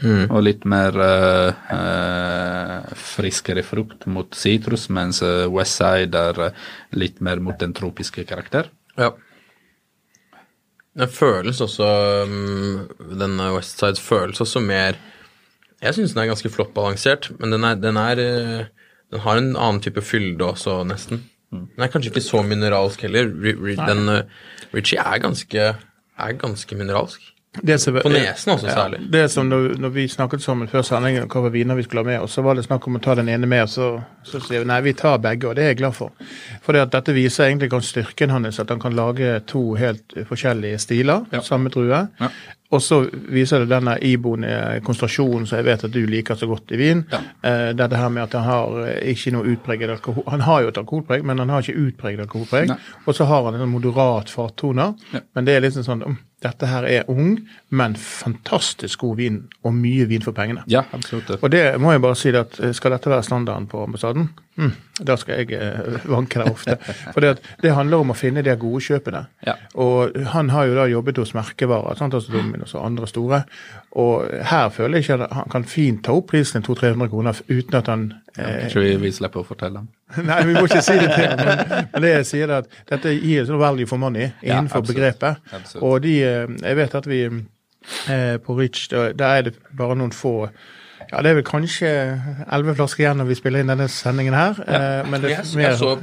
Mm. 0.00 0.30
Og 0.32 0.44
litt 0.46 0.62
mer 0.64 0.96
uh, 0.96 1.50
uh, 1.76 2.92
friskere 2.96 3.60
frukt 3.66 4.06
mot 4.08 4.32
sitrus, 4.32 4.86
mens 4.88 5.20
west 5.20 5.50
Westside 5.52 6.22
er 6.30 6.54
litt 6.96 7.20
mer 7.20 7.42
mot 7.44 7.58
den 7.60 7.74
tropiske 7.76 8.24
karakter. 8.24 8.70
Ja. 8.96 9.12
Den 10.98 11.08
føles 11.08 11.60
også 11.62 11.86
den 12.26 13.18
Denne 13.20 13.52
Westside 13.54 14.00
føles 14.02 14.40
også 14.42 14.62
mer 14.64 14.98
Jeg 15.80 15.94
syns 15.94 16.12
den 16.12 16.22
er 16.24 16.30
ganske 16.32 16.50
flott 16.52 16.74
balansert, 16.76 17.30
men 17.38 17.54
den, 17.54 17.64
er, 17.64 17.78
den, 17.80 17.96
er, 17.96 18.66
den 19.12 19.22
har 19.24 19.38
en 19.40 19.54
annen 19.56 19.80
type 19.80 20.02
fylde 20.04 20.44
også, 20.44 20.82
nesten. 20.84 21.22
Mm. 21.50 21.62
Den 21.72 21.84
er 21.86 21.88
kanskje 21.88 22.10
ikke 22.12 22.20
så 22.20 22.42
mineralsk 22.44 23.00
heller. 23.06 23.30
Den, 23.32 24.10
Richie 24.74 25.00
er 25.00 25.22
ganske, 25.24 25.70
er 26.18 26.36
ganske 26.42 26.76
mineralsk. 26.76 27.24
Som, 27.52 27.96
på 28.02 28.08
nesen 28.08 28.52
også, 28.52 28.68
særlig. 28.70 28.98
Ja, 29.02 29.06
det 29.10 29.28
som 29.28 29.48
når, 29.48 29.72
når, 29.82 29.90
vi 29.90 30.04
snakket 30.08 30.42
sammen 30.42 30.68
før 30.70 30.84
sendingen 30.86 31.24
om 31.24 31.32
hva 31.42 31.50
viner 31.50 31.74
vi 31.74 31.82
skulle 31.82 32.04
ha 32.04 32.06
med 32.06 32.22
oss, 32.22 32.36
så 32.38 32.44
var 32.46 32.54
det 32.54 32.62
snakk 32.62 32.86
om 32.86 33.00
å 33.00 33.00
ta 33.02 33.16
den 33.18 33.28
ene 33.32 33.48
med, 33.50 33.64
og 33.66 33.72
så, 33.72 33.88
så 34.22 34.38
sier 34.44 34.62
vi 34.62 34.68
nei, 34.70 34.78
vi 34.86 34.92
tar 34.94 35.18
begge, 35.18 35.48
og 35.50 35.58
det 35.58 35.64
er 35.64 35.72
jeg 35.72 35.80
glad 35.80 35.96
for. 35.96 36.14
For 36.62 36.78
dette 36.78 37.16
viser 37.16 37.48
egentlig 37.48 37.72
kan 37.72 37.82
styrken 37.82 38.30
hans, 38.30 38.62
at 38.62 38.70
han 38.70 38.78
kan 38.82 38.94
lage 38.94 39.32
to 39.50 39.64
helt 39.80 40.14
forskjellige 40.30 40.78
stiler, 40.86 41.26
ja. 41.34 41.42
samme 41.42 41.74
drue. 41.74 42.04
Ja. 42.22 42.30
Og 42.70 42.82
så 42.86 43.00
viser 43.34 43.64
det 43.64 43.72
denne 43.72 43.96
iboende 44.06 44.78
konsentrasjonen 44.86 45.48
som 45.50 45.58
jeg 45.58 45.66
vet 45.66 45.84
at 45.88 45.94
du 45.94 46.04
liker 46.06 46.38
så 46.38 46.46
godt 46.46 46.70
i 46.70 46.78
vin. 46.78 47.02
Ja. 47.10 47.18
Eh, 47.42 47.72
dette 47.74 47.98
her 47.98 48.14
med 48.14 48.28
at 48.28 48.38
han 48.38 48.46
har 48.46 48.80
eh, 48.84 49.10
ikke 49.10 49.34
noe 49.34 49.56
utpreget 49.56 49.90
alkohol 49.96 50.22
Han 50.30 50.46
har 50.46 50.62
jo 50.62 50.70
et 50.70 50.78
alkoholpreg, 50.78 51.26
men 51.26 51.42
han 51.42 51.50
har 51.50 51.66
ikke 51.66 51.88
utpreget 51.88 52.22
alkoholpreg. 52.28 52.70
Og 53.10 53.18
så 53.18 53.26
har 53.26 53.50
han 53.50 53.58
en 53.58 53.74
moderat 53.74 54.30
fattoner, 54.30 54.94
men 55.18 55.48
det 55.48 55.58
er 55.58 55.66
liksom 55.66 55.88
sånn 55.88 56.20
dette 56.40 56.68
her 56.70 56.86
er 56.88 57.08
ung, 57.12 57.34
men 57.68 57.96
fantastisk 58.00 59.02
god 59.04 59.18
vin, 59.20 59.40
og 59.66 59.74
mye 59.76 60.06
vin 60.08 60.24
for 60.24 60.36
pengene. 60.36 60.64
Ja, 60.72 60.86
absolutt. 60.96 61.34
Og 61.40 61.50
det 61.52 61.64
må 61.80 61.92
jeg 61.92 62.02
bare 62.04 62.18
si 62.18 62.32
at 62.36 62.56
eh, 62.60 62.72
skal 62.76 62.96
dette 62.96 63.12
være 63.12 63.26
standarden 63.26 63.68
på 63.70 63.82
ambassaden, 63.84 64.30
mm, 64.60 65.04
da 65.08 65.16
skal 65.20 65.40
jeg 65.40 65.56
eh, 65.56 66.04
vanke 66.14 66.40
der 66.42 66.50
ofte. 66.52 66.76
For 67.10 67.24
det, 67.24 67.38
det, 67.62 67.72
handler 67.76 68.04
om 68.04 68.12
å 68.12 68.16
finne 68.18 68.44
de 68.46 68.54
gode 68.60 68.82
kjøpene. 68.84 69.24
Ja. 69.46 69.56
Og 69.80 70.16
han 70.34 70.52
har 70.54 70.68
jo 70.68 70.76
da 70.78 70.86
jobbet 70.90 71.20
hos 71.22 71.32
merkevarer, 71.36 71.98
sant? 71.98 72.16
altså 72.16 72.34
Dominos 72.34 72.74
og 72.76 72.84
andre 72.86 73.08
store. 73.10 73.42
Og 74.00 74.28
her 74.50 74.68
føler 74.74 75.00
jeg 75.00 75.08
ikke 75.08 75.20
at 75.24 75.36
han 75.40 75.52
kan 75.52 75.64
fint 75.68 76.04
ta 76.06 76.14
opp 76.16 76.30
prisen 76.30 76.62
til 76.62 76.76
200-300 76.76 77.12
kroner 77.14 77.40
uten 77.48 77.78
at 77.80 77.88
han 77.90 78.04
eh, 78.36 78.66
Kanskje 78.66 78.84
vi, 78.84 78.92
vi 79.06 79.14
slipper 79.14 79.42
å 79.42 79.48
fortelle 79.48 79.82
ham? 79.82 79.88
Nei, 80.30 80.40
vi 80.46 80.58
må 80.58 80.66
ikke 80.68 80.82
si 80.84 80.98
det 80.98 81.08
til 81.14 81.30
ham. 81.30 81.40
Men, 81.46 81.88
men, 81.94 82.04
det 82.04 82.12
jeg 82.12 82.28
sier 82.32 82.50
er 82.50 82.60
at 82.62 82.82
dette 82.90 83.14
gir 83.16 83.48
sånn 83.48 83.62
value 83.62 83.90
for 83.90 84.02
money 84.02 84.28
innenfor 84.42 84.84
ja, 84.84 84.90
begrepet. 84.92 85.48
Absolutt. 85.50 85.86
Og 85.86 85.96
de, 86.04 86.18
eh, 86.26 86.58
jeg 86.60 86.78
vet 86.82 87.00
at 87.00 87.08
vi 87.10 87.22
eh, 87.28 88.36
på 88.44 88.58
Rich, 88.58 88.88
der 88.92 89.26
er 89.30 89.48
det 89.48 89.56
bare 89.76 89.98
noen 89.98 90.14
få 90.14 90.52
ja, 91.10 91.20
Det 91.22 91.30
er 91.30 91.38
vel 91.40 91.46
kanskje 91.46 91.90
elleve 92.46 92.76
flasker 92.78 93.04
igjen 93.04 93.18
når 93.20 93.30
vi 93.32 93.36
spiller 93.38 93.64
inn 93.64 93.72
denne 93.72 93.88
sendingen 93.90 94.36
her. 94.36 94.58
Ja. 94.62 94.80
Eh, 94.80 95.08
men 95.10 95.24
det, 95.24 95.32
jeg, 95.34 95.46
jeg 95.58 95.78
så, 95.80 95.94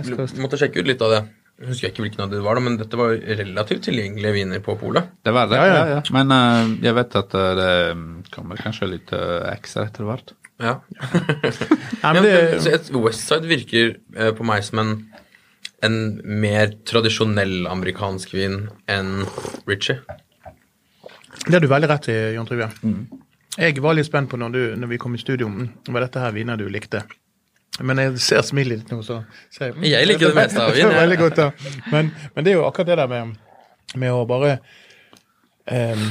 måtte 0.43 0.59
sjekke 0.59 0.83
ut 0.83 0.89
litt 0.89 1.03
av 1.05 1.13
det. 1.15 1.21
Jeg 1.57 1.71
husker 1.71 1.89
ikke 1.89 2.03
hvilken 2.05 2.25
av 2.27 2.33
det 2.33 2.39
var, 2.45 2.59
men 2.61 2.75
dette 2.77 2.97
var 2.99 3.15
relativt 3.17 3.87
tilgjengelige 3.87 4.35
viner 4.35 4.59
på 4.61 4.75
polet. 4.77 5.07
Det 5.25 5.33
var 5.33 5.47
det, 5.49 5.57
ja, 5.57 5.69
ja. 5.71 5.85
ja. 5.95 6.01
Men 6.13 6.33
uh, 6.33 6.73
jeg 6.85 6.93
vet 6.99 7.15
at 7.17 7.33
uh, 7.33 7.47
det 7.57 7.71
kommer 8.35 8.61
kanskje 8.61 8.91
litt 8.91 9.13
uh, 9.15 9.47
ekstra 9.49 9.87
etter 9.87 10.05
hvert. 10.05 10.35
Ja. 10.61 10.75
ja 12.03 12.13
det... 12.21 12.35
Westside 12.93 13.49
virker 13.49 13.95
uh, 14.19 14.29
på 14.37 14.45
meg 14.45 14.67
som 14.67 14.83
en, 14.83 14.93
en 15.87 15.97
mer 16.45 16.75
tradisjonell 16.85 17.63
amerikansk 17.71 18.37
vin 18.37 18.67
enn 18.85 19.23
Ritchie. 19.65 19.97
Det 21.47 21.55
har 21.55 21.65
du 21.65 21.71
veldig 21.71 21.89
rett 21.89 22.11
i, 22.13 22.19
Jon 22.35 22.49
Trygve. 22.49 22.69
Mm. 22.85 23.26
Jeg 23.57 23.81
var 23.81 23.97
litt 23.97 24.05
spent 24.05 24.29
på 24.29 24.37
når, 24.37 24.53
du, 24.53 24.61
når 24.77 24.91
vi 24.91 24.99
kom 25.01 25.15
i 25.17 25.21
studio, 25.21 25.49
var 25.89 26.05
dette 26.05 26.21
her 26.21 26.35
viner 26.35 26.59
du 26.59 26.67
likte. 26.69 27.01
Men 27.81 28.01
jeg 28.01 28.21
ser 28.21 28.45
smilet 28.45 28.83
ditt 28.83 28.93
nå, 28.93 29.01
så 29.05 29.21
jeg, 29.59 29.75
jeg 29.85 30.09
liker 30.09 30.31
det 30.31 30.37
meste 30.37 30.61
av 30.63 30.73
vin. 30.73 30.89
Veldig 30.93 31.17
godt, 31.21 31.41
ja. 31.41 31.73
men, 31.93 32.11
men, 32.33 32.45
det 32.45 32.53
er 32.53 32.59
jo 32.59 32.65
akkurat 32.67 32.89
det 32.91 32.99
der 33.01 33.11
med, 33.11 33.35
med 34.01 34.13
å 34.13 34.23
bare 34.29 34.55
um, 35.69 36.07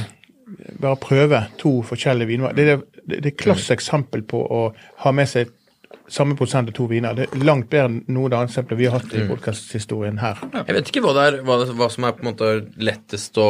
bare 0.79 0.99
prøve 1.01 1.41
to 1.59 1.73
forskjellige 1.87 2.31
vinvarer. 2.31 2.55
Det 2.55 2.67
er, 2.67 2.83
det, 3.03 3.19
det 3.23 3.31
er 3.31 3.39
klassisk 3.39 3.75
eksempel 3.75 4.23
på 4.27 4.39
å 4.39 4.61
ha 5.03 5.13
med 5.15 5.29
seg 5.29 5.51
samme 6.07 6.35
prosent 6.39 6.69
av 6.69 6.75
to 6.75 6.85
viner. 6.87 7.15
Det 7.17 7.27
er 7.27 7.43
langt 7.45 7.67
bedre 7.71 7.89
enn 7.89 7.97
noen 8.15 8.33
annet 8.35 8.51
eksempler 8.51 8.79
vi 8.79 8.87
har 8.87 8.95
hatt 8.97 9.11
i 9.13 9.23
mm. 9.23 9.31
podkasthistorien 9.31 10.19
her. 10.21 10.39
Jeg 10.55 10.75
vet 10.77 10.91
ikke 10.91 11.03
hva, 11.03 11.13
det 11.17 11.25
er, 11.27 11.37
hva, 11.47 11.57
hva, 11.77 11.89
som 11.91 12.07
er 12.07 12.15
på 12.15 12.23
en 12.23 12.29
måte 12.29 12.51
lettest 12.79 13.39
å, 13.43 13.47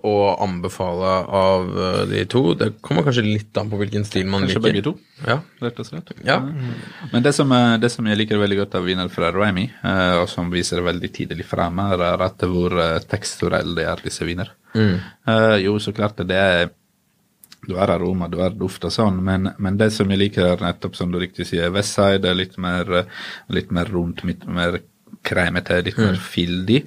å, 0.00 0.14
anbefale 0.44 1.12
av 1.40 1.68
eh, 1.68 2.00
de 2.12 2.24
to. 2.32 2.42
Det 2.58 2.70
kommer 2.84 3.06
kanskje 3.06 3.26
litt 3.26 3.60
an 3.60 3.70
på 3.72 3.80
hvilken 3.82 4.08
stil 4.08 4.28
man 4.28 4.46
kanskje 4.46 4.62
liker. 4.64 4.64
Kanskje 4.64 4.78
begge 4.78 4.86
to, 4.88 5.28
ja. 5.28 5.38
rett 5.66 5.82
og 5.84 5.90
slett. 5.90 6.14
Ja. 6.24 6.38
Mm. 6.44 6.72
Men 7.12 7.28
det 7.28 7.34
som, 7.36 7.54
det 7.82 7.92
som, 7.92 8.08
jeg 8.08 8.22
liker 8.22 8.40
veldig 8.40 8.62
godt 8.62 8.78
av 8.80 8.88
viner 8.88 9.12
fra 9.12 9.32
Remy, 9.34 9.68
eh, 9.92 10.16
og 10.22 10.28
som 10.32 10.52
viser 10.52 10.84
veldig 10.86 11.12
tidlig 11.20 11.48
frem, 11.48 11.84
er 11.84 12.26
at 12.28 12.48
hvor 12.48 12.78
eh, 12.80 12.98
teksturelle 13.04 13.76
de 13.76 13.88
er, 13.88 14.04
disse 14.08 14.24
viner. 14.24 14.54
Mm. 14.76 14.98
Jo, 15.64 15.78
så 15.80 15.94
klart 15.96 16.20
det 16.28 16.36
er 16.36 16.68
du 17.66 17.74
har 17.76 17.90
aroma, 17.90 18.28
du 18.30 18.38
har 18.42 18.54
duft 18.56 18.84
og 18.86 18.92
sånn, 18.94 19.18
men, 19.24 19.50
men, 19.58 19.78
det 19.80 19.90
som 19.96 20.10
jeg 20.10 20.22
liker, 20.22 20.52
er 20.54 20.62
nettopp 20.62 20.94
som 20.96 21.10
du 21.12 21.18
riktig 21.20 21.48
sier, 21.48 21.72
Westside 21.74 22.30
er 22.30 22.38
litt 22.38 22.54
mer, 22.60 23.02
litt 23.52 23.74
mer 23.74 23.90
rundt, 23.92 24.22
litt 24.28 24.46
mer 24.46 24.78
kremete, 25.22 25.80
litt 25.84 25.98
mer 25.98 26.16
mm. 26.16 26.22
fyldig. 26.22 26.78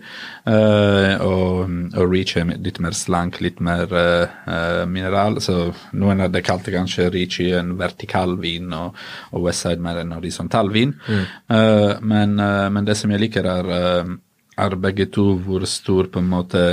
Uh, 0.47 1.13
og, 1.25 1.73
og, 1.97 2.05
Reach 2.11 2.35
er 2.39 2.49
litt 2.63 2.79
mer 2.83 2.95
slank, 2.97 3.41
litt 3.43 3.61
mer 3.63 3.91
uh, 3.91 4.83
mineral. 4.89 5.39
Så 5.43 5.57
noen 5.97 6.25
av 6.25 6.33
det 6.33 6.43
kalte 6.47 6.73
kanskje 6.73 7.09
Reach 7.13 7.41
en 7.45 7.75
vertikal 7.79 8.37
vin, 8.41 8.71
og, 8.77 8.97
og 9.31 9.47
Westside 9.47 9.83
mer 9.83 10.01
en 10.01 10.15
horisontal 10.17 10.71
vin. 10.73 10.95
Mm. 11.07 11.23
Uh, 11.51 11.93
men, 12.01 12.35
men, 12.39 12.87
det 12.87 12.97
som 12.99 13.13
jeg 13.13 13.25
liker, 13.27 13.47
er, 13.59 14.17
er 14.61 14.81
begge 14.81 15.09
to 15.13 15.31
hvor 15.45 15.67
stor 15.69 16.11
på 16.11 16.21
en 16.21 16.31
måte 16.31 16.65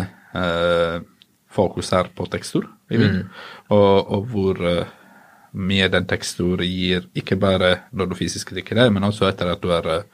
fokus 1.59 1.90
er 1.97 2.12
på 2.14 2.29
tekstur 2.31 2.68
i 2.88 3.01
vin, 3.01 3.18
mm. 3.18 3.42
og, 3.75 4.12
og, 4.14 4.29
hvor 4.31 4.62
uh, 4.62 4.94
mye 5.59 5.88
den 5.92 6.07
tekstur 6.09 6.62
gir, 6.64 7.09
ikke 7.18 7.37
bare 7.40 7.75
når 7.92 8.12
du 8.12 8.16
fysisk 8.18 8.55
drikker 8.55 8.79
det, 8.79 8.88
men 8.94 9.09
også 9.09 9.29
etter 9.29 9.53
at 9.53 9.62
du 9.62 9.73
har 9.75 9.90
uh, 9.90 10.07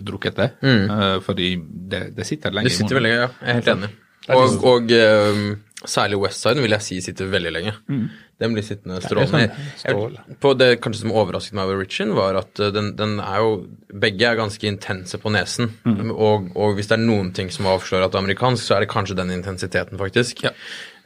drukket 0.00 0.40
det. 0.40 0.50
Mm. 0.64 0.90
Uh, 0.90 1.20
fordi 1.24 1.54
det, 1.62 2.02
det, 2.16 2.26
sitter 2.26 2.56
lenge 2.56 2.70
det 2.70 2.76
sitter 2.78 2.98
veldig 2.98 3.14
lenge, 3.14 3.22
Veldig, 3.22 3.38
ja. 3.38 3.46
Jeg 3.46 3.54
er 3.54 3.60
helt 3.60 3.72
enig. 3.76 3.94
Og, 4.26 4.64
og 4.66 4.90
um, 4.90 5.44
særlig 5.90 6.20
Westside 6.22 6.62
vil 6.64 6.74
jeg 6.76 6.84
si 6.84 7.00
sitter 7.04 7.28
veldig 7.32 7.52
lenge. 7.54 7.74
Mm. 7.90 8.06
Den 8.42 8.56
blir 8.56 8.64
sittende 8.66 8.98
strålende. 9.00 9.54
Sånn 9.80 10.16
på 10.42 10.52
det 10.58 10.68
kanskje 10.84 11.06
som 11.06 11.14
overrasket 11.16 11.56
meg 11.56 11.70
over 11.70 11.80
Richin, 11.80 12.12
var 12.16 12.36
at 12.42 12.60
den, 12.74 12.92
den, 12.98 13.16
er 13.24 13.40
jo 13.44 13.54
Begge 13.96 14.26
er 14.28 14.36
ganske 14.36 14.68
intense 14.68 15.16
på 15.22 15.32
nesen. 15.32 15.70
Mm. 15.86 16.10
Og, 16.12 16.50
og, 16.52 16.74
hvis 16.76 16.90
det 16.90 16.98
er 16.98 17.06
noen 17.06 17.30
ting 17.36 17.48
som 17.54 17.68
avslører 17.70 18.04
at 18.04 18.12
det 18.12 18.20
er 18.20 18.26
amerikansk, 18.26 18.60
så 18.64 18.76
er 18.76 18.84
det 18.84 18.90
kanskje 18.92 19.16
den 19.16 19.32
intensiteten, 19.32 19.96
faktisk. 20.00 20.42
Ja. 20.44 20.52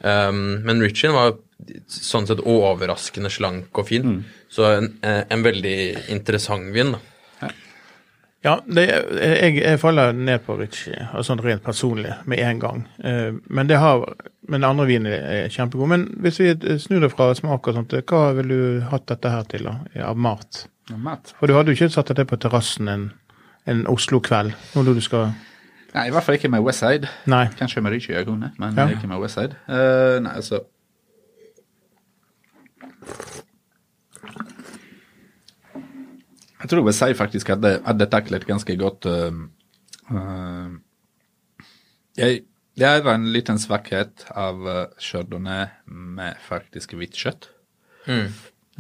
Um, 0.01 0.65
men 0.65 0.81
Richin 0.83 1.13
var 1.15 1.37
sånn 1.93 2.27
sett 2.27 2.41
overraskende 2.49 3.31
slank 3.31 3.79
og 3.79 3.87
fin. 3.93 4.17
Mm. 4.17 4.21
Så 4.51 4.67
en, 4.73 4.91
en, 5.05 5.45
veldig 5.45 5.79
interessant 6.11 6.73
vin. 6.75 6.97
da. 6.97 7.03
Ja, 8.45 8.55
det, 8.65 8.87
jeg, 9.21 9.57
jeg 9.61 9.79
faller 9.83 10.15
ned 10.17 10.41
på 10.47 10.55
Ritchie, 10.57 10.97
altså 11.11 11.35
sånn 11.35 11.43
rent 11.45 11.61
personlig, 11.67 12.15
med 12.25 12.39
en 12.41 12.61
gang. 12.63 12.79
Eh, 13.05 13.35
Men 13.53 13.69
det 13.69 13.77
har, 13.83 14.07
men 14.49 14.65
andre 14.65 14.87
viner 14.89 15.13
er 15.13 15.51
kjempegode. 15.53 15.89
Men 15.93 16.07
hvis 16.25 16.41
vi 16.41 16.55
snur 16.81 17.05
det 17.05 17.11
fra 17.13 17.27
smak 17.37 17.69
og 17.69 17.77
sånt, 17.77 17.93
hva 18.09 18.23
ville 18.39 18.57
du 18.57 18.81
hatt 18.89 19.05
dette 19.13 19.29
her 19.35 19.45
til 19.51 19.69
da, 19.69 19.75
av 20.09 20.17
mat? 20.17 20.65
Ja, 20.91 20.97
Mat. 20.97 21.35
For 21.39 21.47
du 21.47 21.55
hadde 21.55 21.71
jo 21.71 21.77
ikke 21.77 21.93
satt 21.93 22.09
dette 22.11 22.25
på 22.27 22.39
terrassen 22.41 22.89
en, 22.91 23.05
en 23.71 23.85
Oslo-kveld, 23.93 24.57
når 24.75 24.89
du 24.97 25.01
skal 25.05 25.31
Nei, 25.95 26.07
i 26.07 26.11
hvert 26.15 26.23
fall 26.23 26.37
ikke 26.39 26.49
med 26.51 26.63
Westside. 26.63 27.09
Nei. 27.31 27.45
Kanskje 27.59 27.81
med 27.83 27.93
Ritchie 27.93 28.15
i 28.15 28.25
øynene, 28.25 28.53
men 28.63 28.77
Ja. 28.79 28.89
ikke 28.95 29.09
med 29.11 29.19
Westside. 29.23 29.57
Uh, 29.69 30.17
nei, 30.23 30.33
altså 30.39 30.63
Jeg 36.61 36.71
tror 36.71 36.87
USA 36.87 37.09
faktisk 37.17 37.55
hadde, 37.55 37.79
hadde 37.87 38.09
taklet 38.13 38.47
ganske 38.49 38.77
godt 38.81 39.09
uh, 39.09 39.33
uh, 40.13 40.75
jeg, 42.21 42.43
Det 42.77 42.87
er 42.89 43.09
en 43.15 43.29
liten 43.33 43.59
svakhet 43.61 44.27
av 44.37 44.61
uh, 44.67 44.83
chardonnay 45.01 45.71
med 45.87 46.37
faktisk 46.45 46.95
hvitt 46.99 47.17
kjøtt. 47.17 47.49
Eh, 48.09 48.29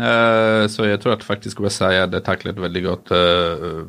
så 0.01 0.86
jeg 0.86 1.01
tror 1.03 1.12
at 1.12 1.24
faktisk 1.26 1.59
USA 1.61 1.91
hadde 1.93 2.22
taklet 2.24 2.57
veldig 2.57 2.82
godt 2.86 3.11
uh, 3.12 3.82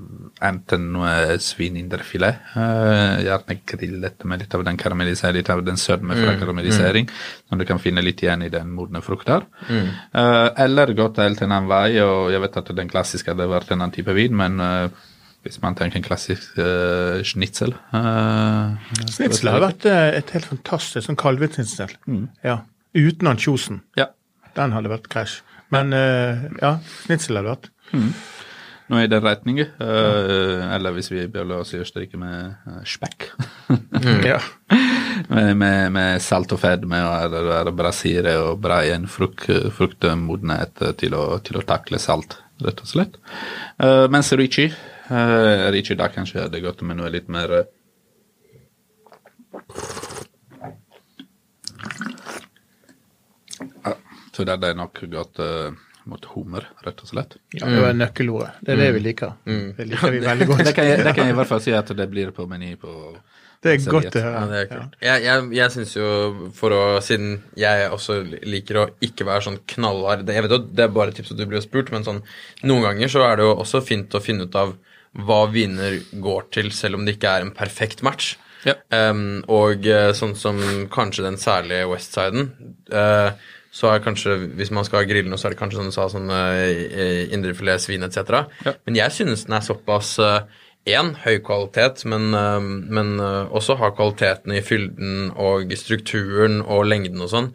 enten 0.43 0.89
noe 0.91 1.37
svinindrefilet, 1.39 2.41
uh, 2.55 3.21
gjerne 3.23 3.55
grillet 3.69 4.25
med 4.27 4.41
litt 4.43 4.57
av 4.57 4.65
den 4.67 4.79
karamellisering, 4.81 5.37
litt 5.39 5.51
av 5.53 5.61
den 5.63 5.79
sødme 5.79 6.17
fra 6.17 6.33
karamellisering, 6.41 7.07
som 7.47 7.61
du 7.61 7.67
kan 7.69 7.79
finne 7.79 8.03
litt 8.03 8.25
igjen 8.25 8.43
i 8.43 8.51
den 8.51 8.73
modne 8.75 8.99
frukter. 9.05 9.45
Uh, 9.69 10.49
eller 10.59 10.91
gått 10.97 11.21
helt 11.23 11.45
en 11.45 11.53
annen 11.53 11.71
vei, 11.71 12.01
og 12.03 12.33
jeg 12.33 12.43
vet 12.43 12.59
at 12.59 12.75
den 12.81 12.91
klassiske 12.91 13.31
hadde 13.31 13.47
vært 13.53 13.71
en 13.71 13.79
annen 13.79 13.95
type 13.95 14.17
vin, 14.17 14.35
men 14.35 14.59
uh, 14.59 15.07
hvis 15.45 15.57
man 15.63 15.75
tenker 15.77 15.97
en 15.97 16.05
klassisk 16.05 16.57
uh, 16.61 17.21
schnitzel 17.25 17.73
uh, 17.95 18.77
Schnitzel 19.09 19.49
har 19.49 19.63
vært 19.63 19.87
eh, 19.89 20.17
et 20.19 20.33
helt 20.35 20.47
fantastisk 20.51 21.07
sånn 21.07 21.17
kalvesnitsel. 21.19 21.95
Ja. 22.45 22.61
Uten 22.93 23.29
ansjosen. 23.31 23.81
Ja. 23.97 24.11
Den 24.57 24.75
hadde 24.75 24.91
vært 24.91 25.09
krasj. 25.11 25.39
Men 25.71 25.95
eh, 25.95 26.45
ja, 26.61 26.75
snitsel 27.05 27.39
hadde 27.39 27.55
vært. 27.55 27.71
Nå 28.91 28.99
er 28.99 29.07
det 29.07 29.21
retning. 29.23 29.61
eh, 29.63 30.61
eller 30.75 30.95
hvis 30.95 31.11
vi 31.13 31.23
beholder 31.31 31.63
oss 31.63 31.73
i 31.73 31.79
Østerrike 31.79 32.19
med 32.19 32.55
eh, 32.67 32.83
spekk. 32.85 33.29
Ja. 34.25 34.39
med, 35.29 35.57
med, 35.57 35.91
med 35.93 36.21
salt 36.23 36.51
og 36.55 36.59
fedme 36.61 36.97
der 37.31 37.69
brasire 37.75 38.33
og 38.41 38.61
bra 38.63 38.79
igjen 38.85 39.05
frukt, 39.11 39.45
fruktmodenhet 39.75 40.81
til 40.99 41.15
å, 41.15 41.25
til 41.43 41.59
å 41.59 41.65
takle 41.67 41.99
salt, 42.01 42.39
rett 42.63 42.81
og 42.81 42.89
slett. 42.89 43.19
Uh, 43.77 44.07
mens 44.11 44.31
Ricci 44.33 44.69
uh, 45.11 45.69
Ricci 45.75 45.97
da 45.99 46.09
kanskje 46.11 46.45
hadde 46.47 46.63
gått 46.63 46.81
med 46.87 46.99
noe 46.99 47.11
litt 47.13 47.29
mer 47.31 47.57
eh, 47.59 47.69
Ja, 53.83 53.95
Så 54.41 54.47
det 54.49 54.57
hadde 54.57 54.75
nok 54.79 55.01
at 55.21 55.41
eh, 55.45 55.79
mot 56.09 56.23
hummer, 56.33 56.65
rett 56.81 57.01
og 57.03 57.09
slett. 57.11 57.35
ja, 57.53 57.67
det 57.69 57.81
var 57.83 57.93
nøkkelordet. 57.93 58.55
Det 58.65 58.73
er 58.73 58.79
det 58.81 58.87
vi 58.95 59.01
liker. 59.05 59.35
Det 59.45 59.85
liker 59.85 60.15
vi 60.15 60.21
veldig 60.23 60.47
godt. 60.49 60.63
Det 60.65 60.73
kan, 60.73 60.87
jeg, 60.89 61.03
det 61.05 61.13
kan 61.13 61.29
jeg 61.29 61.35
i 61.35 61.37
hvert 61.37 61.51
fall 61.51 61.61
si 61.61 61.75
at 61.77 61.91
det 61.97 62.07
blir 62.09 62.31
på 62.33 62.47
meny 62.49 62.73
på 62.81 62.95
Det 63.61 63.75
er 63.75 63.83
godt 63.85 64.15
å 64.17 64.23
Ja, 64.25 64.39
det 64.49 64.61
er 64.63 64.69
kult. 64.71 64.95
Jeg, 65.05 65.23
jeg, 65.27 65.49
jeg 65.59 65.73
syns 65.75 65.93
jo, 65.95 66.07
for 66.57 66.73
å 66.73 66.81
Siden 67.05 67.35
jeg 67.61 67.91
også 67.93 68.17
liker 68.49 68.79
å 68.81 68.87
ikke 69.05 69.27
være 69.29 69.45
sånn 69.45 69.59
knallhard 69.75 70.25
det- 70.25 70.39
Jeg 70.39 70.47
vet 70.47 70.55
jo 70.57 70.61
det 70.65 70.87
er 70.87 70.95
bare 70.95 71.13
tips 71.13 71.35
at 71.35 71.37
du 71.37 71.45
blir 71.45 71.61
spurt, 71.61 71.91
men 71.93 72.07
sånn 72.07 72.23
noen 72.65 72.87
ganger 72.87 73.13
så 73.13 73.21
er 73.27 73.37
det 73.37 73.45
jo 73.45 73.53
også 73.61 73.83
fint 73.85 74.17
å 74.17 74.23
finne 74.25 74.49
ut 74.49 74.57
av 74.57 74.73
hva 75.21 75.43
viner 75.51 75.99
går 76.23 76.49
til, 76.55 76.71
selv 76.73 76.95
om 76.97 77.05
det 77.05 77.17
ikke 77.19 77.29
er 77.35 77.45
en 77.45 77.53
perfekt 77.53 78.01
match. 78.01 78.37
Ja. 78.63 78.77
Um, 78.89 79.41
og 79.51 79.85
eh, 79.89 80.11
sånn 80.15 80.35
som 80.39 80.57
kanskje 80.93 81.25
den 81.25 81.37
særlige 81.41 81.89
westsiden, 81.89 82.51
uh, 82.93 83.33
så 83.71 83.93
er 83.93 84.03
kanskje, 84.03 84.35
hvis 84.59 84.73
man 84.75 84.83
skal 84.87 85.07
grille 85.07 85.31
noe, 85.31 85.39
så 85.39 85.47
er 85.47 85.55
det 85.55 85.61
kanskje 85.61 85.79
sånn 85.79 85.93
du 85.93 85.95
sa, 85.95 86.09
sånn 86.11 86.27
uh, 86.27 87.31
indrefilet, 87.31 87.79
svin 87.79 88.03
etc. 88.03 88.43
Ja. 88.67 88.75
Men 88.87 88.99
jeg 88.99 89.15
synes 89.15 89.45
den 89.47 89.55
er 89.55 89.63
såpass 89.63 90.17
Én, 90.89 91.11
høy 91.21 91.35
kvalitet, 91.45 92.01
men, 92.09 92.31
uh, 92.33 92.57
men 92.57 93.19
eh, 93.21 93.51
også 93.53 93.75
har 93.77 93.93
kvaliteten 93.93 94.55
i 94.55 94.63
fylden 94.65 95.27
og 95.37 95.69
strukturen 95.77 96.63
og 96.63 96.87
lengden 96.89 97.21
og 97.21 97.29
sånn. 97.29 97.51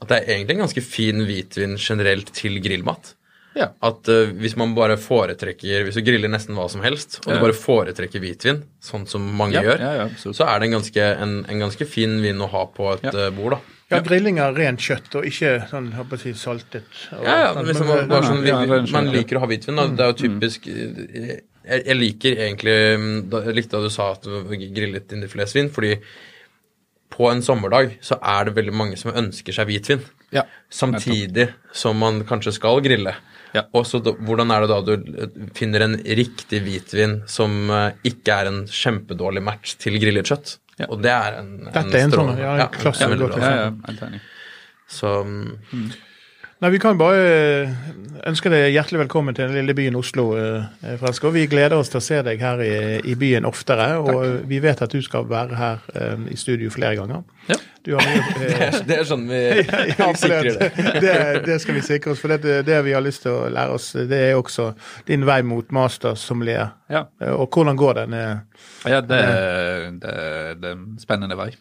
At 0.00 0.08
det 0.08 0.16
er 0.16 0.30
egentlig 0.38 0.56
en 0.56 0.62
ganske 0.64 0.84
fin 0.84 1.26
hvitvin 1.28 1.76
generelt 1.76 2.32
til 2.32 2.56
grillmat. 2.64 3.12
Ja. 3.58 3.68
At 3.84 4.08
eh, 4.08 4.30
hvis 4.38 4.54
man 4.56 4.76
bare 4.76 4.94
foretrekker 5.00 5.82
Hvis 5.82 5.96
du 5.98 6.04
griller 6.06 6.30
nesten 6.30 6.54
hva 6.54 6.68
som 6.70 6.84
helst, 6.84 7.18
og 7.24 7.32
du 7.34 7.42
bare 7.42 7.56
foretrekker 7.58 8.22
hvitvin, 8.22 8.62
sånn 8.80 9.08
som 9.10 9.26
mange 9.36 9.58
Ja, 9.58 9.64
gjør, 9.66 9.82
ja, 9.82 9.90
ja, 10.04 10.06
så 10.22 10.46
er 10.46 10.62
det 10.62 10.70
en 10.70 10.76
ganske, 10.78 11.08
en, 11.24 11.34
en 11.50 11.64
ganske 11.66 11.88
fin 11.90 12.14
vin 12.22 12.40
å 12.40 12.48
ha 12.52 12.64
på 12.70 12.92
et 12.94 13.10
eh, 13.10 13.28
bord, 13.34 13.58
da. 13.58 13.76
Ja, 13.90 14.00
grilling 14.06 14.38
av 14.38 14.54
rent 14.54 14.78
kjøtt, 14.80 15.14
og 15.18 15.24
ikke 15.26 15.52
sånn, 15.70 15.88
jeg 15.90 15.98
håper 15.98 16.18
å 16.18 16.22
si, 16.22 16.32
saltet. 16.38 16.90
Og, 17.16 17.24
Ja, 17.26 17.36
ja, 17.44 17.54
men 17.54 17.66
liksom, 17.66 17.88
men- 17.88 18.08
bare 18.08 18.22
sånn, 18.28 18.46
ja, 18.46 18.60
er 18.62 18.74
en 18.78 18.90
man 18.92 19.10
liker 19.10 19.36
å 19.36 19.40
ha 19.40 19.46
hvitvin. 19.50 19.76
Da. 19.76 19.86
Det 19.88 20.00
er 20.06 20.12
jo 20.12 20.18
typisk 20.28 20.66
Jeg, 20.66 21.84
jeg 21.86 21.96
liker 21.96 22.36
egentlig 22.40 23.28
da, 23.30 23.42
Jeg 23.44 23.54
likte 23.54 23.76
da 23.76 23.82
du 23.82 23.90
sa 23.90 24.12
at 24.12 24.22
du 24.22 24.44
grillet 24.48 25.12
indrefiletsvin, 25.12 25.68
fordi 25.70 25.98
på 27.10 27.28
en 27.30 27.42
sommerdag 27.42 27.96
så 28.00 28.16
er 28.22 28.46
det 28.46 28.54
veldig 28.56 28.72
mange 28.72 28.96
som 28.96 29.12
ønsker 29.12 29.52
seg 29.52 29.66
hvitvin. 29.68 30.00
Ja. 30.32 30.44
Samtidig 30.70 31.48
som 31.74 31.98
man 31.98 32.22
kanskje 32.24 32.54
skal 32.54 32.80
grille. 32.80 33.14
Ja. 33.52 33.64
Og 33.74 33.84
så 33.84 33.98
Hvordan 34.00 34.52
er 34.54 34.60
det 34.62 34.70
da 34.70 34.80
du 34.86 34.92
eh, 34.94 35.26
finner 35.58 35.82
en 35.82 35.96
riktig 35.98 36.62
hvitvin 36.62 37.16
som 37.28 37.70
eh, 37.74 37.92
ikke 38.06 38.36
er 38.36 38.46
en 38.46 38.60
kjempedårlig 38.70 39.42
match 39.42 39.74
til 39.82 39.98
grillet 39.98 40.30
kjøtt? 40.30 40.58
Ja. 40.80 40.86
Og 40.88 41.02
det 41.04 41.10
er 41.12 41.40
en, 41.42 41.48
Dette 41.66 41.98
er 41.98 42.06
en 42.06 42.14
sånn, 42.14 42.30
ja, 42.40 42.52
en 42.64 42.70
klassisk 42.74 43.18
Ja. 43.20 43.40
Ja, 43.44 43.50
ja, 43.58 43.96
enig. 44.06 44.20
Så 44.90 45.10
mm, 45.26 45.90
Nei, 46.60 46.70
Vi 46.70 46.78
kan 46.78 46.98
bare 47.00 47.20
eh, 47.24 47.70
ønske 48.28 48.50
deg 48.52 48.66
hjertelig 48.74 48.98
velkommen 49.06 49.32
til 49.32 49.46
den 49.48 49.56
lille 49.56 49.72
byen 49.72 49.94
Oslo, 49.96 50.26
eh, 50.36 51.30
vi 51.32 51.46
gleder 51.48 51.78
oss 51.80 51.88
til 51.88 52.00
å 52.00 52.04
se 52.04 52.18
deg 52.26 52.42
her 52.44 52.60
i, 52.60 52.72
i 53.08 53.14
byen 53.16 53.46
oftere. 53.48 53.86
Og 53.96 54.42
vi 54.48 54.58
vet 54.60 54.82
at 54.84 54.92
du 54.92 55.00
skal 55.00 55.24
være 55.30 55.56
her 55.56 55.78
um, 55.94 56.26
i 56.28 56.36
studio 56.36 56.68
flere 56.70 56.98
ganger. 56.98 57.22
Ja. 57.48 57.56
Du 57.86 57.94
har 57.96 58.04
mye, 58.04 58.24
det, 58.42 58.50
eh, 58.52 58.64
er, 58.66 58.76
det 58.90 58.98
er 58.98 59.08
sånn 59.08 59.24
vi, 59.30 59.40
ja, 59.94 60.10
vi 60.12 60.20
sikrer 60.20 60.50
det. 60.50 60.68
det, 60.76 61.00
det, 61.06 61.14
det 61.46 61.56
skal 61.64 61.78
vi 61.78 61.84
sikre 61.86 62.12
oss. 62.12 62.20
For 62.20 62.34
det, 62.36 62.58
det 62.68 62.80
vi 62.84 62.92
har 62.92 63.06
lyst 63.06 63.24
til 63.24 63.38
å 63.38 63.46
lære 63.56 63.78
oss, 63.78 63.86
det 64.10 64.18
er 64.26 64.36
også 64.36 64.74
din 65.08 65.24
vei 65.28 65.38
mot 65.46 65.72
master 65.72 66.18
sommelier. 66.20 66.74
Ja. 66.92 67.06
Eh, 67.24 67.32
Og 67.32 67.48
hvordan 67.56 67.80
går 67.80 68.02
den? 68.02 68.18
eh, 68.20 68.66
Ja, 68.84 69.00
det, 69.00 69.22
det, 70.04 70.12
det 70.60 70.74
er 70.74 70.76
en 70.76 70.84
spennende 71.00 71.40
vei. 71.40 71.54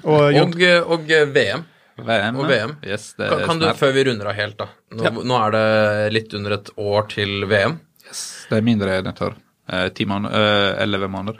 Og, 0.00 0.32
Og, 0.32 0.56
eh, 0.64 0.80
og 0.80 1.12
eh, 1.12 1.28
VM. 1.28 1.66
VM. 2.06 2.40
Og 2.40 2.48
VM. 2.50 2.74
Yes, 2.86 3.12
det 3.18 3.28
Kan, 3.32 3.44
kan 3.48 3.62
du, 3.62 3.68
før 3.78 3.94
vi 3.96 4.04
runder 4.08 4.30
av 4.32 4.38
helt, 4.38 4.58
da 4.60 4.68
Nå, 4.90 5.04
Ja. 5.04 5.10
nå 5.10 5.38
er 5.38 5.56
det 5.56 6.12
litt 6.16 6.34
under 6.34 6.56
et 6.58 6.70
år 6.76 7.08
til 7.12 7.46
VM. 7.50 7.78
Yes, 8.06 8.46
det 8.50 8.58
er 8.58 8.66
mindre 8.66 8.98
enn 8.98 9.10
et 9.10 9.22
år. 9.22 9.36
Eh, 9.70 9.86
eh, 9.86 10.82
elleve 10.82 11.08
måneder. 11.08 11.38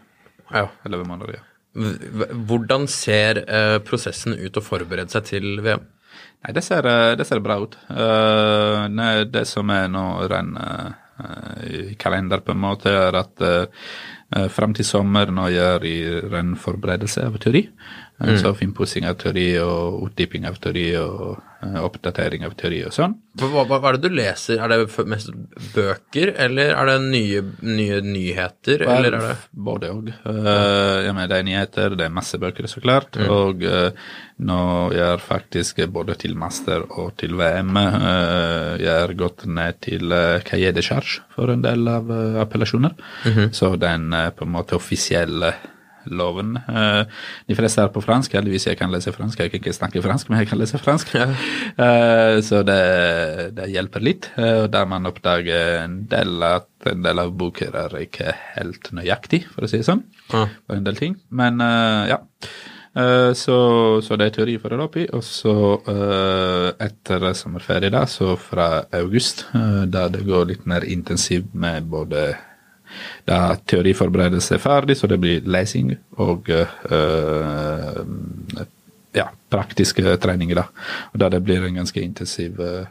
Ja. 0.55 0.69
Elleve 0.87 1.07
måneder, 1.07 1.41
ja. 1.41 1.47
Hvordan 1.75 2.89
ser 2.91 3.45
eh, 3.47 3.79
prosessen 3.87 4.35
ut 4.35 4.59
å 4.59 4.63
forberede 4.63 5.11
seg 5.11 5.27
til 5.29 5.61
VM? 5.63 5.87
Nei, 6.41 6.55
det 6.57 6.65
ser, 6.65 6.87
eh, 6.87 7.17
det 7.17 7.27
ser 7.29 7.43
bra 7.45 7.59
ut. 7.61 7.77
Uh, 7.91 8.89
nei, 8.89 9.25
det 9.29 9.45
som 9.49 9.71
er 9.71 9.91
nå 9.93 10.05
ren 10.31 10.55
uh, 10.57 11.95
kalender, 12.01 12.41
på 12.41 12.55
en 12.55 12.63
måte, 12.63 12.95
er 12.97 13.19
at 13.21 13.45
uh, 13.45 14.49
fram 14.49 14.73
til 14.77 14.87
sommer 14.89 15.31
nå 15.35 15.51
gjør 15.53 15.85
jeg 15.85 16.23
ren 16.33 16.55
forberedelse 16.57 17.27
av 17.29 17.37
teori. 17.43 17.67
Eh, 18.21 18.37
Så 18.41 18.53
finpussing 18.55 19.07
av 19.09 19.17
teori 19.21 19.55
og 19.63 20.03
utdyping 20.09 20.45
av 20.49 20.59
teori 20.61 20.91
og 21.01 21.41
eh, 21.65 21.79
oppdatering 21.81 22.45
av 22.45 22.53
teori 22.59 22.83
og 22.85 22.93
sånn. 22.93 23.15
Hva, 23.41 23.63
hva, 23.65 23.79
hva 23.81 23.93
er 23.93 23.97
det 23.97 24.11
du 24.11 24.17
leser? 24.19 24.61
Er 24.61 24.73
det 24.73 25.07
mest 25.09 25.31
bøker, 25.73 26.35
eller 26.45 26.75
er 26.75 26.91
det 26.91 26.97
nye, 27.07 27.43
nye 27.65 28.01
nyheter? 28.05 28.85
Eller 28.85 29.17
er 29.17 29.25
det 29.25 29.37
Både 29.71 29.93
òg. 29.95 30.11
Uh, 30.27 31.01
ja, 31.07 31.15
det 31.15 31.39
er 31.39 31.47
nyheter, 31.47 31.97
det 31.97 32.09
er 32.09 32.13
masse 32.13 32.41
bøker, 32.41 32.69
så 32.69 32.83
klart. 32.85 33.17
Og 33.25 33.65
uh, 33.65 33.89
nå 34.45 34.61
gjør 34.97 35.25
faktisk 35.25 35.81
både 35.93 36.19
til 36.21 36.37
master 36.41 36.85
og 36.91 37.15
til 37.21 37.37
VM 37.41 37.77
uh, 37.77 38.77
Jeg 38.81 38.93
har 38.93 39.17
gått 39.17 39.47
ned 39.49 39.81
til 39.85 40.13
uh, 40.13 40.41
cahier 40.45 40.77
de 40.77 40.85
charge 40.85 41.23
for 41.33 41.53
en 41.53 41.65
del 41.65 41.89
av 41.89 42.11
eh, 42.13 42.41
appellasjoner. 42.43 42.93
Så 43.57 43.75
den 43.81 44.11
på 44.37 44.45
en 44.45 44.53
måte 44.53 44.77
offisielle 44.77 45.55
loven. 46.07 46.55
Eh, 46.57 47.03
de 47.51 47.57
fleste 47.59 47.83
er 47.83 47.93
på 47.93 48.03
fransk. 48.05 48.33
Heldigvis 48.39 48.67
jeg 48.69 48.79
kan 48.81 48.93
lese 48.93 49.13
fransk. 49.13 49.41
Jeg 49.41 49.53
kan 49.53 49.61
ikke 49.61 49.75
snakke 49.77 50.03
fransk, 50.05 50.31
men 50.31 50.41
jeg 50.41 50.51
kan 50.51 50.61
lese 50.61 50.81
fransk. 50.81 51.15
Eh, 51.21 52.41
så 52.45 52.63
det, 52.67 52.81
det 53.57 53.69
hjelper 53.73 54.05
litt. 54.05 54.31
eh, 54.37 54.65
der 54.71 54.89
man 54.89 55.07
oppdager 55.11 55.85
en 55.85 56.03
del 56.11 56.43
at 56.47 56.69
en 56.91 57.05
del 57.05 57.21
av 57.23 57.33
boker 57.37 57.77
er 57.77 57.97
ikke 58.01 58.35
helt 58.57 58.91
nøyaktig, 58.97 59.45
for 59.53 59.65
å 59.65 59.71
si 59.71 59.81
det 59.81 59.89
sånn. 59.89 60.05
Ja. 60.33 60.47
En 60.73 60.85
del 60.87 60.97
ting. 60.97 61.17
Men 61.29 61.61
ja. 61.61 62.23
Så, 63.37 63.57
så 64.03 64.17
det 64.19 64.27
er 64.27 64.33
teori 64.35 64.57
foreløpig. 64.59 65.05
Og 65.15 65.23
så 65.23 65.55
etter 66.81 67.29
sommerferie, 67.39 67.93
da, 67.93 68.07
så 68.11 68.35
fra 68.41 68.87
august, 68.99 69.45
da 69.53 70.09
det 70.11 70.25
går 70.27 70.49
litt 70.51 70.67
mer 70.71 70.87
intensivt 70.89 71.53
med 71.55 71.87
både 71.93 72.33
da 73.29 73.57
teoriforberedelse 73.69 74.55
er 74.57 74.63
ferdig, 74.63 74.97
så 74.99 75.09
det 75.11 75.21
blir 75.23 75.47
lesing 75.49 75.95
og 76.19 76.51
eh, 76.51 78.01
ja, 79.17 79.27
praktiske 79.51 80.17
treninger. 80.23 80.55
da. 80.61 80.65
Og 81.13 81.21
da 81.23 81.29
det 81.29 81.43
blir 81.45 81.65
en 81.67 81.81
ganske 81.83 82.01
intensiv 82.01 82.61
uh, 82.61 82.87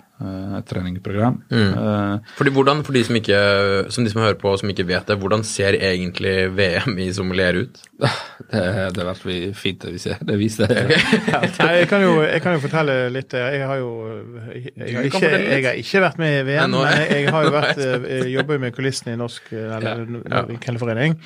treningsprogram. 0.67 1.37
Uh, 1.51 2.19
Fordi 2.35 2.51
hvordan, 2.51 2.83
For 2.83 2.95
de 2.95 3.03
som, 3.07 3.15
ikke, 3.15 3.39
som 3.93 4.03
de 4.03 4.11
som 4.11 4.21
hører 4.21 4.39
på 4.39 4.51
og 4.51 4.59
som 4.59 4.71
ikke 4.71 4.87
vet 4.89 5.07
det, 5.07 5.15
hvordan 5.21 5.45
ser 5.47 5.77
egentlig 5.79 6.49
VM 6.57 6.97
i 6.99 7.07
sommelier 7.15 7.63
ut? 7.63 7.79
det 8.51 9.01
er 9.03 9.07
vært 9.07 9.23
fint 9.59 9.81
det 9.83 9.93
vi 9.93 10.01
ser, 10.01 10.19
det 10.25 10.37
viser 10.39 10.71
det. 10.71 10.99
Nei, 11.59 11.71
jeg, 11.81 11.87
kan 11.91 12.03
jo, 12.03 12.13
jeg 12.23 12.43
kan 12.43 12.55
jo 12.55 12.63
fortelle 12.63 12.97
litt. 13.13 13.35
Jeg 13.35 13.65
har 13.67 13.79
jo 13.81 13.89
jeg 14.75 14.95
har, 14.95 15.07
ikke, 15.07 15.29
jeg 15.29 15.65
har 15.65 15.79
ikke 15.79 16.03
vært 16.03 16.21
med 16.21 16.35
i 16.37 16.43
VM, 16.47 16.75
Nei, 16.75 16.83
men 16.83 17.03
jeg 17.15 17.33
har 17.35 17.47
jo 17.47 17.55
vært, 17.59 17.81
eh, 17.85 18.29
jobber 18.33 18.61
med 18.63 18.75
kulissene 18.75 19.15
i 19.15 19.19
Norsk 19.19 19.51
eh, 19.55 19.75
eller 19.77 20.05
Ja. 20.29 20.43
Vinkelforening. 20.49 21.17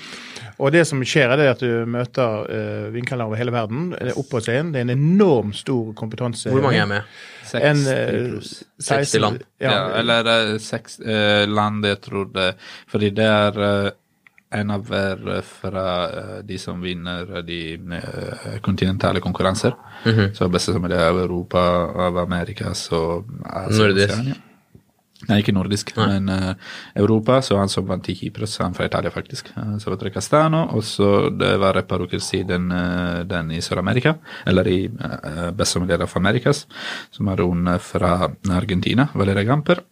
Og 0.61 0.71
det 0.73 0.85
som 0.87 1.01
skjer, 1.05 1.33
er 1.33 1.39
det 1.39 1.47
at 1.49 1.61
du 1.63 1.85
møter 1.89 2.45
uh, 2.45 2.87
vinkelere 2.93 3.25
over 3.27 3.39
hele 3.39 3.53
verden. 3.53 3.89
Det 3.93 4.13
er. 4.13 4.67
Det 4.73 4.79
er 4.79 4.85
en 4.85 4.93
enormt 4.93 5.57
stor 5.57 5.93
kompetanse. 5.97 6.51
Hvor 6.53 6.63
mange 6.63 6.81
er 6.81 6.89
med? 6.89 7.09
60 7.53 7.69
En, 7.69 7.83
eh, 7.93 8.13
pluss. 8.33 8.53
60 8.81 9.23
land. 9.23 9.43
Ja, 9.61 9.71
Ja, 9.71 9.81
eller 10.01 10.31
eh, 10.35 10.53
seks 10.59 10.99
uh, 10.99 11.43
land, 11.47 11.85
jeg 11.85 12.01
tror 12.01 12.31
det. 12.33 12.53
Fordi 12.91 13.13
det 13.15 13.29
er 13.29 13.59
uh, 13.59 13.91
en 14.53 14.71
av 14.71 14.85
hver 14.87 15.27
eh, 15.35 15.41
fra 15.41 15.87
uh, 16.07 16.37
de 16.45 16.57
som 16.61 16.81
vinner 16.81 17.41
de 17.47 17.59
eh, 17.73 18.57
kontinentale 18.61 19.21
konkurranser. 19.23 19.75
Så 20.35 20.49
beste 20.51 20.75
som 20.75 20.85
er 20.85 20.93
det 20.93 21.03
av 21.07 21.19
Europa, 21.23 21.61
av 22.07 22.17
Amerikas 22.25 22.87
og 22.93 23.29
Asia. 23.45 23.77
Nordisk. 23.79 24.49
Nei, 25.29 25.39
ikke 25.39 25.53
nordisk, 25.55 25.93
men 25.95 26.27
uh, 26.27 26.51
Europa. 26.99 27.39
Så 27.45 27.55
han 27.55 27.71
som 27.71 27.87
vant 27.87 28.09
i 28.11 28.15
Kypros, 28.17 28.57
han 28.59 28.75
fra 28.75 28.87
Italia, 28.89 29.11
faktisk. 29.13 29.53
Uh, 29.55 29.77
så 29.79 29.91
var 29.91 30.01
det 30.01 30.13
Castano, 30.15 30.65
og 30.75 30.83
så 30.83 31.29
det 31.31 31.53
var 31.61 31.79
et 31.79 31.87
par 31.87 32.03
uker 32.03 32.19
siden 32.23 32.67
uh, 32.73 33.23
den 33.27 33.53
i 33.55 33.61
Sør-Amerika, 33.63 34.17
eller 34.49 34.67
i 34.67 34.81
uh, 34.91 35.49
Bestemor 35.55 35.95
av 35.95 36.17
Amerikas, 36.19 36.65
som 37.13 37.31
er 37.31 37.43
hun 37.43 37.67
eh, 37.67 37.79
fra 37.81 38.29
Argentina, 38.51 39.07
Valeria 39.13 39.47
Gamper. 39.47 39.83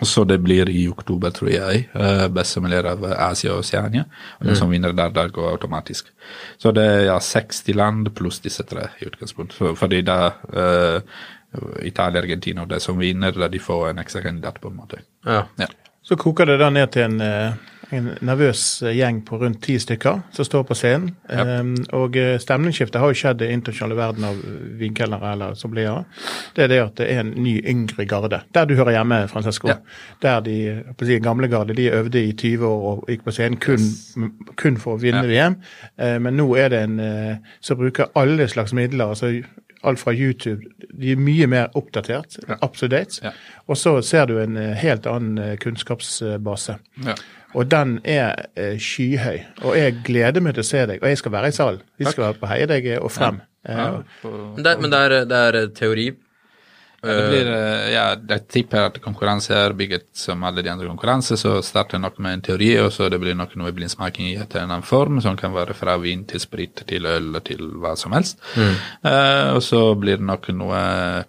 Og 0.00 0.08
så 0.08 0.22
det 0.24 0.38
blir 0.40 0.70
i 0.72 0.86
oktober, 0.88 1.32
tror 1.36 1.50
jeg, 1.52 1.82
uh, 1.96 2.28
bestemor 2.32 2.88
av 2.92 3.04
Asia 3.12 3.52
og 3.52 3.60
Oceania. 3.60 4.06
Og 4.40 4.48
den 4.48 4.56
som 4.56 4.72
vinner 4.72 4.94
der, 4.96 5.12
der 5.12 5.32
går 5.32 5.50
automatisk. 5.50 6.08
Så 6.60 6.72
det 6.72 6.84
er 6.84 7.04
ja, 7.10 7.18
60 7.20 7.76
land 7.76 8.08
pluss 8.16 8.40
disse 8.44 8.64
tre 8.68 8.88
i 9.00 9.08
utgangspunktet. 9.08 9.76
Fordi 9.78 10.00
da 10.04 10.32
Italia, 11.82 12.22
Argentina 12.22 12.64
og 12.64 12.70
de 12.72 12.80
som 12.80 12.98
vinner, 12.98 13.36
de 13.48 13.60
får 13.60 13.90
en 13.90 14.02
ekstra 14.02 14.22
kandidat, 14.24 14.60
på 14.60 14.72
en 14.72 14.76
måte. 14.76 15.02
Ja. 15.26 15.44
Ja. 15.60 15.68
Så 16.02 16.16
koker 16.18 16.46
det 16.50 16.58
da 16.58 16.70
ned 16.70 16.90
til 16.90 17.04
en, 17.04 17.20
eh, 17.22 17.52
en 17.94 18.08
nervøs 18.26 18.82
eh, 18.82 18.96
gjeng 18.96 19.20
på 19.22 19.38
rundt 19.38 19.60
ti 19.62 19.76
stykker 19.78 20.24
som 20.34 20.46
står 20.48 20.64
på 20.66 20.74
scenen. 20.74 21.12
Um, 21.28 21.76
og 21.94 22.16
eh, 22.18 22.40
stemningsskiftet 22.42 22.98
har 22.98 23.12
jo 23.12 23.18
skjedd 23.20 23.44
i 23.46 23.52
internasjonale 23.54 23.98
verden 24.00 24.26
av 24.26 24.40
vinkelnere 24.80 25.32
eller 25.36 25.54
sommeliere. 25.54 26.02
Det 26.56 26.64
er 26.64 26.72
det 26.72 26.80
at 26.82 26.96
det 26.98 27.08
er 27.12 27.22
en 27.22 27.32
ny, 27.36 27.54
yngre 27.70 28.08
garde. 28.10 28.42
Der 28.50 28.66
du 28.66 28.74
hører 28.74 28.96
hjemme, 28.96 29.22
Francesco. 29.30 29.70
Ja. 29.70 29.78
Der 30.24 30.42
de 30.42 30.58
på 30.98 31.06
si, 31.06 31.20
gamle 31.22 31.48
garde 31.52 31.78
de 31.78 31.86
øvde 31.94 32.24
i 32.24 32.32
20 32.32 32.66
år 32.66 32.86
og 32.90 33.08
gikk 33.12 33.22
på 33.28 33.36
scenen 33.38 33.62
kun, 33.62 33.86
kun 34.58 34.82
for 34.82 34.96
å 34.96 35.02
vinne 35.04 35.22
VM. 35.30 35.60
Uh, 36.02 36.18
men 36.18 36.40
nå 36.40 36.50
er 36.58 36.74
det 36.74 36.86
en 36.88 36.98
uh, 36.98 37.52
som 37.62 37.78
bruker 37.78 38.10
alle 38.18 38.50
slags 38.50 38.74
midler. 38.74 39.14
altså 39.14 39.36
Alt 39.82 39.98
fra 39.98 40.12
YouTube. 40.14 40.62
De 40.94 41.12
er 41.12 41.16
mye 41.18 41.46
mer 41.50 41.70
oppdatert. 41.78 42.36
Up 42.62 42.76
to 42.78 42.86
date. 42.86 43.18
Ja. 43.24 43.32
Og 43.66 43.76
så 43.80 43.96
ser 44.06 44.26
du 44.30 44.36
en 44.38 44.56
eh, 44.56 44.74
helt 44.78 45.06
annen 45.10 45.38
eh, 45.42 45.56
kunnskapsbase. 45.58 46.76
Ja. 47.06 47.14
Og 47.54 47.66
den 47.68 47.98
er 48.08 48.46
eh, 48.56 48.76
skyhøy. 48.80 49.40
Og 49.66 49.74
jeg 49.76 49.96
gleder 50.06 50.40
meg 50.40 50.54
til 50.56 50.62
å 50.64 50.68
se 50.70 50.84
deg. 50.88 51.02
Og 51.02 51.08
jeg 51.10 51.18
skal 51.20 51.34
være 51.34 51.50
i 51.50 51.56
salen. 51.56 51.82
Vi 51.98 52.06
skal 52.08 52.28
være 52.28 52.38
på 52.40 52.50
heie 52.52 52.68
deg 52.70 52.86
og 53.00 53.10
frem. 53.12 53.40
Eh, 53.68 53.82
Men 54.24 54.62
det, 54.64 54.76
men 54.80 54.90
det 54.94 55.00
er, 55.08 55.16
det 55.28 55.42
er 55.48 55.66
teori. 55.76 56.06
Det 57.02 57.28
blir, 57.28 57.50
eh, 57.50 57.88
ja, 57.94 58.04
jeg 58.14 58.46
tipper 58.48 58.86
at 58.86 59.00
konkurranse 59.02 59.54
er 59.56 59.74
bygget 59.76 60.06
som 60.14 60.44
alle 60.46 60.62
de 60.62 60.70
andre 60.70 60.86
konkurranser, 60.86 61.36
så 61.40 61.56
starter 61.62 61.98
nok 61.98 62.18
med 62.22 62.38
en 62.38 62.44
teori, 62.48 62.70
og 62.82 62.92
så 62.94 63.08
det 63.10 63.20
blir 63.20 63.34
nok 63.34 63.56
noe 63.58 63.72
blindsmaking 63.74 64.30
i 64.30 64.36
et 64.36 64.54
eller 64.54 64.68
annet 64.68 64.88
form, 64.88 65.20
som 65.20 65.36
kan 65.36 65.54
være 65.54 65.74
fra 65.74 65.96
vin 66.02 66.24
til 66.30 66.40
sprit 66.42 66.84
til 66.86 67.06
øl 67.06 67.40
til 67.44 67.64
hva 67.82 67.96
som 67.98 68.14
helst. 68.16 68.38
Eh, 69.02 69.50
og 69.52 69.62
så 69.62 69.82
blir 69.98 70.20
det 70.20 70.28
nok 70.28 70.48
noe 70.54 70.82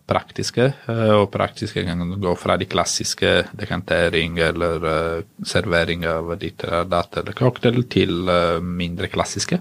praktiske, 0.07 0.69
uh, 0.87 1.23
og 1.23 1.31
praktiske 1.33 1.83
kan 1.85 2.01
gå 2.21 2.35
fra 2.37 2.57
de 2.57 2.67
klassiske 2.69 3.31
dekantering 3.57 4.37
eller 4.39 4.85
uh, 4.85 5.23
servering 5.45 6.05
av 6.07 6.35
ditt 6.39 6.63
datt 6.89 7.17
eller 7.17 7.35
cocktail 7.37 7.83
til 7.91 8.29
eh, 8.29 8.59
mindre 8.63 9.09
klassiske. 9.11 9.59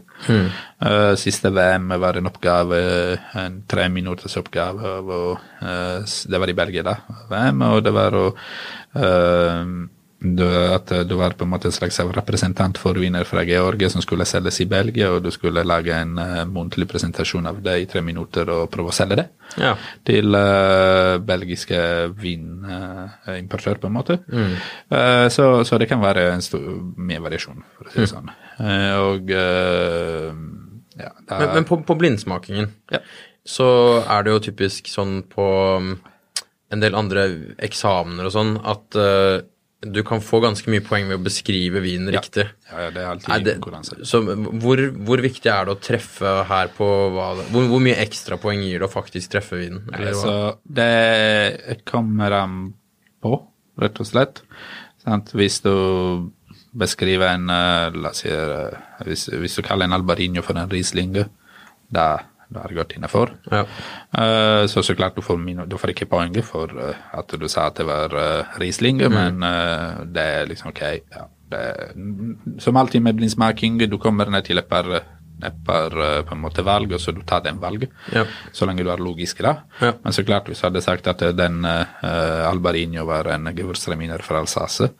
Eh, 0.82 1.14
siste 1.20 1.50
VM 1.54 1.92
var 2.02 2.18
en 2.18 2.28
oppgave, 2.30 2.80
en 3.38 3.60
tre 3.68 3.88
minutters 3.92 4.36
oppgave 4.40 4.94
av 4.98 5.12
å 5.12 5.22
eh, 5.36 6.01
Det 6.04 6.40
var 6.42 6.50
i 6.52 6.56
Belgia, 6.58 6.82
da, 6.86 6.96
VM, 7.30 7.64
og 7.70 7.82
det 7.86 7.92
var 7.96 8.16
å 8.18 8.26
du, 10.22 10.44
at 10.46 10.92
du 11.08 11.14
var 11.18 11.34
på 11.34 11.44
en 11.44 11.50
måte 11.50 11.66
en 11.68 11.74
slags 11.74 11.98
representant 12.14 12.78
for 12.78 12.94
vinner 13.00 13.26
fra 13.26 13.42
Georgia 13.46 13.88
som 13.90 14.02
skulle 14.04 14.26
selges 14.28 14.60
i 14.62 14.68
Belgia, 14.70 15.08
og 15.10 15.24
du 15.24 15.30
skulle 15.34 15.64
lage 15.66 15.94
en 15.96 16.14
uh, 16.18 16.44
muntlig 16.46 16.86
presentasjon 16.90 17.48
av 17.50 17.58
det 17.64 17.74
i 17.82 17.88
tre 17.90 18.02
minutter 18.06 18.46
og 18.54 18.68
prøve 18.72 18.92
å 18.92 18.96
selge 18.96 19.18
det 19.18 19.26
Ja. 19.58 19.74
til 20.06 20.30
uh, 20.38 21.18
belgiske 21.18 21.80
vinimportør, 22.22 23.80
på 23.82 23.90
en 23.90 23.96
måte. 23.96 24.20
Eh, 24.32 25.26
så, 25.28 25.48
så 25.66 25.78
det 25.78 25.88
kan 25.90 26.00
være 26.00 26.28
en 26.32 26.44
stor, 26.44 26.62
mye 26.96 27.20
variasjon, 27.20 27.64
for 27.76 27.90
å 27.90 27.92
si 27.92 28.00
det 28.04 28.08
sånn. 28.12 28.30
Eh, 28.62 28.94
og 29.02 29.34
eh, 29.36 30.30
ja, 31.02 31.10
da, 31.26 31.38
Men, 31.42 31.54
men 31.58 31.68
på, 31.68 31.82
på 31.88 31.98
blindsmakingen 31.98 32.70
Ja. 32.92 33.02
Så 33.46 33.68
er 34.02 34.24
det 34.24 34.34
jo 34.34 34.42
typisk 34.48 34.90
sånn 34.90 35.22
på 35.30 35.46
um, 35.78 35.94
en 36.72 36.82
del 36.82 36.94
andre 36.96 37.26
eksamener 37.62 38.28
og 38.28 38.34
sånn 38.34 38.54
at 38.60 38.98
uh, 38.98 39.40
du 39.82 39.98
kan 40.06 40.22
få 40.22 40.38
ganske 40.44 40.70
mye 40.70 40.82
poeng 40.86 41.08
ved 41.10 41.18
å 41.18 41.24
beskrive 41.24 41.80
vinen 41.82 42.12
riktig. 42.14 42.44
ja, 42.70 42.84
ja, 42.84 42.90
det 42.94 43.00
er 43.02 43.08
alltid 43.10 43.32
Er 43.34 43.46
det, 43.48 44.06
så 44.06 44.20
hvor, 44.22 44.82
hvor 45.08 45.22
viktig 45.24 45.50
er 45.50 45.66
det 45.66 45.74
å 45.74 45.80
treffe 45.82 46.34
her 46.46 46.70
på 46.76 46.86
hva 47.16 47.32
det, 47.40 47.48
hvor, 47.50 47.66
hvor 47.72 47.82
mye 47.82 47.98
ekstrapoeng 48.04 48.62
gir 48.62 48.78
det 48.78 48.86
å 48.86 48.92
faktisk 48.92 49.34
treffe 49.34 49.58
vinen? 49.58 49.82
Eller 49.90 50.14
hva? 50.14 50.22
Så 50.22 50.36
det 50.62 51.80
kommer 51.88 52.36
an 52.38 52.60
på, 53.22 53.40
rett 53.82 53.98
og 54.02 54.06
slett. 54.06 54.44
Sant? 55.02 55.34
Hvis 55.34 55.58
du 55.66 55.74
beskriver 56.78 57.34
en 57.34 57.50
eh, 57.52 57.98
La 57.98 58.12
oss 58.14 58.22
si 58.22 58.30
eh, 58.30 58.78
hvis, 59.06 59.26
hvis 59.34 59.58
du 59.58 59.64
kaller 59.66 59.88
en 59.88 59.98
albarinho 59.98 60.44
for 60.46 60.58
en 60.58 60.70
rislinge, 60.70 61.26
da, 61.92 62.06
da 62.52 62.62
er 62.62 62.72
det 62.72 62.80
godt 62.80 62.96
innafor. 62.96 63.34
Ja. 63.50 63.64
Uh, 64.14 64.64
så 64.70 64.84
så 64.84 64.96
klart 64.98 65.16
du 65.16 65.22
får, 65.24 65.40
du 65.68 65.78
får 65.78 65.94
ikke 65.94 66.10
poeng 66.10 66.36
for 66.44 66.72
eh, 66.78 66.98
at 67.12 67.32
du 67.38 67.48
sa 67.48 67.68
at 67.70 67.80
det 67.80 67.86
var 67.88 68.12
uh, 68.14 68.58
Riesling, 68.60 69.02
men 69.12 69.42
uh, 69.42 70.02
det 70.04 70.26
er 70.38 70.50
liksom 70.50 70.72
ok. 70.72 70.82
Ja, 71.12 71.26
det, 71.52 71.92
som 72.58 72.76
alltid 72.76 73.02
med 73.02 73.14
blindsmaking, 73.14 73.78
du 73.78 73.98
kommer 73.98 74.30
ned 74.30 74.46
til 74.46 74.60
et 74.60 74.68
par, 74.68 74.88
et 75.42 75.58
par 75.66 75.96
eh, 75.98 76.20
på 76.26 76.36
en 76.36 76.42
måte 76.42 76.64
valg, 76.66 76.92
og 76.94 77.02
så 77.02 77.14
du 77.14 77.22
tar 77.26 77.44
den 77.44 77.60
valget. 77.62 77.92
Ja. 78.14 78.24
Så 78.52 78.68
lenge 78.68 78.84
du 78.86 78.92
er 78.92 79.02
logisk 79.02 79.42
da. 79.44 79.56
Ja. 79.80 79.94
Men 80.02 80.16
så 80.16 80.24
klart, 80.26 80.48
hvis 80.48 80.62
du 80.62 80.68
hadde 80.68 80.84
sagt 80.84 81.10
at 81.10 81.22
eh, 81.22 81.34
den 81.36 81.64
uh, 81.66 82.48
Albarinho 82.48 83.06
var 83.08 83.30
en 83.34 83.50
gewurztraminer 83.56 84.24
fra 84.26 84.42
Alsace, 84.42 84.92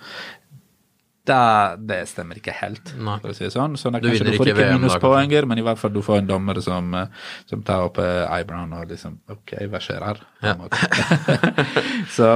da, 1.23 1.75
det 1.79 2.01
stemmer 2.11 2.39
ikke 2.41 2.55
helt, 2.57 2.93
for 2.97 3.31
å 3.31 3.35
si 3.37 3.45
det 3.45 3.53
sånn. 3.55 3.77
Så 3.79 3.93
da 3.95 4.01
Du 4.03 4.09
du 4.11 4.33
får 4.35 4.49
ikke 4.51 4.71
minuspoenger, 4.75 5.47
men 5.47 5.61
i 5.61 5.65
hvert 5.65 5.79
fall 5.79 5.93
du 5.95 6.01
får 6.03 6.23
en 6.23 6.31
dommer 6.33 6.59
som, 6.65 6.89
eh, 6.99 7.29
som 7.47 7.63
tar 7.63 7.85
opp 7.87 8.01
eh, 8.03 8.25
eyebrowen 8.27 8.73
og 8.75 8.91
liksom 8.91 9.21
Ok, 9.31 9.55
hva 9.71 9.79
skjer 9.83 10.03
her? 10.03 10.23
Ja. 10.43 10.57
så, 12.17 12.31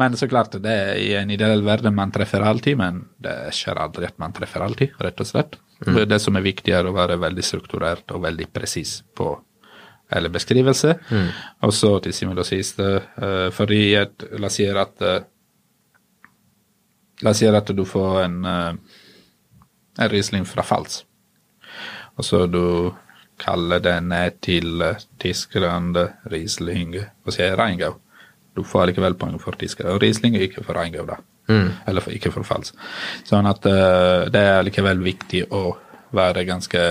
men 0.00 0.16
så 0.16 0.28
klart, 0.30 0.56
det 0.64 0.72
er 0.72 1.02
i 1.02 1.10
en 1.20 1.30
ideell 1.30 1.60
verden 1.66 1.94
man 1.96 2.12
treffer 2.14 2.40
alltid, 2.40 2.78
men 2.80 3.02
det 3.20 3.36
skjer 3.56 3.80
aldri 3.82 4.08
at 4.08 4.16
man 4.22 4.32
treffer 4.36 4.64
alltid, 4.64 4.96
rett 5.04 5.20
og 5.20 5.28
slett. 5.28 5.60
Det 5.80 6.20
som 6.20 6.36
er 6.36 6.44
viktig, 6.44 6.72
er 6.76 6.88
å 6.88 6.96
være 6.96 7.20
veldig 7.20 7.44
strukturert 7.44 8.12
og 8.16 8.24
veldig 8.24 8.48
presis 8.52 9.00
på 9.16 9.34
eller 10.10 10.32
beskrivelse. 10.32 10.96
Og 11.68 11.74
så 11.76 11.92
til 12.02 12.16
syvende 12.16 12.42
og 12.42 12.48
sist, 12.48 12.80
eh, 12.80 13.50
fordi 13.54 13.82
la 13.94 14.48
oss 14.48 14.56
si 14.58 14.66
at 14.66 15.04
La 17.22 17.34
oss 17.34 17.40
si 17.42 17.48
at 17.48 17.72
du 17.76 17.84
får 17.84 18.22
en, 18.24 18.36
eh, 18.44 18.74
en 19.98 20.12
Riesling 20.12 20.46
fra 20.48 20.64
Fals, 20.64 21.04
og 22.16 22.24
så 22.24 22.46
du 22.46 22.92
kaller 23.40 23.80
den 23.80 24.12
til 24.40 24.82
eh, 24.84 25.02
Tyskland, 25.20 25.98
Riesling 26.32 26.96
og 27.00 27.34
sier 27.34 27.56
Reingau. 27.56 27.98
Du 28.56 28.64
får 28.66 28.90
likevel 28.90 29.14
poeng 29.14 29.38
for 29.40 29.56
Tyskland. 29.56 29.94
Og 29.94 30.02
Riesling 30.02 30.34
er 30.36 30.48
ikke 30.48 30.64
for 30.64 30.76
Reingau, 30.76 31.06
da. 31.06 31.20
Eller 31.88 32.04
for, 32.04 32.14
ikke 32.14 32.32
for 32.34 32.46
Fals. 32.46 32.74
Sånn 33.26 33.46
at 33.48 33.64
uh, 33.66 34.26
det 34.30 34.42
er 34.42 34.64
likevel 34.66 35.00
viktig 35.02 35.46
å 35.54 35.76
være 36.14 36.44
ganske 36.48 36.82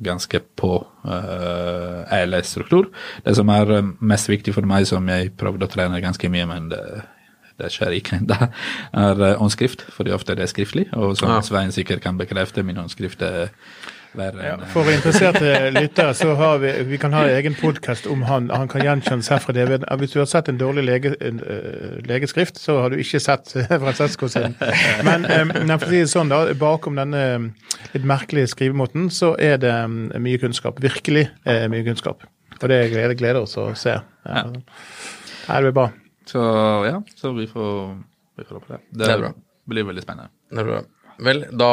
ganske 0.00 0.40
på 0.56 0.72
uh, 1.04 1.98
ærlig 2.08 2.44
struktur. 2.48 2.88
Det 3.24 3.34
som 3.36 3.50
er 3.52 3.72
mest 4.00 4.30
viktig 4.30 4.54
for 4.56 4.66
meg, 4.68 4.86
som 4.88 5.06
jeg 5.12 5.34
prøvde 5.38 5.68
å 5.68 5.70
trene 5.70 6.00
ganske 6.00 6.30
mye, 6.32 6.46
men 6.48 6.70
det, 6.72 6.80
det 7.60 7.70
skjer 7.74 7.96
ikke. 8.00 8.20
Det 8.30 8.40
er 8.40 9.22
eh, 9.28 9.38
håndskrift, 9.38 9.86
fordi 9.94 10.12
ofte 10.16 10.34
det 10.38 10.46
er 10.46 10.52
skriftlig. 10.52 10.88
Og 10.92 11.16
som 11.18 11.30
Ja. 11.30 11.40
Svein 11.44 11.72
sikkert 11.72 12.02
kan 12.02 12.18
bekrefte, 12.18 12.62
min 12.66 12.76
håndskrift 12.80 13.22
er 13.22 13.50
verre 14.18 14.46
Ja, 14.46 14.56
for 14.72 14.88
interesserte 14.90 15.70
lyttere 15.76 16.14
så 16.18 16.34
har 16.38 16.58
vi 16.62 16.72
vi 16.90 16.98
kan 16.98 17.12
ha 17.14 17.22
en 17.26 17.36
egen 17.36 17.54
podkast 17.54 18.08
om 18.10 18.24
han. 18.26 18.50
Han 18.50 18.68
kan 18.68 18.82
gjenkjennes 18.84 19.28
her 19.30 19.42
fra 19.42 19.54
DVD. 19.54 19.84
Hvis 20.00 20.14
du 20.14 20.18
har 20.20 20.28
sett 20.30 20.48
en 20.50 20.58
dårlig 20.58 20.84
lege, 20.86 21.14
en, 21.20 21.40
eh, 21.40 22.00
legeskrift, 22.08 22.58
så 22.58 22.80
har 22.82 22.90
du 22.90 22.98
ikke 23.00 23.20
sett 23.22 23.54
eh, 23.56 23.70
Francesco 23.70 24.28
sin. 24.28 24.56
Men, 25.06 25.26
um, 25.30 25.54
for 25.76 25.86
å 25.86 25.92
si 25.92 26.02
det 26.02 26.10
sånn, 26.12 26.32
da, 26.32 26.42
bakom 26.58 26.98
denne 26.98 27.22
eh, 27.36 27.70
litt 27.94 28.08
merkelige 28.08 28.50
skrivemåten, 28.54 29.10
så 29.14 29.34
er 29.38 29.60
det 29.62 29.74
mm, 29.74 30.12
mye 30.22 30.42
kunnskap. 30.42 30.82
Virkelig 30.82 31.28
eh, 31.44 31.66
mye 31.70 31.86
kunnskap. 31.86 32.26
Og 32.60 32.68
det 32.68 32.82
gleder, 32.92 33.16
gleder 33.16 33.44
oss 33.44 33.56
å 33.60 33.70
se. 33.78 34.00
Ja. 34.26 34.44
Her 35.46 35.66
blir 35.66 35.76
bra. 35.76 35.90
Så 36.30 36.40
ja, 36.86 37.00
så 37.18 37.34
vi 37.36 37.48
får, 37.50 37.74
vi 38.38 38.46
får 38.46 38.60
håpe 38.60 38.72
det. 38.76 38.80
Det, 38.90 39.04
Det 39.04 39.12
er 39.16 39.22
bra. 39.26 39.34
blir 39.70 39.86
veldig 39.90 40.06
spennende. 40.06 40.30
Det 40.50 40.62
er 40.64 40.72
bra. 40.72 40.80
Vel, 41.20 41.42
da, 41.52 41.66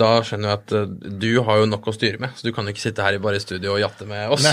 da 0.00 0.06
skjønner 0.24 0.48
jeg 0.48 0.58
at 0.62 0.72
eh, 0.78 0.92
du 1.20 1.26
har 1.44 1.58
jo 1.60 1.66
nok 1.68 1.90
å 1.90 1.92
styre 1.92 2.20
med, 2.22 2.32
så 2.38 2.46
du 2.46 2.54
kan 2.56 2.64
jo 2.64 2.72
ikke 2.72 2.80
sitte 2.86 3.04
her 3.04 3.18
i 3.18 3.20
bare 3.20 3.36
i 3.36 3.42
studio 3.42 3.74
og 3.74 3.82
jatte 3.82 4.06
med 4.08 4.32
oss. 4.32 4.46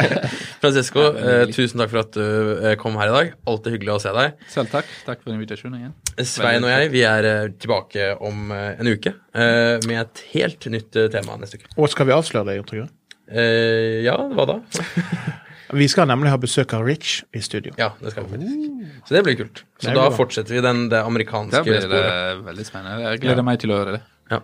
Francesco, 0.62 1.04
eh, 1.12 1.44
tusen 1.52 1.82
takk 1.82 1.92
for 1.92 2.00
at 2.00 2.16
du 2.16 2.22
eh, 2.64 2.76
kom 2.80 2.96
her 2.96 3.12
i 3.12 3.14
dag. 3.18 3.34
Alltid 3.50 3.76
hyggelig 3.76 3.92
å 3.98 4.00
se 4.06 4.14
deg. 4.16 4.40
Selv 4.54 4.72
takk. 4.72 4.88
Takk 5.04 5.20
for 5.20 5.34
invitasjonen 5.36 5.82
igjen. 5.82 5.94
Svein 6.30 6.64
og 6.64 6.72
jeg 6.72 6.90
vi 6.94 7.04
er 7.10 7.28
eh, 7.28 7.52
tilbake 7.60 8.08
om 8.24 8.54
en 8.56 8.88
uke 8.94 9.12
eh, 9.36 9.76
med 9.84 10.00
et 10.00 10.24
helt 10.32 10.70
nytt 10.72 11.00
tema 11.12 11.36
neste 11.42 11.60
uke. 11.60 11.68
Og 11.76 11.92
skal 11.92 12.08
vi 12.08 12.16
avsløre 12.16 12.48
det, 12.48 12.56
Jon 12.62 12.70
Trygve? 12.72 12.88
Eh, 13.28 14.00
ja, 14.06 14.16
hva 14.32 14.48
da? 14.48 14.60
Vi 15.72 15.88
skal 15.88 16.08
nemlig 16.08 16.30
ha 16.30 16.36
besøk 16.40 16.74
av 16.76 16.84
Rich 16.84 17.22
i 17.32 17.40
studio. 17.40 17.72
Ja, 17.80 17.92
det 18.00 18.12
skal 18.12 18.26
vi 18.26 18.36
faktisk. 18.36 18.90
Så 19.08 19.16
det 19.16 19.22
blir 19.24 19.38
kult. 19.38 19.64
Så 19.80 19.88
da 19.88 20.08
bra. 20.08 20.16
fortsetter 20.16 20.54
vi 20.54 20.60
den, 20.60 20.88
det 20.88 21.00
Det 21.00 21.62
blir 21.64 21.80
sporet. 21.80 22.44
veldig 22.44 22.66
spennende. 22.66 23.10
Jeg 23.10 23.20
gleder 23.20 23.42
meg 23.42 23.58
til 23.60 23.70
å 23.72 23.80
høre 23.80 23.96
det. 23.96 24.02
Ja. 24.30 24.40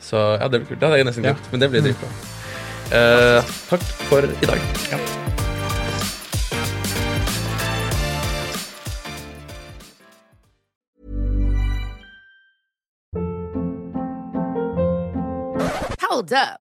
Så 0.00 0.16
ja, 0.40 0.48
det 0.48 0.60
blir 0.60 0.68
kult. 0.68 0.80
Det 0.80 0.88
hadde 0.88 0.98
jeg 0.98 1.06
nesten 1.06 1.24
glemt, 1.24 1.50
men 1.52 1.60
det 1.60 1.70
blir 1.70 1.80
dritbra. 1.88 2.08
Uh, 2.92 3.40
takk 3.70 3.80
for 4.10 4.22
i 4.24 4.46
dag. 4.46 4.60
Hold 16.00 16.32
up. 16.32 16.63